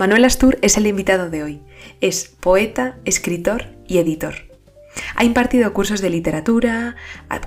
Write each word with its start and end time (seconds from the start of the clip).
Manuel 0.00 0.24
Astur 0.24 0.56
es 0.62 0.78
el 0.78 0.86
invitado 0.86 1.28
de 1.28 1.42
hoy. 1.42 1.60
Es 2.00 2.24
poeta, 2.40 2.96
escritor 3.04 3.66
y 3.86 3.98
editor. 3.98 4.34
Ha 5.14 5.24
impartido 5.24 5.70
cursos 5.74 6.00
de 6.00 6.08
literatura, 6.08 6.96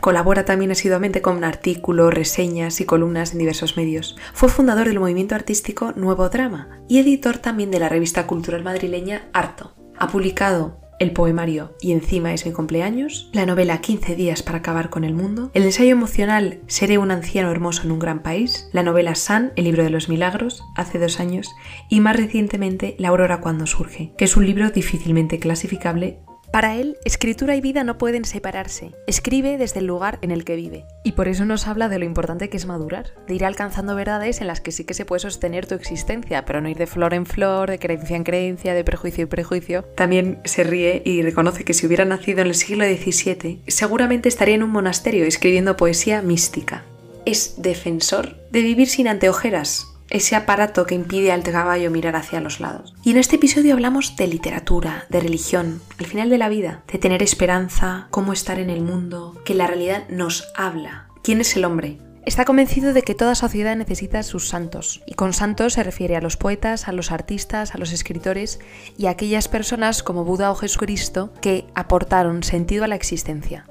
colabora 0.02 0.46
también 0.46 0.70
asiduamente 0.70 1.24
con 1.24 1.44
artículos, 1.44 2.14
reseñas 2.14 2.80
y 2.80 2.86
columnas 2.86 3.32
en 3.32 3.40
diversos 3.40 3.76
medios. 3.76 4.18
Fue 4.36 4.50
fundador 4.50 4.88
del 4.88 5.00
movimiento 5.00 5.34
artístico 5.34 5.94
Nuevo 5.96 6.30
Drama 6.30 6.80
y 6.88 7.00
editor 7.00 7.40
también 7.40 7.72
de 7.72 7.80
la 7.80 7.90
revista 7.90 8.28
cultural 8.28 8.64
madrileña 8.64 9.30
Harto. 9.34 9.74
Ha 9.98 10.10
publicado 10.10 10.83
el 11.04 11.12
poemario 11.12 11.76
Y 11.82 11.92
encima 11.92 12.34
es 12.34 12.46
mi 12.46 12.52
cumpleaños, 12.52 13.30
la 13.34 13.46
novela 13.46 13.82
15 13.82 14.16
días 14.16 14.42
para 14.42 14.60
acabar 14.60 14.90
con 14.90 15.04
el 15.04 15.14
mundo, 15.14 15.52
el 15.54 15.64
ensayo 15.64 15.92
emocional 15.92 16.62
Seré 16.68 16.98
un 16.98 17.12
anciano 17.12 17.52
hermoso 17.52 17.84
en 17.84 17.92
un 17.92 18.00
gran 18.00 18.24
país, 18.24 18.70
la 18.74 18.84
novela 18.84 19.14
San, 19.14 19.54
el 19.56 19.66
libro 19.66 19.84
de 19.84 19.90
los 19.90 20.10
milagros, 20.10 20.64
hace 20.76 20.98
dos 20.98 21.20
años, 21.20 21.54
y 21.90 22.00
más 22.00 22.16
recientemente 22.16 22.96
La 22.98 23.10
aurora 23.10 23.42
cuando 23.42 23.68
surge, 23.68 24.14
que 24.18 24.26
es 24.26 24.36
un 24.36 24.46
libro 24.46 24.72
difícilmente 24.72 25.40
clasificable 25.40 26.20
para 26.54 26.76
él, 26.76 27.00
escritura 27.04 27.56
y 27.56 27.62
vida 27.62 27.84
no 27.84 27.98
pueden 27.98 28.26
separarse. 28.26 28.92
Escribe 29.08 29.58
desde 29.58 29.80
el 29.80 29.88
lugar 29.88 30.20
en 30.22 30.30
el 30.30 30.46
que 30.46 30.56
vive. 30.56 30.86
Y 31.04 31.14
por 31.14 31.28
eso 31.28 31.46
nos 31.46 31.66
habla 31.66 31.90
de 31.90 31.98
lo 31.98 32.06
importante 32.06 32.48
que 32.52 32.58
es 32.58 32.68
madurar, 32.68 33.16
de 33.28 33.34
ir 33.34 33.44
alcanzando 33.44 33.96
verdades 33.96 34.40
en 34.40 34.46
las 34.46 34.62
que 34.62 34.72
sí 34.72 34.84
que 34.84 34.94
se 34.94 35.04
puede 35.04 35.22
sostener 35.22 35.66
tu 35.66 35.74
existencia, 35.74 36.46
pero 36.46 36.62
no 36.62 36.70
ir 36.70 36.78
de 36.78 36.86
flor 36.86 37.16
en 37.16 37.26
flor, 37.26 37.72
de 37.72 37.80
creencia 37.80 38.16
en 38.16 38.24
creencia, 38.24 38.76
de 38.76 38.84
prejuicio 38.84 39.24
en 39.24 39.30
prejuicio. 39.30 39.82
También 39.96 40.42
se 40.46 40.64
ríe 40.64 41.02
y 41.04 41.24
reconoce 41.24 41.64
que 41.64 41.74
si 41.74 41.88
hubiera 41.88 42.06
nacido 42.06 42.42
en 42.42 42.48
el 42.50 42.54
siglo 42.54 42.86
XVII, 42.86 43.64
seguramente 43.66 44.30
estaría 44.30 44.54
en 44.54 44.62
un 44.62 44.70
monasterio 44.70 45.26
escribiendo 45.26 45.76
poesía 45.76 46.22
mística. 46.22 46.84
Es 47.26 47.64
defensor 47.64 48.36
de 48.52 48.62
vivir 48.62 48.90
sin 48.90 49.08
anteojeras, 49.08 49.88
ese 50.14 50.36
aparato 50.36 50.86
que 50.86 50.96
impide 50.96 51.32
al 51.32 51.44
caballo 51.44 51.92
mirar 51.92 52.16
hacia 52.16 52.40
los 52.40 52.60
lados. 52.60 52.94
Y 53.04 53.12
en 53.12 53.18
este 53.18 53.36
episodio 53.36 53.74
hablamos 53.74 54.16
de 54.16 54.28
literatura, 54.28 55.06
de 55.10 55.20
religión, 55.20 55.82
al 56.00 56.06
final 56.06 56.30
de 56.30 56.38
la 56.38 56.50
vida, 56.50 56.84
de 56.92 57.00
tener 57.00 57.24
esperanza, 57.24 58.08
cómo 58.12 58.32
estar 58.32 58.60
en 58.60 58.70
el 58.70 58.82
mundo, 58.82 59.36
que 59.44 59.56
la 59.56 59.68
realidad 59.68 60.08
nos 60.10 60.48
habla. 60.56 61.08
¿Quién 61.24 61.42
es 61.42 61.56
el 61.58 61.66
hombre? 61.66 61.98
Está 62.26 62.46
convencido 62.46 62.94
de 62.94 63.02
que 63.02 63.16
toda 63.16 63.36
sociedad 63.36 63.76
necesita 63.76 64.24
sus 64.24 64.48
santos, 64.48 65.02
y 65.08 65.16
con 65.16 65.34
santos 65.34 65.74
se 65.74 65.84
refiere 65.84 66.16
a 66.16 66.22
los 66.22 66.38
poetas, 66.38 66.88
a 66.88 66.94
los 66.94 67.12
artistas, 67.12 67.74
a 67.74 67.80
los 67.80 67.92
escritores 67.92 68.60
y 68.98 69.08
a 69.08 69.10
aquellas 69.10 69.48
personas 69.48 70.04
como 70.04 70.24
Buda 70.24 70.52
o 70.52 70.56
Jesucristo 70.56 71.34
que 71.42 71.66
aportaron 71.74 72.44
sentido 72.44 72.86
a 72.86 72.88
la 72.88 72.96
existencia. 72.96 73.66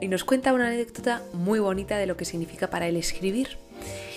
Y 0.00 0.08
nos 0.08 0.24
cuenta 0.24 0.52
una 0.52 0.68
anécdota 0.68 1.22
muy 1.32 1.58
bonita 1.58 1.96
de 1.98 2.06
lo 2.06 2.16
que 2.16 2.24
significa 2.24 2.70
para 2.70 2.88
él 2.88 2.96
escribir. 2.96 3.58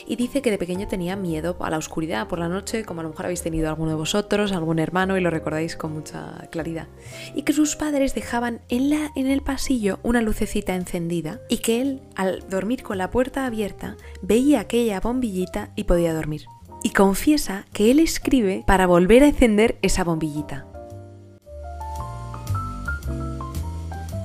Y 0.10 0.16
dice 0.16 0.42
que 0.42 0.52
de 0.52 0.58
pequeño 0.58 0.88
tenía 0.88 1.18
miedo 1.18 1.58
a 1.60 1.70
la 1.70 1.78
oscuridad 1.78 2.28
por 2.28 2.40
la 2.40 2.48
noche, 2.48 2.86
como 2.86 3.02
a 3.02 3.04
lo 3.04 3.10
mejor 3.10 3.26
habéis 3.26 3.42
tenido 3.42 3.68
alguno 3.68 3.92
de 3.92 3.98
vosotros, 3.98 4.54
algún 4.54 4.80
hermano 4.80 5.18
y 5.18 5.22
lo 5.22 5.30
recordáis 5.30 5.76
con 5.76 5.94
mucha 5.94 6.48
claridad. 6.50 6.88
Y 7.36 7.42
que 7.42 7.52
sus 7.52 7.76
padres 7.76 8.16
dejaban 8.16 8.62
en, 8.70 8.90
la, 8.90 9.12
en 9.16 9.28
el 9.28 9.42
pasillo 9.42 10.00
una 10.04 10.22
lucecita 10.22 10.76
encendida 10.76 11.42
y 11.50 11.58
que 11.58 11.82
él, 11.82 12.02
al 12.16 12.48
dormir 12.50 12.84
con 12.84 12.98
la 12.98 13.12
puerta 13.12 13.46
abierta, 13.46 13.98
veía 14.22 14.62
aquella 14.62 15.02
bombillita 15.02 15.72
y 15.76 15.84
podía 15.84 16.14
dormir. 16.14 16.46
Y 16.84 16.92
confiesa 16.92 17.66
que 17.74 17.92
él 17.92 18.00
escribe 18.00 18.64
para 18.66 18.88
volver 18.88 19.24
a 19.24 19.28
encender 19.28 19.78
esa 19.82 20.06
bombillita. 20.06 20.68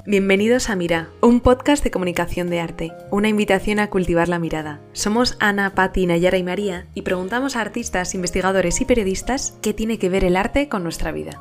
Bienvenidos 0.05 0.69
a 0.69 0.75
Mira, 0.75 1.11
un 1.21 1.39
podcast 1.39 1.85
de 1.85 1.93
comunicación 1.93 2.51
de 2.51 2.59
arte, 2.59 2.93
una 3.13 3.29
invitación 3.29 3.79
a 3.79 3.89
cultivar 3.89 4.29
la 4.29 4.41
mirada. 4.41 4.81
Somos 4.93 5.37
Ana, 5.39 5.77
Patti, 5.77 6.07
Nayara 6.07 6.39
y 6.39 6.43
María 6.43 6.89
y 6.93 7.03
preguntamos 7.03 7.55
a 7.55 7.61
artistas, 7.61 8.17
investigadores 8.17 8.81
y 8.81 8.85
periodistas 8.85 9.57
qué 9.63 9.73
tiene 9.73 10.01
que 10.01 10.09
ver 10.09 10.25
el 10.25 10.35
arte 10.35 10.69
con 10.69 10.83
nuestra 10.83 11.13
vida. 11.13 11.41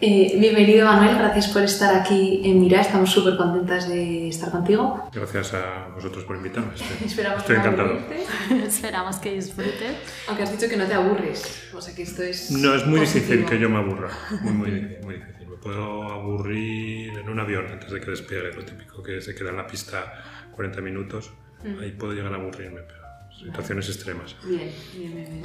Eh, 0.00 0.36
bienvenido 0.38 0.86
Manuel, 0.86 1.16
gracias 1.16 1.48
por 1.48 1.62
estar 1.62 1.94
aquí 1.94 2.40
en 2.44 2.60
Mira, 2.60 2.80
estamos 2.80 3.10
súper 3.10 3.36
contentas 3.36 3.88
de 3.88 4.28
estar 4.28 4.50
contigo. 4.50 5.08
Gracias 5.12 5.54
a 5.54 5.88
vosotros 5.94 6.24
por 6.24 6.36
invitarme, 6.36 6.74
estoy, 6.74 6.96
Esperamos 7.06 7.40
estoy 7.40 7.56
encantado. 7.56 7.98
Esperamos 8.66 9.16
que 9.16 9.34
disfrutes. 9.34 9.96
Aunque 10.26 10.42
has 10.42 10.52
dicho 10.52 10.68
que 10.68 10.76
no 10.76 10.86
te 10.86 10.94
aburres, 10.94 11.70
o 11.72 11.80
sea 11.80 11.94
que 11.94 12.02
esto 12.02 12.22
es... 12.22 12.50
No, 12.50 12.74
es 12.74 12.84
muy 12.86 13.00
difícil 13.00 13.44
que 13.46 13.58
yo 13.58 13.70
me 13.70 13.78
aburra, 13.78 14.10
muy, 14.42 14.52
muy, 14.52 14.70
muy 15.02 15.14
difícil. 15.14 15.48
Me 15.48 15.56
puedo 15.56 16.02
aburrir 16.10 17.18
en 17.18 17.28
un 17.28 17.38
avión 17.38 17.66
antes 17.70 17.90
de 17.90 18.00
que 18.00 18.10
despegue, 18.10 18.52
lo 18.52 18.64
típico 18.64 19.02
que 19.02 19.20
se 19.20 19.34
queda 19.34 19.50
en 19.50 19.56
la 19.56 19.66
pista 19.66 20.50
40 20.52 20.80
minutos, 20.80 21.32
mm. 21.62 21.80
ahí 21.80 21.92
puedo 21.92 22.12
llegar 22.12 22.32
a 22.32 22.36
aburrirme, 22.36 22.80
pero 22.82 23.04
situaciones 23.38 23.88
extremas. 23.88 24.34
Bien, 24.44 24.70
bien, 24.94 25.14
bien. 25.14 25.42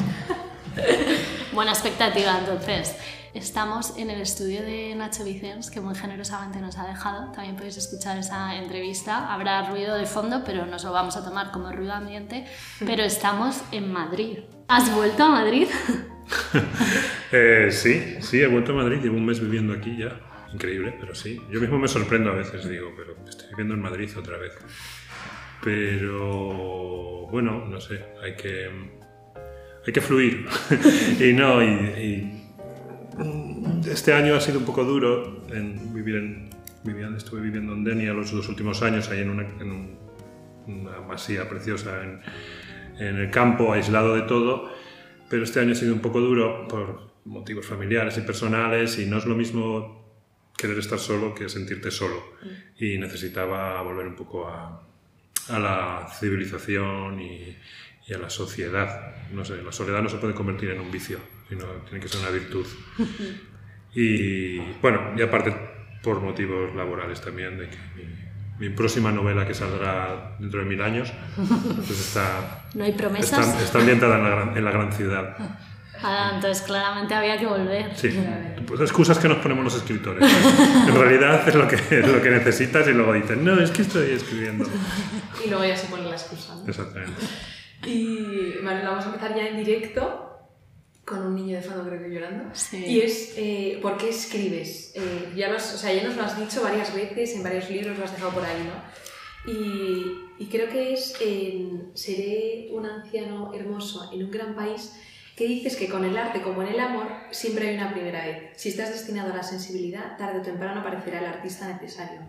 Buena 1.54 1.72
expectativa 1.72 2.40
entonces. 2.40 2.96
Estamos 3.34 3.96
en 3.98 4.10
el 4.10 4.22
estudio 4.22 4.64
de 4.64 4.96
Nacho 4.96 5.24
Vicens, 5.24 5.70
que 5.70 5.80
muy 5.82 5.94
generosamente 5.94 6.60
nos 6.60 6.80
ha 6.80 6.88
dejado. 6.88 7.32
También 7.32 7.56
podéis 7.56 7.78
escuchar 7.78 8.18
esa 8.18 8.56
entrevista. 8.56 9.32
Habrá 9.32 9.70
ruido 9.70 9.96
de 9.98 10.08
fondo, 10.08 10.42
pero 10.44 10.66
nos 10.66 10.84
lo 10.84 10.92
vamos 10.92 11.16
a 11.16 11.24
tomar 11.24 11.52
como 11.52 11.72
ruido 11.72 11.94
ambiente. 11.94 12.46
Pero 12.80 13.04
estamos 13.04 13.62
en 13.72 13.94
Madrid. 13.94 14.40
¿Has 14.68 14.94
vuelto 14.96 15.26
a 15.26 15.30
Madrid? 15.30 15.68
eh, 17.32 17.68
sí, 17.72 18.16
sí, 18.22 18.42
he 18.42 18.48
vuelto 18.48 18.72
a 18.72 18.76
Madrid. 18.76 18.98
Llevo 19.00 19.18
un 19.18 19.26
mes 19.28 19.40
viviendo 19.40 19.74
aquí 19.74 19.96
ya. 19.96 20.20
Increíble, 20.52 20.96
pero 21.00 21.14
sí. 21.14 21.40
Yo 21.52 21.62
mismo 21.62 21.78
me 21.78 21.88
sorprendo 21.88 22.32
a 22.32 22.34
veces, 22.34 22.68
digo, 22.68 22.92
pero 22.98 23.16
estoy 23.28 23.48
viviendo 23.50 23.76
en 23.76 23.82
Madrid 23.82 24.10
otra 24.18 24.38
vez. 24.38 24.54
Pero 25.64 27.28
bueno, 27.28 27.64
no 27.68 27.80
sé, 27.80 28.04
hay 28.24 28.36
que, 28.36 28.72
hay 29.86 29.94
que 29.94 30.02
fluir. 30.02 30.48
y 31.20 31.34
no, 31.34 31.62
y 31.62 32.39
este 33.90 34.14
año 34.14 34.36
ha 34.36 34.42
sido 34.42 34.60
un 34.60 34.66
poco 34.66 34.84
duro 34.84 35.46
en 35.52 35.94
vivir 35.94 36.16
en... 36.16 36.50
estuve 37.16 37.42
viviendo 37.42 37.74
en 37.74 37.84
Denia 37.84 38.14
los 38.14 38.32
dos 38.32 38.48
últimos 38.50 38.82
años, 38.82 39.10
ahí 39.10 39.22
en 39.22 39.30
una, 39.30 39.48
una 40.68 41.02
masía 41.02 41.48
preciosa 41.50 42.04
en, 42.04 42.22
en, 43.00 43.16
el 43.18 43.32
campo, 43.32 43.74
aislado 43.74 44.16
de 44.16 44.24
todo, 44.24 44.72
pero 45.30 45.44
este 45.44 45.60
año 45.60 45.74
ha 45.74 45.76
sido 45.76 45.94
un 45.94 46.02
poco 46.02 46.22
duro 46.22 46.68
por 46.68 47.10
motivos 47.26 47.66
familiares 47.66 48.18
y 48.18 48.22
personales 48.22 48.98
y 49.00 49.06
no 49.06 49.18
es 49.18 49.26
lo 49.26 49.36
mismo 49.36 50.00
querer 50.58 50.78
estar 50.78 51.00
solo 51.00 51.34
que 51.34 51.48
sentirte 51.48 51.92
solo. 51.92 52.34
Mm. 52.42 52.84
Y 52.84 52.98
necesitaba 52.98 53.82
volver 53.82 54.08
un 54.08 54.16
poco 54.16 54.48
a, 54.48 54.84
a 55.50 55.60
la 55.60 56.08
civilización 56.20 57.22
y, 57.22 57.56
y 58.08 58.14
a 58.14 58.18
la 58.18 58.30
sociedad. 58.30 59.16
No 59.32 59.46
sé, 59.46 59.62
la 59.62 59.72
soledad 59.72 60.02
no 60.02 60.10
se 60.10 60.18
puede 60.18 60.34
convertir 60.34 60.72
en 60.72 60.82
un 60.82 60.92
vicio, 60.92 61.20
sino 61.50 61.66
tiene 61.90 62.00
que 62.00 62.08
ser 62.08 62.22
una 62.22 62.30
virtud. 62.30 62.66
Y 63.94 64.60
bueno, 64.82 65.02
y 65.18 65.22
aparte 65.22 65.54
por 66.04 66.22
motivos 66.22 66.76
laborales 66.76 67.20
también, 67.22 67.58
de 67.58 67.70
que 67.70 67.78
mi, 68.60 68.70
próxima 68.70 69.12
novela 69.12 69.48
que 69.48 69.54
saldrá 69.54 70.36
dentro 70.40 70.60
de 70.60 70.66
mil 70.66 70.82
años, 70.82 71.12
pues 71.36 71.90
está, 71.90 72.66
¿No 72.76 72.84
hay 72.84 72.94
promesas? 72.94 73.62
está, 73.62 73.80
ambientada 73.80 74.18
en 74.18 74.24
la, 74.24 74.30
gran, 74.30 74.58
en 74.58 74.66
la 74.66 74.72
gran 74.72 74.92
ciudad. 74.94 75.36
Ah, 76.02 76.32
entonces 76.36 76.64
claramente 76.64 77.14
había 77.14 77.38
que 77.38 77.46
volver. 77.46 77.94
Sí, 77.96 78.18
pues 78.66 78.80
excusas 78.80 79.18
que 79.18 79.28
nos 79.28 79.40
ponemos 79.40 79.66
los 79.66 79.76
escritores. 79.76 80.24
en 80.88 80.96
realidad 80.96 81.46
es 81.48 81.56
lo, 81.56 81.68
que, 81.68 81.76
es 81.76 82.08
lo 82.08 82.22
que 82.22 82.30
necesitas 82.30 82.88
y 82.88 82.94
luego 82.94 83.12
dicen, 83.14 83.44
no, 83.44 83.60
es 83.60 83.72
que 83.72 83.82
estoy 83.82 84.12
escribiendo. 84.12 84.66
Y 85.44 85.50
luego 85.50 85.66
ya 85.66 85.76
se 85.76 85.88
pone 85.88 86.04
la 86.04 86.12
excusa. 86.12 86.54
Exactamente. 86.66 87.22
Y 87.86 88.60
vale, 88.64 88.86
vamos 88.86 89.04
a 89.06 89.08
empezar 89.08 89.36
ya 89.36 89.48
en 89.48 89.58
directo 89.58 90.29
con 91.10 91.26
un 91.26 91.36
niño 91.36 91.58
de 91.58 91.64
fondo 91.64 91.84
creo 91.84 92.02
que 92.02 92.14
llorando. 92.14 92.52
Y 92.72 93.02
es, 93.02 93.34
eh, 93.36 93.80
¿por 93.82 93.98
qué 93.98 94.10
escribes? 94.10 94.94
Eh, 94.96 95.34
ya, 95.36 95.54
o 95.54 95.60
sea, 95.60 95.92
ya 95.92 96.04
nos 96.04 96.16
lo 96.16 96.24
has 96.24 96.40
dicho 96.40 96.62
varias 96.62 96.94
veces, 96.94 97.34
en 97.36 97.44
varios 97.44 97.70
libros 97.70 97.98
lo 97.98 98.06
has 98.06 98.14
dejado 98.14 98.32
por 98.32 98.44
ahí, 98.46 98.64
¿no? 98.64 99.52
Y, 99.52 100.44
y 100.44 100.48
creo 100.48 100.70
que 100.70 100.94
es 100.94 101.18
Seré 101.96 102.68
un 102.72 102.86
anciano 102.86 103.52
hermoso 103.54 104.12
en 104.14 104.24
un 104.26 104.32
gran 104.32 104.56
país 104.56 104.94
que 105.36 105.48
dices 105.48 105.76
que 105.76 105.90
con 105.90 106.04
el 106.06 106.18
arte 106.18 106.42
como 106.42 106.62
en 106.62 106.68
el 106.68 106.80
amor 106.80 107.08
siempre 107.32 107.70
hay 107.70 107.76
una 107.76 107.92
primera 107.92 108.26
vez. 108.26 108.52
Si 108.58 108.70
estás 108.70 108.90
destinado 108.90 109.34
a 109.34 109.38
la 109.38 109.44
sensibilidad, 109.44 110.18
tarde 110.18 110.40
o 110.40 110.44
temprano 110.44 110.82
aparecerá 110.82 111.20
el 111.20 111.26
artista 111.26 111.68
necesario. 111.68 112.22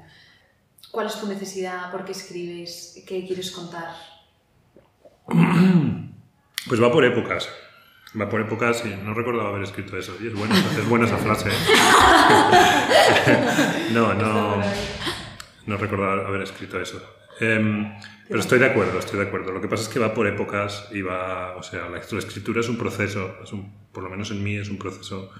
¿Cuál 0.91 1.09
es 1.09 1.21
tu 1.21 1.27
necesidad? 1.27 1.91
¿Por 1.91 2.05
qué 2.05 2.13
escribes? 2.13 3.03
¿Qué 3.07 3.27
quieres 3.27 3.51
contar? 3.51 3.95
Pues 6.69 6.81
va 6.81 6.93
por 6.93 7.05
épocas. 7.05 7.49
Va 8.19 8.29
por 8.29 8.41
épocas 8.41 8.85
y 8.85 8.89
no 9.05 9.15
recuerdo 9.15 9.47
haber 9.47 9.63
escrito 9.63 9.97
eso. 9.97 10.17
Y 10.21 10.27
es 10.27 10.35
buena, 10.35 10.59
es 10.59 10.89
buena 10.89 11.07
esa 11.07 11.19
frase. 11.19 11.51
no, 13.93 14.15
no, 14.15 14.61
no 15.67 15.77
recuerdo 15.77 16.27
haber 16.27 16.43
escrito 16.43 16.81
eso. 16.81 17.01
Em, 17.39 17.93
pero 18.29 18.41
estoy 18.41 18.59
de 18.59 18.67
acuerdo, 18.67 18.99
estoy 18.99 19.21
de 19.21 19.27
acuerdo. 19.27 19.53
Lo 19.53 19.61
que 19.61 19.69
pasa 19.69 19.85
es 19.85 19.89
que 19.89 20.01
va 20.01 20.13
por 20.13 20.27
épocas 20.27 20.89
y 20.91 21.03
va, 21.03 21.57
o 21.57 21.63
sea, 21.63 21.89
la, 21.89 21.99
escritura 21.99 22.61
es 22.61 22.69
un 22.69 22.77
proceso, 22.77 23.37
es 23.43 23.53
un, 23.53 23.73
por 23.93 24.03
lo 24.03 24.11
menos 24.11 24.31
en 24.33 24.43
mí 24.43 24.57
es 24.57 24.69
un 24.69 24.79
proceso, 24.79 25.31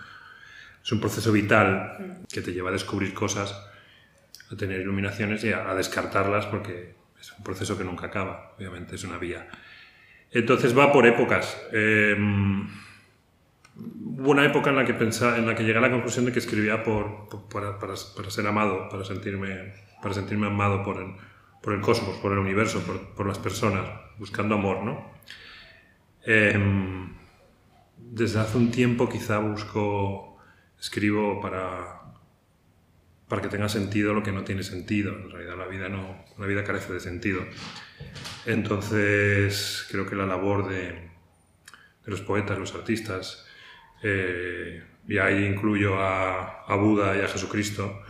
es 0.83 0.93
un 0.93 1.01
proceso 1.01 1.33
vital 1.33 2.23
que 2.33 2.41
te 2.41 2.53
lleva 2.53 2.71
a 2.71 2.73
descubrir 2.73 3.13
cosas, 3.13 3.67
a 4.51 4.57
tener 4.57 4.81
iluminaciones 4.81 5.45
y 5.45 5.53
a 5.53 5.75
descartarlas 5.75 6.47
porque 6.47 6.95
Es 7.21 7.33
un 7.37 7.45
proceso 7.45 7.77
que 7.77 7.85
nunca 7.85 8.07
acaba, 8.07 8.55
obviamente, 8.57 8.95
es 8.95 9.05
una 9.05 9.19
vía. 9.19 9.47
Entonces 10.33 10.77
va 10.77 10.93
por 10.93 11.07
épocas. 11.07 11.61
Em, 11.73 12.69
hubo 13.77 14.31
una 14.31 14.45
época 14.45 14.71
en 14.71 14.77
la 14.77 14.85
que 14.85 14.95
pensaba, 14.95 15.37
en 15.37 15.47
la 15.47 15.55
que 15.55 15.65
llegué 15.65 15.79
a 15.79 15.83
la 15.83 15.91
conclusión 15.91 16.25
de 16.25 16.33
que 16.33 16.39
escribía 16.39 16.83
por, 16.83 17.29
para, 17.53 17.79
para, 17.79 17.97
ser 17.97 18.47
amado, 18.47 18.89
para 18.89 19.05
sentirme, 19.05 19.75
para 20.03 20.15
sentirme 20.15 20.47
amado 20.47 20.83
por 20.85 20.99
el, 20.99 21.15
por 21.63 21.75
el 21.75 21.81
cosmos, 21.81 22.17
por 22.19 22.33
el 22.33 22.39
universo, 22.39 22.81
por, 22.81 23.15
por 23.15 23.27
las 23.27 23.39
personas, 23.39 23.89
buscando 24.19 24.55
amor, 24.55 24.83
¿no? 24.83 25.11
Em, 26.25 27.15
desde 27.97 28.41
hace 28.41 28.59
un 28.59 28.71
tiempo 28.71 29.09
quizá 29.09 29.39
busco, 29.39 30.39
escribo 30.79 31.41
para, 31.41 32.00
para 33.31 33.43
que 33.43 33.49
tenga 33.49 33.69
sentido 33.69 34.13
lo 34.13 34.25
que 34.25 34.33
no 34.33 34.43
tiene 34.43 34.65
sentido. 34.65 35.15
En 35.15 35.31
realidad 35.31 35.57
la 35.57 35.69
vida, 35.69 35.89
no, 35.89 36.25
la 36.37 36.47
vida 36.47 36.65
carece 36.65 36.93
de 36.93 36.99
sentido. 36.99 37.43
Entonces 38.45 39.87
creo 39.89 40.05
que 40.05 40.17
la 40.17 40.27
labor 40.27 40.69
de, 40.69 40.89
de 40.89 42.11
los 42.11 42.23
poetas, 42.23 42.59
los 42.59 42.75
artistas, 42.75 43.47
eh, 44.03 44.83
y 45.07 45.19
ahí 45.19 45.45
incluyo 45.45 46.01
a, 46.01 46.65
a, 46.67 46.75
Buda 46.75 47.17
y 47.17 47.21
a 47.21 47.29
Jesucristo, 47.29 48.03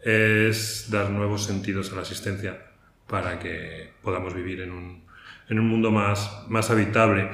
es 0.00 0.90
dar 0.90 1.10
nuevos 1.10 1.44
sentidos 1.44 1.92
a 1.92 1.96
la 1.96 2.00
existencia 2.00 2.58
para 3.06 3.38
que 3.38 3.92
podamos 4.00 4.32
vivir 4.32 4.62
en 4.62 4.72
un, 4.72 5.04
en 5.50 5.58
un 5.58 5.68
mundo 5.68 5.90
más, 5.90 6.46
más 6.48 6.70
habitable. 6.70 7.28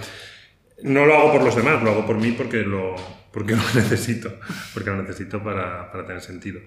No 0.82 1.06
lo 1.06 1.16
hago 1.16 1.32
por 1.32 1.44
los 1.44 1.54
demás, 1.54 1.80
lo 1.80 1.92
hago 1.92 2.04
por 2.04 2.16
mí 2.16 2.32
porque 2.32 2.62
lo, 2.64 2.96
porque 3.32 3.54
lo 3.54 3.62
necesito, 3.74 4.40
porque 4.74 4.90
lo 4.90 5.00
necesito 5.00 5.40
para, 5.44 5.92
para 5.92 6.04
tener 6.04 6.22
sentido. 6.22 6.60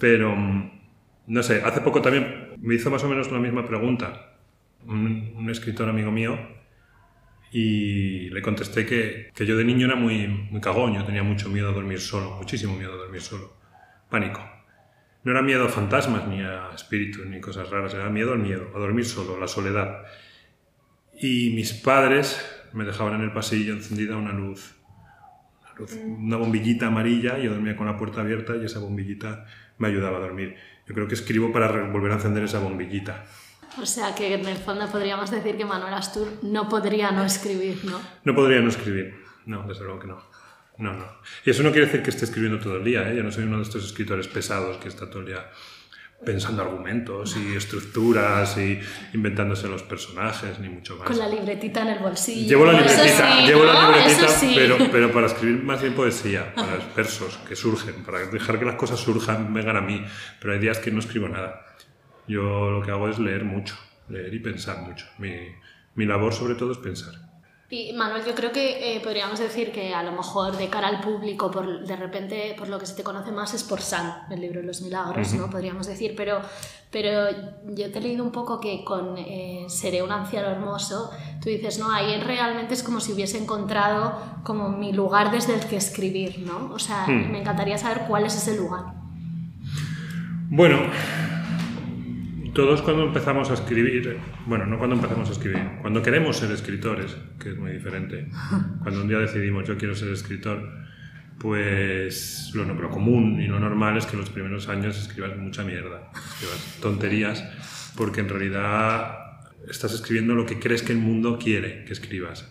Pero, 0.00 0.34
mm, 0.34 0.70
no 1.28 1.42
sé, 1.42 1.62
hace 1.64 1.80
poco 1.80 2.00
también 2.02 2.54
me 2.58 2.74
hizo 2.74 2.90
más 2.90 3.04
o 3.04 3.08
menos 3.08 3.30
la 3.30 3.38
misma 3.38 3.66
pregunta 3.66 4.30
un, 4.86 5.34
un 5.36 5.50
escritor 5.50 5.88
amigo 5.88 6.10
mío 6.10 6.38
y 7.52 8.30
le 8.30 8.42
contesté 8.42 8.86
que, 8.86 9.30
que, 9.34 9.44
yo 9.44 9.56
de 9.56 9.64
niño 9.64 9.86
era 9.86 9.96
muy, 9.96 10.26
muy 10.28 10.60
cagón, 10.60 10.94
yo 10.94 11.04
tenía 11.04 11.22
mucho 11.22 11.48
miedo 11.48 11.70
a 11.70 11.72
dormir 11.72 12.00
solo, 12.00 12.36
muchísimo 12.36 12.76
miedo 12.76 12.92
a 12.92 12.96
dormir 12.96 13.20
solo, 13.20 13.56
pánico. 14.08 14.40
No 15.24 15.32
era 15.32 15.42
miedo 15.42 15.64
a 15.64 15.68
fantasmas, 15.68 16.26
ni 16.28 16.40
a 16.40 16.70
espíritus, 16.74 17.26
ni 17.26 17.40
cosas 17.40 17.68
raras, 17.68 17.92
era 17.92 18.08
miedo 18.08 18.32
al 18.32 18.38
miedo, 18.38 18.70
a 18.74 18.78
dormir 18.78 19.04
solo, 19.04 19.36
a 19.36 19.40
la 19.40 19.48
soledad. 19.48 20.04
Y 21.20 21.52
mis 21.54 21.72
padres 21.72 22.40
me 22.72 22.84
dejaban 22.84 23.14
en 23.14 23.22
el 23.22 23.32
pasillo 23.32 23.74
encendida 23.74 24.16
una 24.16 24.32
luz, 24.32 24.76
una, 25.60 25.74
luz, 25.76 25.94
una 25.94 26.36
bombillita 26.36 26.86
amarilla, 26.86 27.36
yo 27.38 27.50
dormía 27.50 27.76
con 27.76 27.86
la 27.86 27.96
puerta 27.96 28.20
abierta 28.20 28.56
y 28.56 28.64
esa 28.64 28.78
bombillita 28.78 29.44
me 29.80 29.88
ayudaba 29.88 30.18
a 30.18 30.20
dormir. 30.20 30.56
Yo 30.86 30.94
creo 30.94 31.08
que 31.08 31.14
escribo 31.14 31.52
para 31.52 31.88
volver 31.88 32.12
a 32.12 32.14
encender 32.14 32.44
esa 32.44 32.60
bombillita. 32.60 33.26
O 33.80 33.86
sea 33.86 34.14
que 34.14 34.34
en 34.34 34.46
el 34.46 34.56
fondo 34.56 34.86
podríamos 34.88 35.30
decir 35.30 35.56
que 35.56 35.64
Manuel 35.64 35.94
Astur 35.94 36.28
no 36.42 36.68
podría 36.68 37.10
no 37.10 37.24
escribir, 37.24 37.84
¿no? 37.84 38.00
No 38.24 38.34
podría 38.34 38.60
no 38.60 38.68
escribir, 38.68 39.24
no, 39.46 39.66
desde 39.66 39.84
luego 39.84 40.00
que 40.00 40.06
no. 40.08 40.22
No, 40.78 40.94
no. 40.94 41.04
Y 41.44 41.50
eso 41.50 41.62
no 41.62 41.70
quiere 41.70 41.86
decir 41.86 42.02
que 42.02 42.10
esté 42.10 42.24
escribiendo 42.24 42.58
todo 42.58 42.76
el 42.76 42.84
día, 42.84 43.08
¿eh? 43.10 43.16
Yo 43.16 43.22
no 43.22 43.30
soy 43.30 43.44
uno 43.44 43.58
de 43.58 43.62
estos 43.62 43.84
escritores 43.84 44.28
pesados 44.28 44.78
que 44.78 44.88
está 44.88 45.08
todo 45.08 45.20
el 45.20 45.26
día 45.26 45.50
pensando 46.24 46.62
argumentos 46.62 47.36
y 47.36 47.56
estructuras 47.56 48.56
y 48.58 48.78
inventándose 49.14 49.68
los 49.68 49.82
personajes, 49.82 50.58
ni 50.58 50.68
mucho 50.68 50.96
más. 50.96 51.06
Con 51.06 51.18
la 51.18 51.28
libretita 51.28 51.82
en 51.82 51.88
el 51.88 51.98
bolsillo. 51.98 52.48
Llevo 52.48 52.66
la 52.66 52.72
libretita, 52.72 53.06
sí, 53.06 53.46
llevo 53.46 53.64
¿no? 53.64 53.72
la 53.72 53.96
libretita 53.96 54.26
pero, 54.54 54.76
pero 54.92 55.12
para 55.12 55.26
escribir 55.26 55.62
más 55.62 55.80
bien 55.80 55.94
poesía, 55.94 56.54
para 56.54 56.78
versos 56.94 57.38
que 57.48 57.56
surgen, 57.56 58.04
para 58.04 58.26
dejar 58.26 58.58
que 58.58 58.64
las 58.64 58.74
cosas 58.74 59.00
surjan, 59.00 59.52
vengan 59.54 59.76
a 59.76 59.80
mí. 59.80 60.04
Pero 60.40 60.52
hay 60.52 60.58
días 60.58 60.78
que 60.78 60.90
no 60.90 61.00
escribo 61.00 61.28
nada. 61.28 61.66
Yo 62.28 62.70
lo 62.70 62.82
que 62.82 62.90
hago 62.90 63.08
es 63.08 63.18
leer 63.18 63.44
mucho, 63.44 63.76
leer 64.08 64.32
y 64.34 64.40
pensar 64.40 64.82
mucho. 64.82 65.06
Mi, 65.18 65.34
mi 65.94 66.04
labor 66.04 66.34
sobre 66.34 66.54
todo 66.54 66.72
es 66.72 66.78
pensar. 66.78 67.29
Y 67.72 67.92
Manuel, 67.92 68.24
yo 68.24 68.34
creo 68.34 68.50
que 68.50 68.96
eh, 68.96 69.00
podríamos 69.00 69.38
decir 69.38 69.70
que 69.70 69.94
a 69.94 70.02
lo 70.02 70.10
mejor 70.10 70.56
de 70.56 70.68
cara 70.68 70.88
al 70.88 71.00
público, 71.00 71.52
por, 71.52 71.86
de 71.86 71.94
repente, 71.94 72.56
por 72.58 72.68
lo 72.68 72.80
que 72.80 72.86
se 72.86 72.96
te 72.96 73.04
conoce 73.04 73.30
más 73.30 73.54
es 73.54 73.62
por 73.62 73.80
San, 73.80 74.24
el 74.28 74.40
libro 74.40 74.60
de 74.60 74.66
los 74.66 74.80
milagros, 74.82 75.32
uh 75.32 75.36
-huh. 75.36 75.38
¿no? 75.38 75.50
Podríamos 75.50 75.86
decir, 75.86 76.14
pero, 76.16 76.40
pero 76.90 77.30
yo 77.30 77.92
te 77.92 77.98
he 77.98 78.00
leído 78.00 78.24
un 78.24 78.32
poco 78.32 78.58
que 78.58 78.82
con 78.84 79.16
eh, 79.18 79.66
Seré 79.68 80.02
un 80.02 80.10
anciano 80.10 80.48
hermoso, 80.48 81.12
tú 81.40 81.48
dices, 81.48 81.78
no, 81.78 81.92
ahí 81.92 82.20
realmente 82.20 82.74
es 82.74 82.82
como 82.82 82.98
si 82.98 83.12
hubiese 83.12 83.38
encontrado 83.38 84.18
como 84.42 84.68
mi 84.70 84.92
lugar 84.92 85.30
desde 85.30 85.54
el 85.54 85.60
que 85.60 85.76
escribir, 85.76 86.40
¿no? 86.40 86.74
O 86.74 86.78
sea, 86.80 87.06
hmm. 87.06 87.30
me 87.30 87.38
encantaría 87.38 87.78
saber 87.78 88.06
cuál 88.08 88.26
es 88.26 88.34
ese 88.34 88.56
lugar. 88.56 88.94
Bueno, 90.48 90.78
todos 92.52 92.82
cuando 92.82 93.04
empezamos 93.04 93.50
a 93.50 93.54
escribir, 93.54 94.18
bueno, 94.46 94.66
no 94.66 94.78
cuando 94.78 94.96
empezamos 94.96 95.28
a 95.28 95.32
escribir, 95.32 95.62
cuando 95.80 96.02
queremos 96.02 96.36
ser 96.36 96.50
escritores, 96.50 97.16
que 97.38 97.50
es 97.50 97.56
muy 97.56 97.72
diferente, 97.72 98.28
cuando 98.82 99.02
un 99.02 99.08
día 99.08 99.18
decidimos 99.18 99.66
yo 99.66 99.76
quiero 99.76 99.94
ser 99.94 100.10
escritor, 100.10 100.68
pues 101.38 102.50
lo, 102.54 102.64
lo 102.64 102.90
común 102.90 103.40
y 103.40 103.46
lo 103.46 103.58
normal 103.58 103.96
es 103.96 104.06
que 104.06 104.12
en 104.12 104.20
los 104.20 104.30
primeros 104.30 104.68
años 104.68 104.98
escribas 104.98 105.36
mucha 105.38 105.64
mierda, 105.64 106.10
escribas 106.14 106.78
tonterías, 106.80 107.44
porque 107.96 108.20
en 108.20 108.28
realidad 108.28 109.18
estás 109.68 109.94
escribiendo 109.94 110.34
lo 110.34 110.44
que 110.44 110.58
crees 110.58 110.82
que 110.82 110.92
el 110.92 110.98
mundo 110.98 111.38
quiere 111.38 111.84
que 111.84 111.92
escribas, 111.92 112.50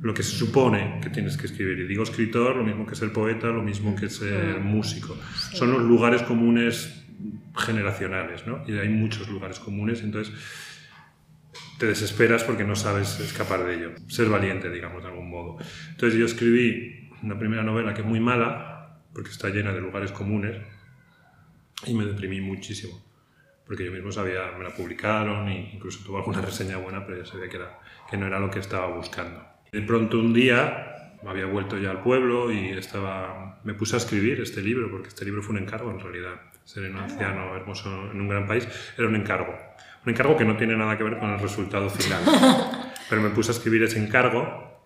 lo 0.00 0.14
que 0.14 0.22
se 0.22 0.36
supone 0.36 1.00
que 1.02 1.10
tienes 1.10 1.36
que 1.36 1.46
escribir. 1.46 1.80
Y 1.80 1.86
digo 1.88 2.04
escritor, 2.04 2.56
lo 2.56 2.64
mismo 2.64 2.86
que 2.86 2.94
ser 2.94 3.12
poeta, 3.12 3.48
lo 3.48 3.62
mismo 3.62 3.96
que 3.96 4.08
ser 4.08 4.60
músico. 4.60 5.16
Son 5.52 5.72
los 5.72 5.82
lugares 5.82 6.22
comunes 6.22 6.97
generacionales, 7.56 8.46
¿no? 8.46 8.64
Y 8.66 8.78
hay 8.78 8.88
muchos 8.88 9.28
lugares 9.28 9.58
comunes, 9.58 10.02
entonces 10.02 10.34
te 11.78 11.86
desesperas 11.86 12.44
porque 12.44 12.64
no 12.64 12.76
sabes 12.76 13.20
escapar 13.20 13.64
de 13.64 13.74
ello, 13.74 13.90
ser 14.08 14.28
valiente, 14.28 14.70
digamos, 14.70 15.02
de 15.02 15.08
algún 15.08 15.30
modo. 15.30 15.58
Entonces 15.90 16.18
yo 16.18 16.26
escribí 16.26 17.10
una 17.22 17.38
primera 17.38 17.62
novela 17.62 17.94
que 17.94 18.02
es 18.02 18.06
muy 18.06 18.20
mala, 18.20 19.00
porque 19.12 19.30
está 19.30 19.48
llena 19.48 19.72
de 19.72 19.80
lugares 19.80 20.12
comunes, 20.12 20.56
y 21.86 21.94
me 21.94 22.04
deprimí 22.04 22.40
muchísimo, 22.40 23.04
porque 23.66 23.84
yo 23.84 23.92
mismo 23.92 24.10
sabía, 24.10 24.52
me 24.56 24.64
la 24.64 24.74
publicaron, 24.74 25.48
e 25.48 25.72
incluso 25.74 26.04
tuvo 26.04 26.18
alguna 26.18 26.40
reseña 26.40 26.76
buena, 26.76 27.06
pero 27.06 27.18
ya 27.18 27.26
sabía 27.26 27.48
que, 27.48 27.56
era, 27.56 27.78
que 28.10 28.16
no 28.16 28.26
era 28.26 28.40
lo 28.40 28.50
que 28.50 28.58
estaba 28.58 28.88
buscando. 28.88 29.44
De 29.72 29.82
pronto 29.82 30.18
un 30.18 30.32
día 30.32 31.14
había 31.26 31.46
vuelto 31.46 31.78
ya 31.78 31.90
al 31.90 32.02
pueblo 32.02 32.50
y 32.52 32.70
estaba, 32.70 33.60
me 33.64 33.74
puse 33.74 33.96
a 33.96 33.98
escribir 33.98 34.40
este 34.40 34.62
libro, 34.62 34.90
porque 34.90 35.08
este 35.08 35.24
libro 35.24 35.42
fue 35.42 35.56
un 35.56 35.62
encargo 35.62 35.90
en 35.90 36.00
realidad 36.00 36.40
ser 36.68 36.90
un 36.90 36.98
anciano 36.98 37.56
hermoso 37.56 38.10
en 38.12 38.20
un 38.20 38.28
gran 38.28 38.46
país, 38.46 38.68
era 38.98 39.08
un 39.08 39.16
encargo. 39.16 39.58
Un 40.04 40.12
encargo 40.12 40.36
que 40.36 40.44
no 40.44 40.58
tiene 40.58 40.76
nada 40.76 40.98
que 40.98 41.04
ver 41.04 41.18
con 41.18 41.30
el 41.30 41.40
resultado 41.40 41.88
final. 41.88 42.20
Pero 43.08 43.22
me 43.22 43.30
puse 43.30 43.52
a 43.52 43.54
escribir 43.54 43.82
ese 43.84 43.98
encargo. 43.98 44.78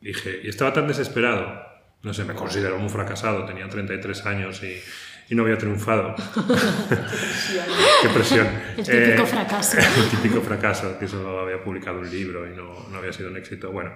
Dije, 0.00 0.40
y 0.42 0.48
estaba 0.48 0.72
tan 0.72 0.88
desesperado. 0.88 1.62
No 2.02 2.14
sé, 2.14 2.24
me 2.24 2.32
considero 2.32 2.78
un 2.78 2.88
fracasado. 2.88 3.44
Tenía 3.44 3.68
33 3.68 4.24
años 4.24 4.62
y, 4.62 4.80
y 5.28 5.34
no 5.34 5.42
había 5.42 5.58
triunfado. 5.58 6.14
Qué 8.02 8.08
presión. 8.08 8.48
El 8.78 8.84
típico 8.86 9.22
eh, 9.22 9.26
fracaso. 9.26 9.78
El 9.78 10.08
típico 10.08 10.40
fracaso, 10.40 10.98
que 10.98 11.06
solo 11.06 11.40
había 11.40 11.62
publicado 11.62 11.98
un 11.98 12.10
libro 12.10 12.50
y 12.50 12.56
no, 12.56 12.88
no 12.90 12.98
había 12.98 13.12
sido 13.12 13.28
un 13.28 13.36
éxito. 13.36 13.70
Bueno, 13.70 13.92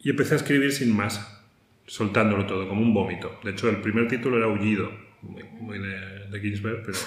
y 0.00 0.10
empecé 0.10 0.34
a 0.34 0.38
escribir 0.38 0.72
sin 0.72 0.94
más, 0.94 1.40
soltándolo 1.86 2.46
todo, 2.46 2.68
como 2.68 2.82
un 2.82 2.92
vómito. 2.92 3.38
De 3.44 3.52
hecho, 3.52 3.68
el 3.68 3.76
primer 3.76 4.08
título 4.08 4.38
era 4.38 4.46
Aullido 4.46 5.03
muy, 5.60 5.78
de, 5.78 6.28
de, 6.28 6.40
Ginsberg, 6.40 6.82
pero, 6.84 6.98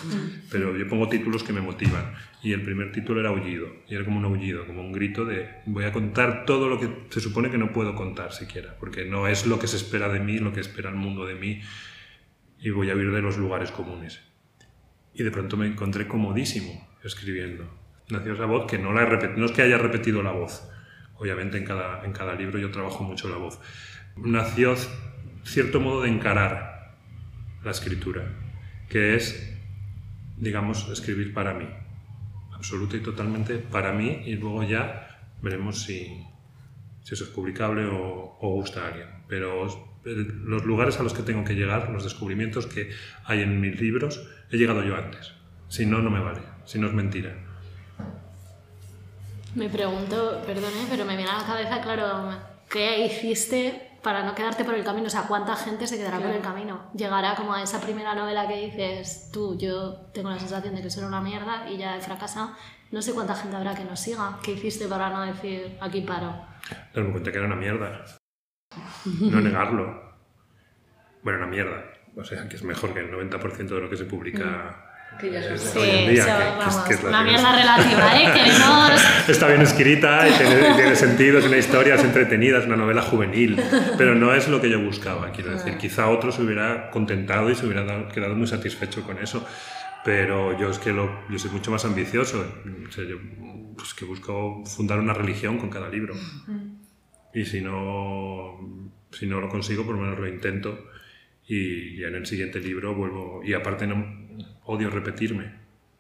pero 0.51 0.77
yo 0.77 0.87
pongo 0.87 1.07
títulos 1.07 1.43
que 1.43 1.53
me 1.53 1.61
motivan. 1.61 2.13
Y 2.41 2.53
el 2.53 2.63
primer 2.63 2.91
título 2.91 3.19
era 3.19 3.29
Aullido, 3.29 3.67
y 3.87 3.95
era 3.95 4.05
como 4.05 4.19
un 4.19 4.25
aullido, 4.25 4.65
como 4.65 4.81
un 4.81 4.91
grito 4.91 5.25
de 5.25 5.49
voy 5.65 5.85
a 5.85 5.91
contar 5.91 6.45
todo 6.45 6.69
lo 6.69 6.79
que 6.79 6.89
se 7.09 7.19
supone 7.19 7.49
que 7.49 7.57
no 7.57 7.71
puedo 7.71 7.95
contar 7.95 8.31
siquiera, 8.33 8.75
porque 8.79 9.05
no 9.05 9.27
es 9.27 9.45
lo 9.45 9.59
que 9.59 9.67
se 9.67 9.77
espera 9.77 10.09
de 10.09 10.19
mí, 10.19 10.39
lo 10.39 10.53
que 10.53 10.61
espera 10.61 10.89
el 10.89 10.95
mundo 10.95 11.25
de 11.25 11.35
mí, 11.35 11.61
y 12.59 12.69
voy 12.69 12.89
a 12.89 12.95
huir 12.95 13.11
de 13.11 13.21
los 13.21 13.37
lugares 13.37 13.71
comunes. 13.71 14.21
Y 15.13 15.23
de 15.23 15.31
pronto 15.31 15.57
me 15.57 15.67
encontré 15.67 16.07
comodísimo 16.07 16.87
escribiendo. 17.03 17.69
Nació 18.09 18.33
esa 18.33 18.45
voz 18.45 18.67
que 18.67 18.77
no, 18.77 18.93
la 18.93 19.03
he 19.03 19.27
no 19.37 19.45
es 19.45 19.51
que 19.51 19.61
haya 19.61 19.77
repetido 19.77 20.23
la 20.23 20.31
voz, 20.31 20.69
obviamente 21.15 21.57
en 21.57 21.65
cada, 21.65 22.05
en 22.05 22.13
cada 22.13 22.35
libro 22.35 22.59
yo 22.59 22.71
trabajo 22.71 23.03
mucho 23.03 23.29
la 23.29 23.37
voz. 23.37 23.59
Nació 24.15 24.75
cierto 25.43 25.79
modo 25.79 26.03
de 26.03 26.09
encarar 26.09 26.76
la 27.63 27.71
escritura, 27.71 28.23
que 28.89 29.15
es, 29.15 29.53
digamos, 30.37 30.89
escribir 30.89 31.33
para 31.33 31.53
mí, 31.53 31.67
absoluta 32.53 32.97
y 32.97 33.01
totalmente 33.01 33.57
para 33.57 33.93
mí, 33.93 34.23
y 34.25 34.35
luego 34.35 34.63
ya 34.63 35.07
veremos 35.41 35.83
si, 35.83 36.23
eso 37.03 37.23
es 37.23 37.29
publicable 37.29 37.85
o, 37.85 38.37
o 38.39 38.49
gusta 38.49 38.83
a 38.83 38.87
alguien. 38.87 39.07
Pero 39.27 39.67
los 40.03 40.65
lugares 40.65 40.99
a 40.99 41.03
los 41.03 41.13
que 41.13 41.23
tengo 41.23 41.43
que 41.43 41.53
llegar, 41.53 41.89
los 41.89 42.03
descubrimientos 42.03 42.67
que 42.67 42.89
hay 43.25 43.41
en 43.41 43.59
mis 43.59 43.79
libros, 43.79 44.27
he 44.51 44.57
llegado 44.57 44.83
yo 44.83 44.95
antes. 44.95 45.33
Si 45.67 45.85
no, 45.85 45.99
no 45.99 46.09
me 46.09 46.19
vale, 46.19 46.41
si 46.65 46.79
no 46.79 46.87
es 46.87 46.93
mentira. 46.93 47.35
Me 49.55 49.69
pregunto, 49.69 50.43
perdone, 50.45 50.85
pero 50.89 51.03
me 51.03 51.17
viene 51.17 51.31
a 51.31 51.39
la 51.39 51.45
cabeza, 51.45 51.81
claro, 51.81 52.37
¿qué 52.69 53.05
hiciste 53.05 53.86
para 54.01 54.23
no 54.23 54.35
quedarte 54.35 54.63
por 54.63 54.73
el 54.73 54.83
camino. 54.83 55.07
O 55.07 55.09
sea, 55.09 55.23
¿cuánta 55.23 55.55
gente 55.55 55.87
se 55.87 55.97
quedará 55.97 56.19
por 56.19 56.29
el 56.29 56.41
camino? 56.41 56.89
Llegará 56.93 57.35
como 57.35 57.53
a 57.53 57.61
esa 57.61 57.81
primera 57.81 58.15
novela 58.15 58.47
que 58.47 58.65
dices, 58.65 59.29
tú, 59.31 59.57
yo 59.57 59.93
tengo 60.13 60.29
la 60.29 60.39
sensación 60.39 60.75
de 60.75 60.81
que 60.81 60.89
soy 60.89 61.03
una 61.03 61.21
mierda 61.21 61.69
y 61.69 61.77
ya 61.77 61.97
he 61.97 62.01
fracasado. 62.01 62.51
No 62.91 63.01
sé 63.01 63.13
cuánta 63.13 63.35
gente 63.35 63.55
habrá 63.55 63.75
que 63.75 63.83
nos 63.83 63.99
siga. 63.99 64.39
¿Qué 64.43 64.53
hiciste 64.53 64.87
para 64.87 65.09
no 65.09 65.21
decir, 65.21 65.77
aquí 65.81 66.01
paro? 66.01 66.33
Darme 66.93 67.11
cuenta 67.11 67.31
que 67.31 67.37
era 67.37 67.47
una 67.47 67.55
mierda. 67.55 68.05
No 69.05 69.41
negarlo. 69.41 70.15
Bueno, 71.23 71.39
una 71.39 71.47
mierda. 71.47 71.83
O 72.15 72.23
sea, 72.23 72.47
que 72.47 72.55
es 72.55 72.63
mejor 72.63 72.93
que 72.93 73.01
el 73.01 73.11
90% 73.11 73.67
de 73.67 73.81
lo 73.81 73.89
que 73.89 73.97
se 73.97 74.05
publica 74.05 74.86
Que 75.19 75.31
ya 75.31 75.39
eh, 75.39 75.57
sabes. 75.57 75.75
hoy 75.75 75.89
en 75.89 76.05
Sí, 76.07 76.11
día. 76.13 76.23
eso, 76.23 76.37
que- 76.37 76.43
que 76.43 76.49
es- 76.49 76.57
vamos, 76.57 76.87
que 76.87 76.93
es 76.93 77.03
la 77.03 77.09
una 77.09 77.23
mierda 77.23 77.55
relativa, 77.55 78.21
¿eh? 78.21 78.31
Queremos... 78.33 78.91
Está 79.27 79.47
bien 79.47 79.61
escrita 79.61 80.27
y 80.29 80.31
tiene, 80.33 80.73
tiene 80.75 80.95
sentido, 80.95 81.39
es 81.39 81.45
una 81.45 81.57
historia, 81.57 81.95
es 81.95 82.03
entretenida, 82.03 82.59
es 82.59 82.65
una 82.65 82.75
novela 82.77 83.01
juvenil, 83.01 83.59
pero 83.97 84.15
no 84.15 84.33
es 84.33 84.47
lo 84.47 84.61
que 84.61 84.69
yo 84.69 84.79
buscaba, 84.81 85.31
quiero 85.31 85.51
decir. 85.51 85.77
Quizá 85.77 86.07
otro 86.09 86.31
se 86.31 86.41
hubiera 86.43 86.89
contentado 86.91 87.49
y 87.49 87.55
se 87.55 87.65
hubiera 87.65 87.83
dado- 87.83 88.07
quedado 88.09 88.35
muy 88.35 88.47
satisfecho 88.47 89.03
con 89.03 89.17
eso, 89.17 89.45
pero 90.05 90.57
yo 90.57 90.69
es 90.69 90.79
que 90.79 90.93
lo, 90.93 91.27
yo 91.29 91.37
soy 91.39 91.51
mucho 91.51 91.71
más 91.71 91.83
ambicioso. 91.83 92.45
O 92.87 92.91
sea, 92.91 93.03
yo 93.03 93.17
pues, 93.75 93.93
que 93.93 94.05
busco 94.05 94.63
fundar 94.65 94.99
una 94.99 95.13
religión 95.13 95.57
con 95.57 95.69
cada 95.69 95.89
libro. 95.89 96.13
Y 97.33 97.45
si 97.45 97.59
no, 97.61 98.57
si 99.11 99.25
no 99.27 99.41
lo 99.41 99.49
consigo, 99.49 99.85
por 99.85 99.95
lo 99.95 100.01
menos 100.01 100.17
lo 100.19 100.27
intento. 100.27 100.85
Y 101.49 101.97
ya 101.99 102.07
en 102.07 102.15
el 102.15 102.25
siguiente 102.25 102.59
libro 102.59 102.95
vuelvo. 102.95 103.41
Y 103.43 103.53
aparte, 103.53 103.85
no, 103.87 103.95
odio 104.67 104.89
repetirme. 104.89 105.51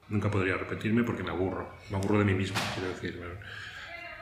Nunca 0.09 0.31
podría 0.31 0.55
repetirme 0.55 1.03
porque 1.03 1.23
me 1.23 1.31
aburro. 1.31 1.73
Me 1.89 1.97
aburro 1.97 2.19
de 2.19 2.25
mí 2.25 2.33
mismo, 2.33 2.57
quiero 2.75 2.89
decir. 2.89 3.19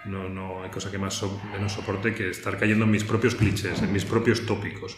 No, 0.05 0.29
no 0.29 0.63
hay 0.63 0.69
cosa 0.69 0.89
que 0.89 0.97
más 0.97 1.13
so- 1.13 1.41
menos 1.51 1.73
soporte 1.73 2.13
que 2.15 2.29
estar 2.29 2.57
cayendo 2.57 2.85
en 2.85 2.91
mis 2.91 3.03
propios 3.03 3.35
clichés, 3.35 3.81
en 3.81 3.91
mis 3.93 4.05
propios 4.05 4.45
tópicos. 4.45 4.97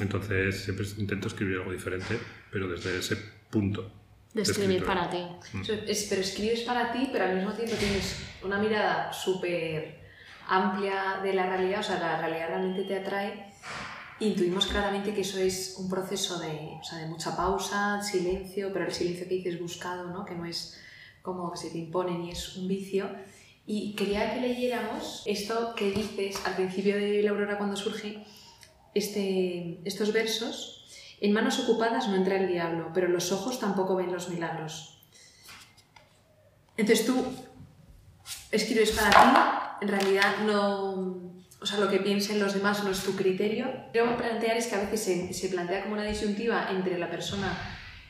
Entonces, 0.00 0.62
siempre 0.64 0.86
intento 0.98 1.28
escribir 1.28 1.58
algo 1.58 1.72
diferente, 1.72 2.18
pero 2.52 2.68
desde 2.68 2.98
ese 2.98 3.16
punto. 3.50 3.92
De 4.34 4.42
escribir 4.42 4.82
escritor. 4.82 4.94
para 4.94 5.10
ti. 5.10 5.26
Sea, 5.64 5.76
es- 5.86 6.06
pero 6.10 6.20
escribes 6.20 6.60
para 6.62 6.92
ti, 6.92 7.08
pero 7.10 7.24
al 7.24 7.36
mismo 7.36 7.52
tiempo 7.52 7.74
tienes 7.76 8.22
una 8.42 8.58
mirada 8.58 9.10
súper 9.12 10.00
amplia 10.48 11.20
de 11.22 11.32
la 11.32 11.46
realidad, 11.46 11.80
o 11.80 11.82
sea, 11.82 11.98
la 11.98 12.18
realidad 12.20 12.48
realmente 12.48 12.82
te 12.84 12.98
atrae. 12.98 13.46
Intuimos 14.18 14.66
claramente 14.66 15.12
que 15.12 15.20
eso 15.20 15.38
es 15.38 15.76
un 15.78 15.90
proceso 15.90 16.38
de, 16.38 16.78
o 16.80 16.84
sea, 16.84 16.98
de 16.98 17.06
mucha 17.06 17.36
pausa, 17.36 18.02
silencio, 18.02 18.72
pero 18.72 18.86
el 18.86 18.92
silencio 18.92 19.28
que 19.28 19.34
dices 19.34 19.60
buscado, 19.60 20.08
¿no? 20.08 20.24
que 20.24 20.34
no 20.34 20.46
es 20.46 20.80
como 21.20 21.50
que 21.50 21.58
se 21.58 21.70
te 21.70 21.78
impone 21.78 22.16
ni 22.16 22.30
es 22.30 22.56
un 22.56 22.66
vicio. 22.66 23.10
Y 23.66 23.94
quería 23.94 24.32
que 24.32 24.40
leyéramos 24.40 25.22
esto 25.26 25.74
que 25.74 25.90
dices 25.90 26.40
al 26.46 26.54
principio 26.54 26.96
de 26.96 27.22
La 27.22 27.30
Aurora 27.30 27.58
cuando 27.58 27.76
surge, 27.76 28.24
este, 28.94 29.80
estos 29.84 30.12
versos. 30.12 30.86
En 31.20 31.32
manos 31.32 31.58
ocupadas 31.58 32.08
no 32.08 32.14
entra 32.14 32.36
el 32.36 32.48
diablo, 32.48 32.90
pero 32.94 33.08
los 33.08 33.32
ojos 33.32 33.58
tampoco 33.58 33.96
ven 33.96 34.12
los 34.12 34.28
milagros. 34.28 35.02
Entonces 36.76 37.04
tú 37.04 37.24
escribes 38.50 38.92
para 38.92 39.10
ti, 39.10 39.84
en 39.84 39.88
realidad 39.88 40.38
no... 40.46 41.15
O 41.66 41.68
sea, 41.68 41.80
lo 41.80 41.90
que 41.90 41.98
piensen 41.98 42.38
los 42.38 42.54
demás 42.54 42.84
no 42.84 42.92
es 42.92 43.00
tu 43.02 43.16
criterio. 43.16 43.66
Quiero 43.90 44.16
plantear 44.16 44.56
es 44.56 44.68
que 44.68 44.76
a 44.76 44.80
veces 44.82 45.02
se, 45.02 45.32
se 45.34 45.48
plantea 45.48 45.82
como 45.82 45.94
una 45.94 46.04
disyuntiva 46.04 46.68
entre 46.70 46.96
la 46.96 47.10
persona, 47.10 47.58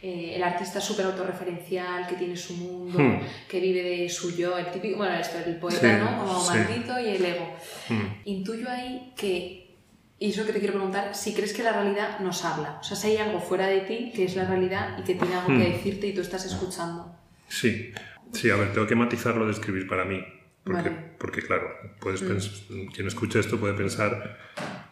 eh, 0.02 0.34
el 0.36 0.42
artista 0.42 0.78
súper 0.78 1.06
autorreferencial, 1.06 2.06
que 2.06 2.16
tiene 2.16 2.36
su 2.36 2.52
mundo, 2.54 2.98
Hmm. 2.98 3.18
que 3.48 3.58
vive 3.60 3.82
de 3.82 4.08
su 4.10 4.36
yo, 4.36 4.58
el 4.58 4.66
típico, 4.70 4.98
bueno, 4.98 5.14
esto, 5.14 5.38
el 5.38 5.56
poeta, 5.56 5.80
Sí, 5.80 5.86
¿no? 6.04 6.18
Como 6.18 6.38
sí. 6.44 6.50
maldito 6.58 7.00
y 7.00 7.08
el 7.16 7.24
ego. 7.24 7.50
Mm. 7.88 8.04
Intuyo 8.26 8.68
ahí 8.68 9.14
que, 9.16 9.74
y 10.18 10.28
es 10.28 10.36
lo 10.36 10.44
que 10.44 10.52
te 10.52 10.58
quiero 10.58 10.74
preguntar, 10.74 11.14
si 11.14 11.32
crees 11.32 11.54
que 11.54 11.62
la 11.62 11.72
realidad 11.72 12.20
nos 12.20 12.44
habla. 12.44 12.76
O 12.78 12.84
sea, 12.84 12.94
si 12.94 13.08
hay 13.08 13.16
algo 13.16 13.40
fuera 13.40 13.68
de 13.68 13.80
ti 13.80 14.12
que 14.14 14.24
es 14.26 14.36
la 14.36 14.44
realidad 14.44 14.98
y 14.98 15.02
que 15.02 15.14
tiene 15.14 15.34
algo 15.34 15.48
Hmm. 15.50 15.62
que 15.62 15.68
decirte 15.70 16.08
y 16.08 16.12
tú 16.14 16.20
estás 16.20 16.44
escuchando. 16.44 17.16
Sí, 17.48 17.90
sí, 18.34 18.50
a 18.50 18.56
ver, 18.56 18.74
tengo 18.74 18.86
que 18.86 18.94
matizarlo 18.96 19.46
de 19.46 19.52
escribir 19.52 19.88
para 19.88 20.04
mí. 20.04 20.20
Porque, 20.66 20.88
Vale. 20.90 21.10
porque 21.18 21.42
claro, 21.42 21.68
puedes 22.00 22.24
pens- 22.24 22.66
quien 22.92 23.06
escucha 23.06 23.38
esto 23.38 23.56
puede 23.56 23.74
pensar 23.74 24.36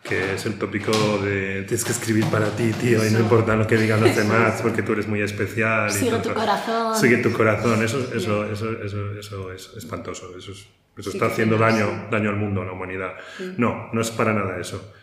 que 0.05 0.35
es 0.35 0.47
el 0.47 0.57
tópico 0.57 0.93
de 1.19 1.63
tienes 1.67 1.85
que 1.85 1.91
escribir 1.91 2.27
para 2.27 2.55
ti, 2.55 2.71
tío, 2.81 3.05
y 3.05 3.11
no 3.11 3.19
importa 3.19 3.57
lo 3.57 3.67
que 3.67 3.77
digan 3.77 4.01
los 4.01 4.15
demás, 4.17 4.63
porque 4.63 4.83
tú 4.83 4.93
eres 4.93 5.09
muy 5.09 5.21
especial. 5.21 5.91
y 5.91 5.93
Sigue 5.93 6.11
tal, 6.13 6.23
tu 6.23 6.33
corazón. 6.33 6.97
Sigue 6.97 7.17
tu 7.19 7.33
corazón, 7.33 7.83
eso, 7.83 7.99
eso, 8.15 8.45
eso, 8.53 8.71
eso, 8.83 9.19
eso 9.19 9.53
es 9.53 9.73
espantoso, 9.77 10.37
eso, 10.39 10.53
es- 10.53 10.69
eso 10.97 11.11
Sí, 11.11 11.17
está 11.17 11.27
haciendo 11.27 11.59
daño, 11.59 12.07
daño 12.09 12.31
al 12.31 12.37
mundo, 12.37 12.63
a 12.63 12.67
la 12.67 12.73
humanidad. 12.73 13.15
No, 13.59 13.91
no 13.93 14.01
es 14.01 14.13
para 14.13 14.33
nada 14.33 14.61
eso. 14.61 14.95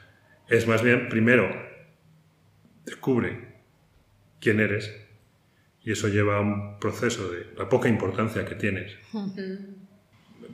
Es 0.47 0.65
más 0.67 0.81
bien, 0.81 1.09
primero, 1.09 1.49
descubre 2.85 3.55
quién 4.39 4.61
eres 4.61 4.89
y 5.83 5.91
eso 5.91 6.07
lleva 6.07 6.37
a 6.37 6.39
un 6.39 6.79
proceso 6.79 7.29
de 7.29 7.47
la 7.57 7.67
poca 7.67 7.89
importancia 7.89 8.45
que 8.45 8.55
tienes. 8.55 8.93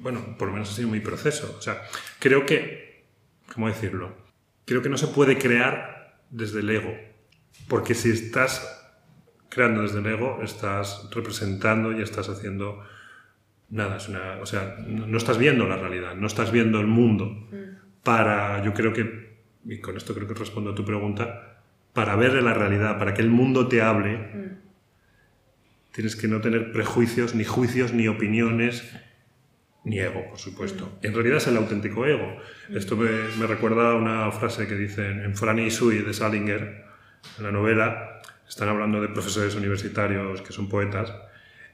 Bueno, 0.01 0.37
por 0.37 0.47
lo 0.47 0.53
menos 0.53 0.71
ha 0.71 0.73
sido 0.73 0.89
mi 0.89 0.99
proceso. 0.99 1.55
O 1.57 1.61
sea, 1.61 1.81
creo 2.19 2.45
que, 2.45 3.05
¿cómo 3.53 3.67
decirlo? 3.67 4.15
Creo 4.65 4.81
que 4.81 4.89
no 4.89 4.97
se 4.97 5.07
puede 5.07 5.37
crear 5.37 6.19
desde 6.29 6.59
el 6.59 6.69
ego, 6.69 6.93
porque 7.67 7.93
si 7.93 8.11
estás 8.11 8.77
creando 9.49 9.81
desde 9.81 9.99
el 9.99 10.05
ego, 10.05 10.39
estás 10.43 11.09
representando 11.11 11.91
y 11.91 12.01
estás 12.01 12.29
haciendo 12.29 12.83
nada, 13.69 13.97
es 13.97 14.07
una, 14.07 14.37
o 14.41 14.45
sea, 14.45 14.77
no, 14.85 15.17
estás 15.17 15.37
viendo 15.37 15.67
la 15.67 15.77
realidad, 15.77 16.15
no 16.15 16.27
estás 16.27 16.51
viendo 16.51 16.79
el 16.79 16.87
mundo. 16.87 17.47
Para, 18.03 18.63
yo 18.63 18.73
creo 18.73 18.93
que, 18.93 19.37
y 19.65 19.79
con 19.79 19.97
esto 19.97 20.13
creo 20.13 20.27
que 20.27 20.33
respondo 20.33 20.71
a 20.71 20.75
tu 20.75 20.85
pregunta, 20.85 21.61
para 21.93 22.15
ver 22.15 22.33
la 22.41 22.53
realidad, 22.53 22.97
para 22.99 23.13
que 23.13 23.21
el 23.21 23.29
mundo 23.29 23.67
te 23.67 23.81
hable, 23.81 24.57
tienes 25.91 26.15
que 26.15 26.27
no 26.27 26.41
tener 26.41 26.71
prejuicios, 26.71 27.35
ni 27.35 27.43
juicios, 27.43 27.93
ni 27.93 28.07
opiniones, 28.07 28.83
ni 29.87 29.99
ego, 29.99 30.25
por 30.29 30.37
supuesto. 30.37 30.99
En 31.01 31.13
realidad 31.13 31.37
es 31.37 31.47
el 31.47 31.57
auténtico 31.57 32.05
ego. 32.05 32.37
Esto 32.69 32.97
me, 32.97 33.09
me 33.39 33.47
recuerda 33.47 33.91
a 33.91 33.95
una 33.95 34.29
frase 34.31 34.67
que 34.67 34.75
dicen 34.75 35.23
en 35.23 35.35
Franny 35.35 35.67
y 35.67 35.71
Sui 35.71 35.99
de 35.99 36.13
Salinger, 36.13 36.85
en 37.37 37.43
la 37.43 37.51
novela, 37.51 38.21
están 38.47 38.69
hablando 38.69 39.01
de 39.01 39.07
profesores 39.09 39.55
universitarios 39.55 40.41
que 40.41 40.51
son 40.51 40.67
poetas, 40.67 41.13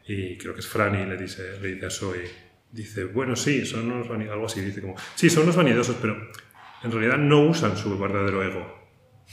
y 0.08 0.38
creo 0.38 0.53
que 0.53 0.60
es 0.60 0.67
Franny, 0.67 1.05
le 1.05 1.17
dice, 1.17 1.60
le 1.60 1.74
dice 1.74 1.86
a 1.88 1.89
Sui, 1.89 2.20
dice, 2.72 3.05
bueno, 3.05 3.36
sí, 3.36 3.65
son 3.65 3.91
unos 3.91 4.08
vanidosos, 4.08 4.34
algo 4.34 4.46
así, 4.46 4.62
dice 4.62 4.82
como, 4.82 4.96
sí, 5.15 5.29
son 5.29 5.43
unos 5.43 5.55
vanidosos, 5.55 5.96
pero 6.01 6.15
en 6.84 6.91
realidad 6.91 7.17
no 7.17 7.41
usan 7.41 7.77
su 7.77 7.98
verdadero 7.98 8.43
ego. 8.43 8.89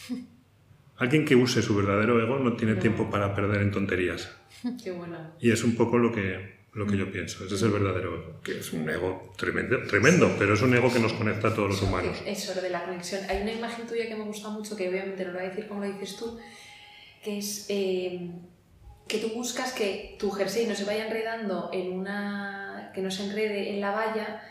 Alguien 0.96 1.24
que 1.24 1.34
use 1.34 1.62
su 1.62 1.74
verdadero 1.74 2.20
ego 2.20 2.38
no 2.38 2.54
tiene 2.54 2.76
tiempo 2.76 3.10
para 3.10 3.34
perder 3.34 3.62
en 3.62 3.70
tonterías. 3.70 4.36
Qué 4.84 4.90
buena. 4.90 5.32
Y 5.40 5.50
es 5.50 5.64
un 5.64 5.74
poco 5.74 5.98
lo 5.98 6.12
que, 6.12 6.59
lo 6.74 6.86
que 6.86 6.96
yo 6.96 7.10
pienso. 7.10 7.44
Ese 7.44 7.54
es 7.56 7.62
el 7.62 7.70
verdadero 7.70 8.14
ego, 8.14 8.40
que 8.42 8.58
es 8.58 8.72
un 8.72 8.88
ego 8.88 9.32
tremendo, 9.36 9.82
tremendo, 9.88 10.34
pero 10.38 10.54
es 10.54 10.62
un 10.62 10.74
ego 10.74 10.92
que 10.92 11.00
nos 11.00 11.12
conecta 11.14 11.48
a 11.48 11.54
todos 11.54 11.70
los 11.70 11.82
humanos. 11.82 12.22
Eso, 12.24 12.54
lo 12.54 12.62
de 12.62 12.70
la 12.70 12.84
conexión. 12.84 13.20
Hay 13.28 13.42
una 13.42 13.52
imagen 13.52 13.86
tuya 13.86 14.06
que 14.08 14.14
me 14.14 14.24
gusta 14.24 14.48
mucho, 14.50 14.76
que 14.76 14.88
obviamente 14.88 15.24
no 15.24 15.32
lo 15.32 15.38
voy 15.38 15.46
a 15.46 15.50
decir 15.50 15.66
como 15.66 15.80
lo 15.80 15.86
dices 15.92 16.16
tú, 16.16 16.38
que 17.24 17.38
es 17.38 17.66
eh, 17.68 18.30
que 19.08 19.18
tú 19.18 19.30
buscas 19.34 19.72
que 19.72 20.16
tu 20.18 20.30
jersey 20.30 20.66
no 20.66 20.74
se 20.76 20.84
vaya 20.84 21.06
enredando 21.06 21.70
en 21.72 21.92
una. 21.92 22.92
que 22.94 23.02
no 23.02 23.10
se 23.10 23.24
enrede 23.24 23.70
en 23.74 23.80
la 23.80 23.90
valla 23.92 24.42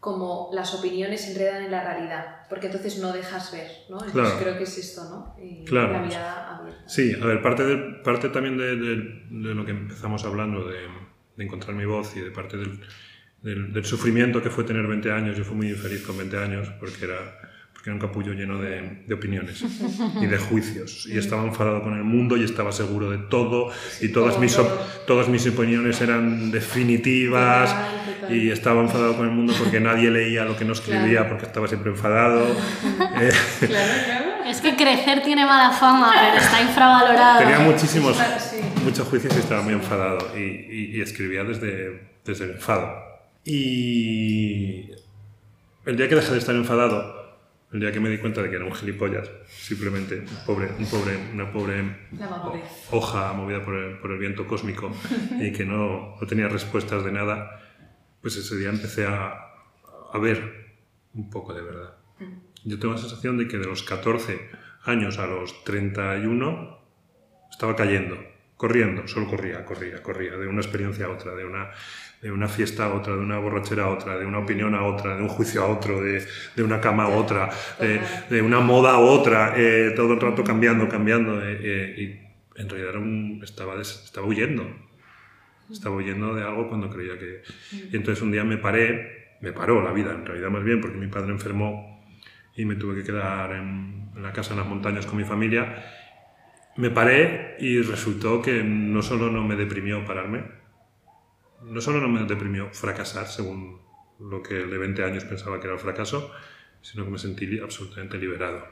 como 0.00 0.50
las 0.52 0.74
opiniones 0.74 1.22
se 1.22 1.32
enredan 1.32 1.62
en 1.64 1.70
la 1.70 1.82
realidad, 1.82 2.46
porque 2.50 2.66
entonces 2.66 2.98
no 2.98 3.10
dejas 3.12 3.50
ver, 3.52 3.68
¿no? 3.88 3.96
Entonces 4.04 4.12
Claro. 4.34 4.38
creo 4.38 4.58
que 4.58 4.64
es 4.64 4.76
esto, 4.78 5.02
¿no? 5.04 5.34
Eh, 5.38 5.64
Claro. 5.66 5.92
La 5.94 6.00
mirada 6.00 6.58
abierta. 6.58 6.86
Sí, 6.88 7.14
a 7.20 7.24
ver, 7.24 7.40
parte, 7.40 7.64
de, 7.64 7.76
parte 8.04 8.28
también 8.28 8.58
de, 8.58 8.76
de- 8.76 9.22
de 9.30 9.54
lo 9.54 9.64
que 9.64 9.70
empezamos 9.70 10.22
hablando, 10.26 10.68
de, 10.68 10.86
de 11.36 11.44
encontrar 11.44 11.74
mi 11.76 11.84
voz 11.84 12.16
y 12.16 12.20
de 12.20 12.30
parte 12.30 12.56
del, 12.56 12.80
del, 13.42 13.72
del 13.72 13.84
sufrimiento 13.84 14.42
que 14.42 14.50
fue 14.50 14.64
tener 14.64 14.86
20 14.86 15.10
años. 15.12 15.36
Yo 15.36 15.44
fui 15.44 15.56
muy 15.56 15.68
infeliz 15.68 16.02
con 16.02 16.16
20 16.16 16.36
años 16.38 16.68
porque 16.80 17.04
era, 17.04 17.18
porque 17.72 17.90
era 17.90 17.94
un 17.94 18.00
capullo 18.00 18.32
lleno 18.32 18.58
de, 18.60 19.02
de 19.06 19.14
opiniones 19.14 19.64
y 20.20 20.26
de 20.26 20.38
juicios. 20.38 21.06
Y 21.06 21.18
estaba 21.18 21.44
enfadado 21.44 21.82
con 21.82 21.94
el 21.96 22.04
mundo 22.04 22.36
y 22.36 22.44
estaba 22.44 22.72
seguro 22.72 23.10
de 23.10 23.18
todo 23.18 23.70
y 24.00 24.08
todas, 24.08 24.38
mis, 24.38 24.56
todas 25.06 25.28
mis 25.28 25.46
opiniones 25.46 26.00
eran 26.00 26.50
definitivas. 26.50 27.74
Y 28.30 28.48
estaba 28.50 28.80
enfadado 28.80 29.16
con 29.18 29.26
el 29.26 29.32
mundo 29.32 29.52
porque 29.58 29.80
nadie 29.80 30.10
leía 30.10 30.46
lo 30.46 30.56
que 30.56 30.64
no 30.64 30.72
escribía, 30.72 31.28
porque 31.28 31.44
estaba 31.44 31.68
siempre 31.68 31.90
enfadado. 31.90 32.46
Eh, 33.20 33.30
Claro, 33.60 33.92
claro. 34.06 34.23
Es 34.54 34.60
que 34.60 34.76
crecer 34.76 35.22
tiene 35.22 35.44
mala 35.44 35.70
fama, 35.72 36.12
pero 36.14 36.36
está 36.36 36.60
infravalorado. 36.62 37.38
Tenía 37.40 37.58
muchísimos, 37.60 38.16
Claro, 38.16 38.38
sí. 38.40 38.56
muchos 38.84 39.08
juicios 39.08 39.34
y 39.36 39.40
estaba 39.40 39.62
muy 39.62 39.74
enfadado 39.74 40.18
y, 40.36 40.40
y- 40.40 40.90
y 40.96 41.00
escribía 41.00 41.42
desde, 41.44 42.08
desde 42.24 42.44
el 42.44 42.50
enfado. 42.52 42.94
Y 43.44 44.90
el 45.86 45.96
día 45.96 46.08
que 46.08 46.14
dejé 46.14 46.32
de 46.32 46.38
estar 46.38 46.54
enfadado, 46.54 47.24
el 47.72 47.80
día 47.80 47.90
que 47.92 47.98
me 48.00 48.08
di 48.08 48.18
cuenta 48.18 48.42
de 48.42 48.50
que 48.50 48.56
era 48.56 48.64
un 48.64 48.72
gilipollas, 48.74 49.28
simplemente 49.48 50.20
un 50.20 50.44
pobre, 50.46 50.68
un 50.78 50.86
pobre, 50.86 51.18
una 51.32 51.50
pobre 51.52 51.84
hoja 52.92 53.32
movida 53.32 53.64
por 53.64 53.74
el, 53.74 53.98
por 53.98 54.12
el 54.12 54.18
viento 54.18 54.46
cósmico 54.46 54.92
y 55.40 55.52
que 55.52 55.64
no, 55.64 56.16
no 56.20 56.26
tenía 56.28 56.46
respuestas 56.48 57.04
de 57.04 57.10
nada, 57.12 57.60
pues 58.22 58.36
ese 58.36 58.56
día 58.56 58.68
empecé 58.68 59.06
a, 59.06 59.34
a 60.12 60.18
ver 60.18 60.74
un 61.14 61.28
poco 61.30 61.52
de 61.52 61.62
verdad. 61.62 61.93
Yo 62.64 62.78
tengo 62.78 62.94
la 62.94 63.00
sensación 63.00 63.36
de 63.36 63.46
que 63.46 63.58
de 63.58 63.66
los 63.66 63.82
14 63.82 64.50
años 64.84 65.18
a 65.18 65.26
los 65.26 65.64
31 65.64 66.78
estaba 67.50 67.76
cayendo, 67.76 68.16
corriendo, 68.56 69.06
solo 69.06 69.28
corría, 69.28 69.64
corría, 69.64 70.02
corría, 70.02 70.36
de 70.36 70.48
una 70.48 70.60
experiencia 70.60 71.06
a 71.06 71.10
otra, 71.10 71.34
de 71.34 71.44
una, 71.44 71.70
de 72.22 72.32
una 72.32 72.48
fiesta 72.48 72.86
a 72.86 72.94
otra, 72.94 73.14
de 73.14 73.20
una 73.20 73.38
borrachera 73.38 73.84
a 73.84 73.90
otra, 73.90 74.18
de 74.18 74.26
una 74.26 74.38
opinión 74.38 74.74
a 74.74 74.84
otra, 74.84 75.16
de 75.16 75.22
un 75.22 75.28
juicio 75.28 75.62
a 75.62 75.66
otro, 75.66 76.02
de, 76.02 76.26
de 76.56 76.62
una 76.62 76.80
cama 76.80 77.04
a 77.04 77.08
otra, 77.08 77.50
de, 77.78 78.00
de, 78.30 78.42
una 78.42 78.60
moda 78.60 78.92
a 78.92 78.98
otra, 78.98 79.54
eh, 79.56 79.92
todo 79.94 80.14
el 80.14 80.20
rato 80.20 80.42
cambiando, 80.42 80.88
cambiando. 80.88 81.40
Eh, 81.42 81.58
eh, 81.62 81.94
y 81.98 82.60
en 82.60 82.68
realidad 82.68 82.90
era 82.90 82.98
un, 82.98 83.40
estaba, 83.44 83.80
estaba 83.80 84.26
huyendo. 84.26 84.66
Estaba 85.70 85.96
huyendo 85.96 86.34
de 86.34 86.42
algo 86.42 86.68
cuando 86.68 86.90
creía 86.90 87.18
que... 87.18 87.42
Y 87.72 87.96
entonces 87.96 88.22
un 88.22 88.32
día 88.32 88.44
me 88.44 88.58
paré, 88.58 89.36
me 89.40 89.52
paró 89.52 89.82
la 89.82 89.92
vida, 89.92 90.12
en 90.12 90.26
realidad 90.26 90.50
más 90.50 90.62
bien, 90.62 90.80
porque 90.80 90.98
mi 90.98 91.06
padre 91.06 91.32
enfermó 91.32 91.93
y 92.56 92.64
me 92.64 92.76
tuve 92.76 92.96
que 92.96 93.04
quedar 93.04 93.52
en, 93.52 94.10
en 94.14 94.22
la 94.22 94.32
casa 94.32 94.52
en 94.52 94.60
las 94.60 94.68
montañas 94.68 95.06
con 95.06 95.16
mi 95.16 95.24
familia. 95.24 95.84
Me 96.76 96.90
paré 96.90 97.56
y 97.60 97.80
resultó 97.82 98.42
que 98.42 98.62
no 98.62 99.02
solo 99.02 99.30
no 99.30 99.42
me 99.42 99.56
deprimió 99.56 100.04
pararme, 100.04 100.44
no 101.62 101.80
solo 101.80 102.00
no 102.00 102.08
me 102.08 102.24
deprimió 102.24 102.70
fracasar, 102.72 103.26
según 103.26 103.80
lo 104.18 104.42
que 104.42 104.62
el 104.62 104.70
de 104.70 104.78
20 104.78 105.04
años 105.04 105.24
pensaba 105.24 105.58
que 105.58 105.66
era 105.66 105.74
el 105.74 105.80
fracaso, 105.80 106.30
sino 106.82 107.04
que 107.04 107.10
me 107.10 107.18
sentí 107.18 107.58
absolutamente 107.58 108.18
liberado. 108.18 108.64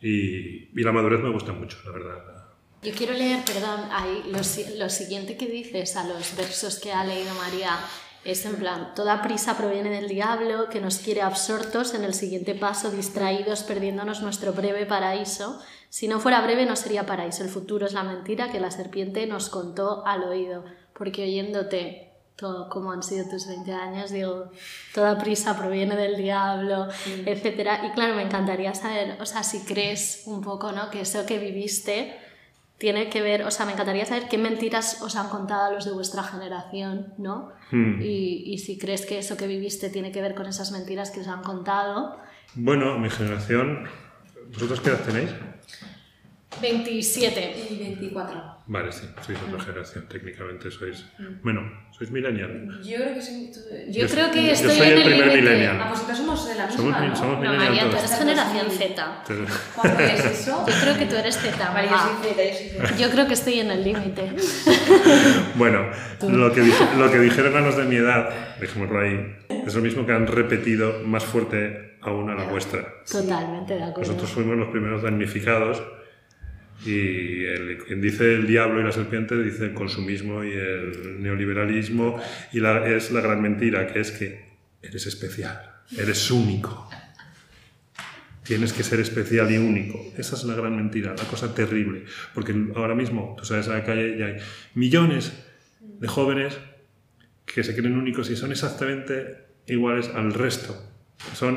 Y, 0.00 0.68
y, 0.72 0.82
la 0.82 0.92
madurez 0.92 1.20
me 1.20 1.30
gusta 1.30 1.52
mucho, 1.52 1.78
la 1.84 1.92
verdad. 1.92 2.44
Yo 2.82 2.92
quiero 2.92 3.12
leer, 3.12 3.44
perdón, 3.44 3.88
ahí 3.92 4.22
lo, 4.26 4.38
lo, 4.78 4.90
siguiente 4.90 5.36
que 5.36 5.46
dices 5.46 5.96
a 5.96 6.04
los 6.04 6.36
versos 6.36 6.80
que 6.80 6.92
ha 6.92 7.04
leído 7.04 7.32
María. 7.34 7.78
Es 8.24 8.46
en 8.46 8.56
plan, 8.56 8.94
toda 8.94 9.20
prisa 9.20 9.56
proviene 9.56 9.90
del 9.90 10.08
diablo 10.08 10.68
que 10.68 10.80
nos 10.80 10.98
quiere 10.98 11.22
absortos 11.22 11.92
en 11.94 12.04
el 12.04 12.14
siguiente 12.14 12.54
paso, 12.54 12.90
distraídos, 12.90 13.64
perdiéndonos 13.64 14.22
nuestro 14.22 14.52
breve 14.52 14.86
paraíso. 14.86 15.60
Si 15.88 16.06
no 16.06 16.20
fuera 16.20 16.40
breve 16.40 16.64
no 16.64 16.76
sería 16.76 17.04
paraíso, 17.04 17.42
el 17.42 17.50
futuro 17.50 17.84
es 17.84 17.92
la 17.92 18.04
mentira 18.04 18.50
que 18.52 18.60
la 18.60 18.70
serpiente 18.70 19.26
nos 19.26 19.48
contó 19.48 20.06
al 20.06 20.22
oído, 20.22 20.64
porque 20.94 21.24
oyéndote 21.24 22.12
todo 22.36 22.68
como 22.68 22.92
han 22.92 23.02
sido 23.02 23.28
tus 23.28 23.46
20 23.46 23.72
años, 23.72 24.10
digo, 24.10 24.50
toda 24.94 25.18
prisa 25.18 25.56
proviene 25.56 25.96
del 25.96 26.16
diablo, 26.16 26.86
mm. 26.86 27.28
etc. 27.28 27.70
Y 27.84 27.90
claro, 27.90 28.14
me 28.14 28.22
encantaría 28.22 28.74
saber, 28.74 29.20
o 29.20 29.26
sea, 29.26 29.42
si 29.42 29.60
crees 29.60 30.22
un 30.26 30.40
poco, 30.42 30.72
¿no? 30.72 30.90
Que 30.90 31.02
eso 31.02 31.26
que 31.26 31.38
viviste 31.38 32.16
tiene 32.82 33.08
que 33.08 33.22
ver, 33.22 33.44
o 33.44 33.50
sea, 33.52 33.64
me 33.64 33.74
encantaría 33.74 34.04
saber 34.04 34.24
qué 34.28 34.38
mentiras 34.38 35.02
os 35.02 35.14
han 35.14 35.28
contado 35.28 35.66
a 35.66 35.70
los 35.70 35.84
de 35.84 35.92
vuestra 35.92 36.24
generación, 36.24 37.14
¿no? 37.16 37.52
Hmm. 37.70 38.02
Y, 38.02 38.42
y, 38.44 38.58
si 38.58 38.76
crees 38.76 39.06
que 39.06 39.20
eso 39.20 39.36
que 39.36 39.46
viviste 39.46 39.88
tiene 39.88 40.10
que 40.10 40.20
ver 40.20 40.34
con 40.34 40.46
esas 40.46 40.72
mentiras 40.72 41.12
que 41.12 41.20
os 41.20 41.28
han 41.28 41.44
contado. 41.44 42.18
Bueno, 42.56 42.98
mi 42.98 43.08
generación, 43.08 43.84
¿vosotros 44.52 44.80
qué 44.80 44.90
edad 44.90 45.00
tenéis? 45.04 45.30
27. 46.60 47.66
Y 47.70 47.78
24. 47.78 48.56
Vale, 48.72 48.90
sí, 48.90 49.04
sois 49.26 49.38
otra 49.46 49.60
generación, 49.60 50.06
técnicamente 50.08 50.70
sois... 50.70 51.04
Bueno, 51.42 51.60
sois 51.96 52.10
millennial. 52.10 52.80
Yo 52.82 52.96
creo 52.96 53.12
que 53.14 53.20
soy... 53.20 53.50
Yo, 53.90 54.06
creo 54.08 54.30
que 54.30 54.46
yo 54.46 54.52
estoy 54.52 54.76
soy 54.78 54.86
en 54.88 54.92
el 54.94 54.98
el 54.98 55.04
primer 55.04 55.26
millennial. 55.36 55.76
Ah, 55.78 55.88
pues 55.90 56.00
entonces 56.00 56.24
somos 56.24 56.48
de 56.48 56.54
la 56.54 56.66
misma, 56.66 56.76
Somos, 56.82 57.00
¿no? 57.08 57.16
somos 57.16 57.34
No, 57.36 57.40
millennial 57.42 57.68
María, 57.68 57.90
tú 57.90 57.96
eres 57.98 58.14
generación 58.18 58.70
Z. 58.70 59.22
¿Cuándo 59.76 60.00
es 60.00 60.24
eso? 60.24 60.64
Yo 60.66 60.74
creo 60.82 60.98
que 60.98 61.04
tú 61.06 61.16
eres 61.16 61.36
Z. 61.36 61.70
Vale, 61.74 61.88
yo 61.88 61.94
mamá. 61.94 62.18
soy 62.22 62.30
Z, 62.32 62.42
yo 62.44 62.54
soy 62.56 62.68
Z. 62.88 62.96
Yo 62.96 63.10
creo 63.10 63.26
que 63.28 63.34
estoy 63.34 63.60
en 63.60 63.70
el 63.72 63.84
límite. 63.84 64.32
Bueno, 65.56 65.90
lo 66.28 66.52
que, 66.52 66.62
dije- 66.62 66.88
lo 66.98 67.10
que 67.10 67.18
dijeron 67.18 67.56
a 67.56 67.60
los 67.60 67.76
de 67.76 67.84
mi 67.84 67.96
edad, 67.96 68.56
dejémoslo 68.58 69.00
ahí, 69.00 69.36
es 69.66 69.74
lo 69.74 69.82
mismo 69.82 70.06
que 70.06 70.12
han 70.12 70.26
repetido 70.26 71.00
más 71.04 71.24
fuerte 71.24 71.98
aún 72.00 72.30
a 72.30 72.34
la 72.34 72.44
vuestra. 72.44 72.86
Totalmente 73.10 73.74
de 73.74 73.82
acuerdo. 73.82 74.00
Nosotros 74.12 74.30
fuimos 74.30 74.56
los 74.56 74.68
primeros 74.68 75.02
damnificados 75.02 75.82
y 76.84 77.44
el, 77.44 77.78
quien 77.86 78.00
dice 78.00 78.34
el 78.34 78.46
diablo 78.46 78.80
y 78.80 78.84
la 78.84 78.92
serpiente 78.92 79.40
dice 79.42 79.66
el 79.66 79.74
consumismo 79.74 80.42
y 80.44 80.52
el 80.52 81.22
neoliberalismo 81.22 82.20
y 82.52 82.60
la- 82.60 82.86
es 82.88 83.10
la 83.12 83.20
gran 83.20 83.40
mentira, 83.40 83.86
que 83.86 84.00
es 84.00 84.10
que 84.10 84.44
eres 84.82 85.06
especial, 85.06 85.60
eres 85.96 86.30
único. 86.30 86.88
Tienes 88.44 88.72
que 88.72 88.82
ser 88.82 88.98
especial 88.98 89.50
y 89.52 89.56
único. 89.58 90.04
Esa 90.18 90.34
es 90.34 90.42
la 90.44 90.54
gran 90.56 90.74
mentira, 90.76 91.14
la 91.16 91.24
cosa 91.24 91.54
terrible. 91.54 92.04
Porque 92.34 92.52
ahora 92.74 92.94
mismo, 92.96 93.36
tú 93.38 93.44
sabes, 93.44 93.68
a 93.68 93.74
la 93.74 93.84
calle 93.84 94.18
ya 94.18 94.26
hay 94.26 94.36
millones 94.74 95.32
de 95.80 96.08
jóvenes 96.08 96.58
que 97.46 97.62
se 97.62 97.76
creen 97.76 97.96
únicos 97.96 98.28
y 98.30 98.36
son 98.36 98.50
exactamente 98.50 99.44
iguales 99.68 100.10
al 100.12 100.34
resto. 100.34 100.76
Son 101.34 101.56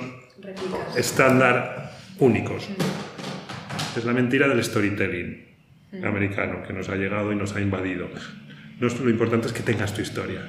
estándar 0.96 1.92
únicos. 2.20 2.70
Es 3.96 4.06
la 4.06 4.14
mentira 4.14 4.48
del 4.48 4.64
storytelling 4.64 5.46
americano 6.04 6.64
que 6.68 6.74
nos 6.74 6.90
ha 6.90 6.96
llegado 6.96 7.32
y 7.32 7.36
nos 7.36 7.56
ha 7.56 7.62
invadido. 7.62 8.10
No 8.80 8.88
es- 8.88 9.00
lo 9.00 9.10
importante 9.10 9.48
es 9.48 9.54
que 9.54 9.64
tengas 9.64 9.94
tu 9.94 10.02
historia, 10.02 10.42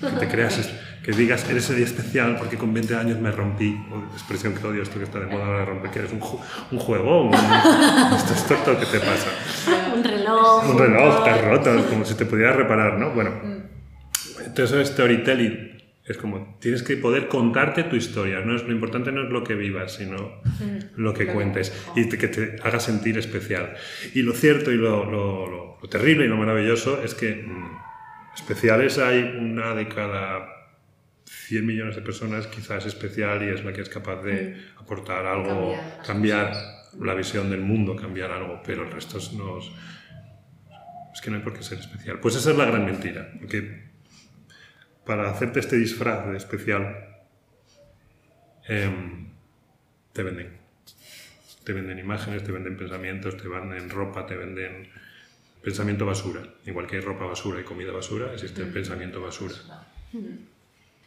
que 0.00 0.06
te 0.20 0.28
creas, 0.28 0.70
que 1.02 1.10
digas, 1.12 1.48
eres 1.50 1.68
el 1.70 1.82
especial 1.82 2.36
porque 2.38 2.56
con 2.56 2.72
20 2.72 2.94
años 2.94 3.18
me 3.20 3.30
rompí, 3.32 3.76
o 3.90 4.12
expresión 4.14 4.54
que 4.54 4.64
odio 4.66 4.82
esto 4.82 4.98
que 4.98 5.04
está 5.04 5.18
de 5.18 5.26
moda 5.26 5.44
ahora, 5.46 5.64
romper, 5.64 5.90
que 5.90 5.98
eres 6.00 6.12
un, 6.12 6.20
ju- 6.20 6.38
un 6.70 6.78
juego, 6.78 7.24
un- 7.28 7.34
esto 8.16 8.34
es 8.34 8.46
todo 8.46 8.74
lo 8.74 8.80
que 8.80 8.86
te 8.86 9.00
pasa. 9.00 9.28
Un 9.94 10.04
reloj. 10.04 10.70
Un 10.70 10.78
reloj, 10.78 11.18
estás 11.26 11.44
roto, 11.44 11.86
como 11.90 12.04
si 12.04 12.14
te 12.14 12.24
pudieras 12.26 12.54
reparar, 12.56 12.98
¿no? 12.98 13.10
Bueno, 13.10 13.32
entonces 14.38 14.64
eso 14.70 14.80
es 14.80 14.88
storytelling. 14.88 15.73
Es 16.06 16.18
como, 16.18 16.58
tienes 16.60 16.82
que 16.82 16.96
poder 16.98 17.28
contarte 17.28 17.84
tu 17.84 17.96
historia. 17.96 18.40
No 18.40 18.54
es, 18.54 18.62
lo 18.64 18.72
importante 18.72 19.10
no 19.10 19.22
es 19.24 19.30
lo 19.30 19.42
que 19.42 19.54
vivas, 19.54 19.94
sino 19.94 20.42
lo 20.96 21.14
que 21.14 21.24
cuentes 21.34 21.72
y 21.96 22.08
te- 22.10 22.18
que 22.18 22.28
te 22.28 22.56
haga 22.62 22.78
sentir 22.78 23.16
especial. 23.16 23.74
Y 24.14 24.20
lo 24.22 24.32
cierto 24.34 24.70
y 24.70 24.76
lo, 24.76 25.04
lo- 25.10 25.46
lo- 25.50 25.78
lo 25.82 25.88
terrible 25.88 26.26
y 26.26 26.28
lo 26.28 26.36
maravilloso 26.36 27.02
es 27.02 27.14
que 27.14 27.34
mm, 27.46 27.78
especiales 28.34 28.98
hay 28.98 29.22
una 29.38 29.74
de 29.74 29.88
cada 29.88 30.46
100 31.24 31.64
millones 31.64 31.96
de 31.96 32.02
personas, 32.02 32.46
quizás 32.48 32.84
es 32.84 32.94
especial 32.94 33.42
y 33.42 33.48
es 33.48 33.64
la 33.64 33.72
que 33.72 33.80
es 33.80 33.88
capaz 33.88 34.22
de 34.22 34.56
aportar 34.76 35.24
algo, 35.24 35.74
Cambiar 36.06 36.52
la 37.00 37.14
visión 37.14 37.48
del 37.50 37.60
mundo, 37.60 37.96
cambiar 37.96 38.30
algo, 38.30 38.60
pero 38.64 38.84
el 38.84 38.90
resto 38.92 39.16
es, 39.18 39.32
no 39.32 39.58
es- 39.58 39.70
es 41.14 41.20
que 41.22 41.30
no 41.30 41.36
hay 41.38 41.42
por 41.42 41.54
qué 41.54 41.62
ser 41.62 41.78
especial. 41.78 42.20
Pues 42.20 42.36
esa 42.36 42.50
es 42.50 42.58
la 42.58 42.66
gran 42.66 42.84
mentira, 42.84 43.30
porque 43.40 43.83
para 45.06 45.30
hacerte 45.30 45.60
este 45.60 45.76
disfraz 45.76 46.26
de 46.26 46.36
especial, 46.36 47.24
em, 48.68 49.28
te 50.12 50.22
venden. 50.22 50.58
Te 51.64 51.72
venden 51.72 51.98
imágenes, 51.98 52.44
te 52.44 52.52
venden 52.52 52.76
pensamientos, 52.76 53.36
te 53.36 53.48
venden 53.48 53.90
ropa, 53.90 54.26
te 54.26 54.36
venden 54.36 54.90
pensamiento 55.62 56.04
basura. 56.06 56.42
Igual 56.66 56.86
que 56.86 56.96
hay 56.96 57.02
ropa 57.02 57.24
basura 57.24 57.60
y 57.60 57.64
comida 57.64 57.92
basura, 57.92 58.32
existe 58.32 58.62
el 58.62 58.68
pensamiento 58.68 59.20
basura. 59.20 59.54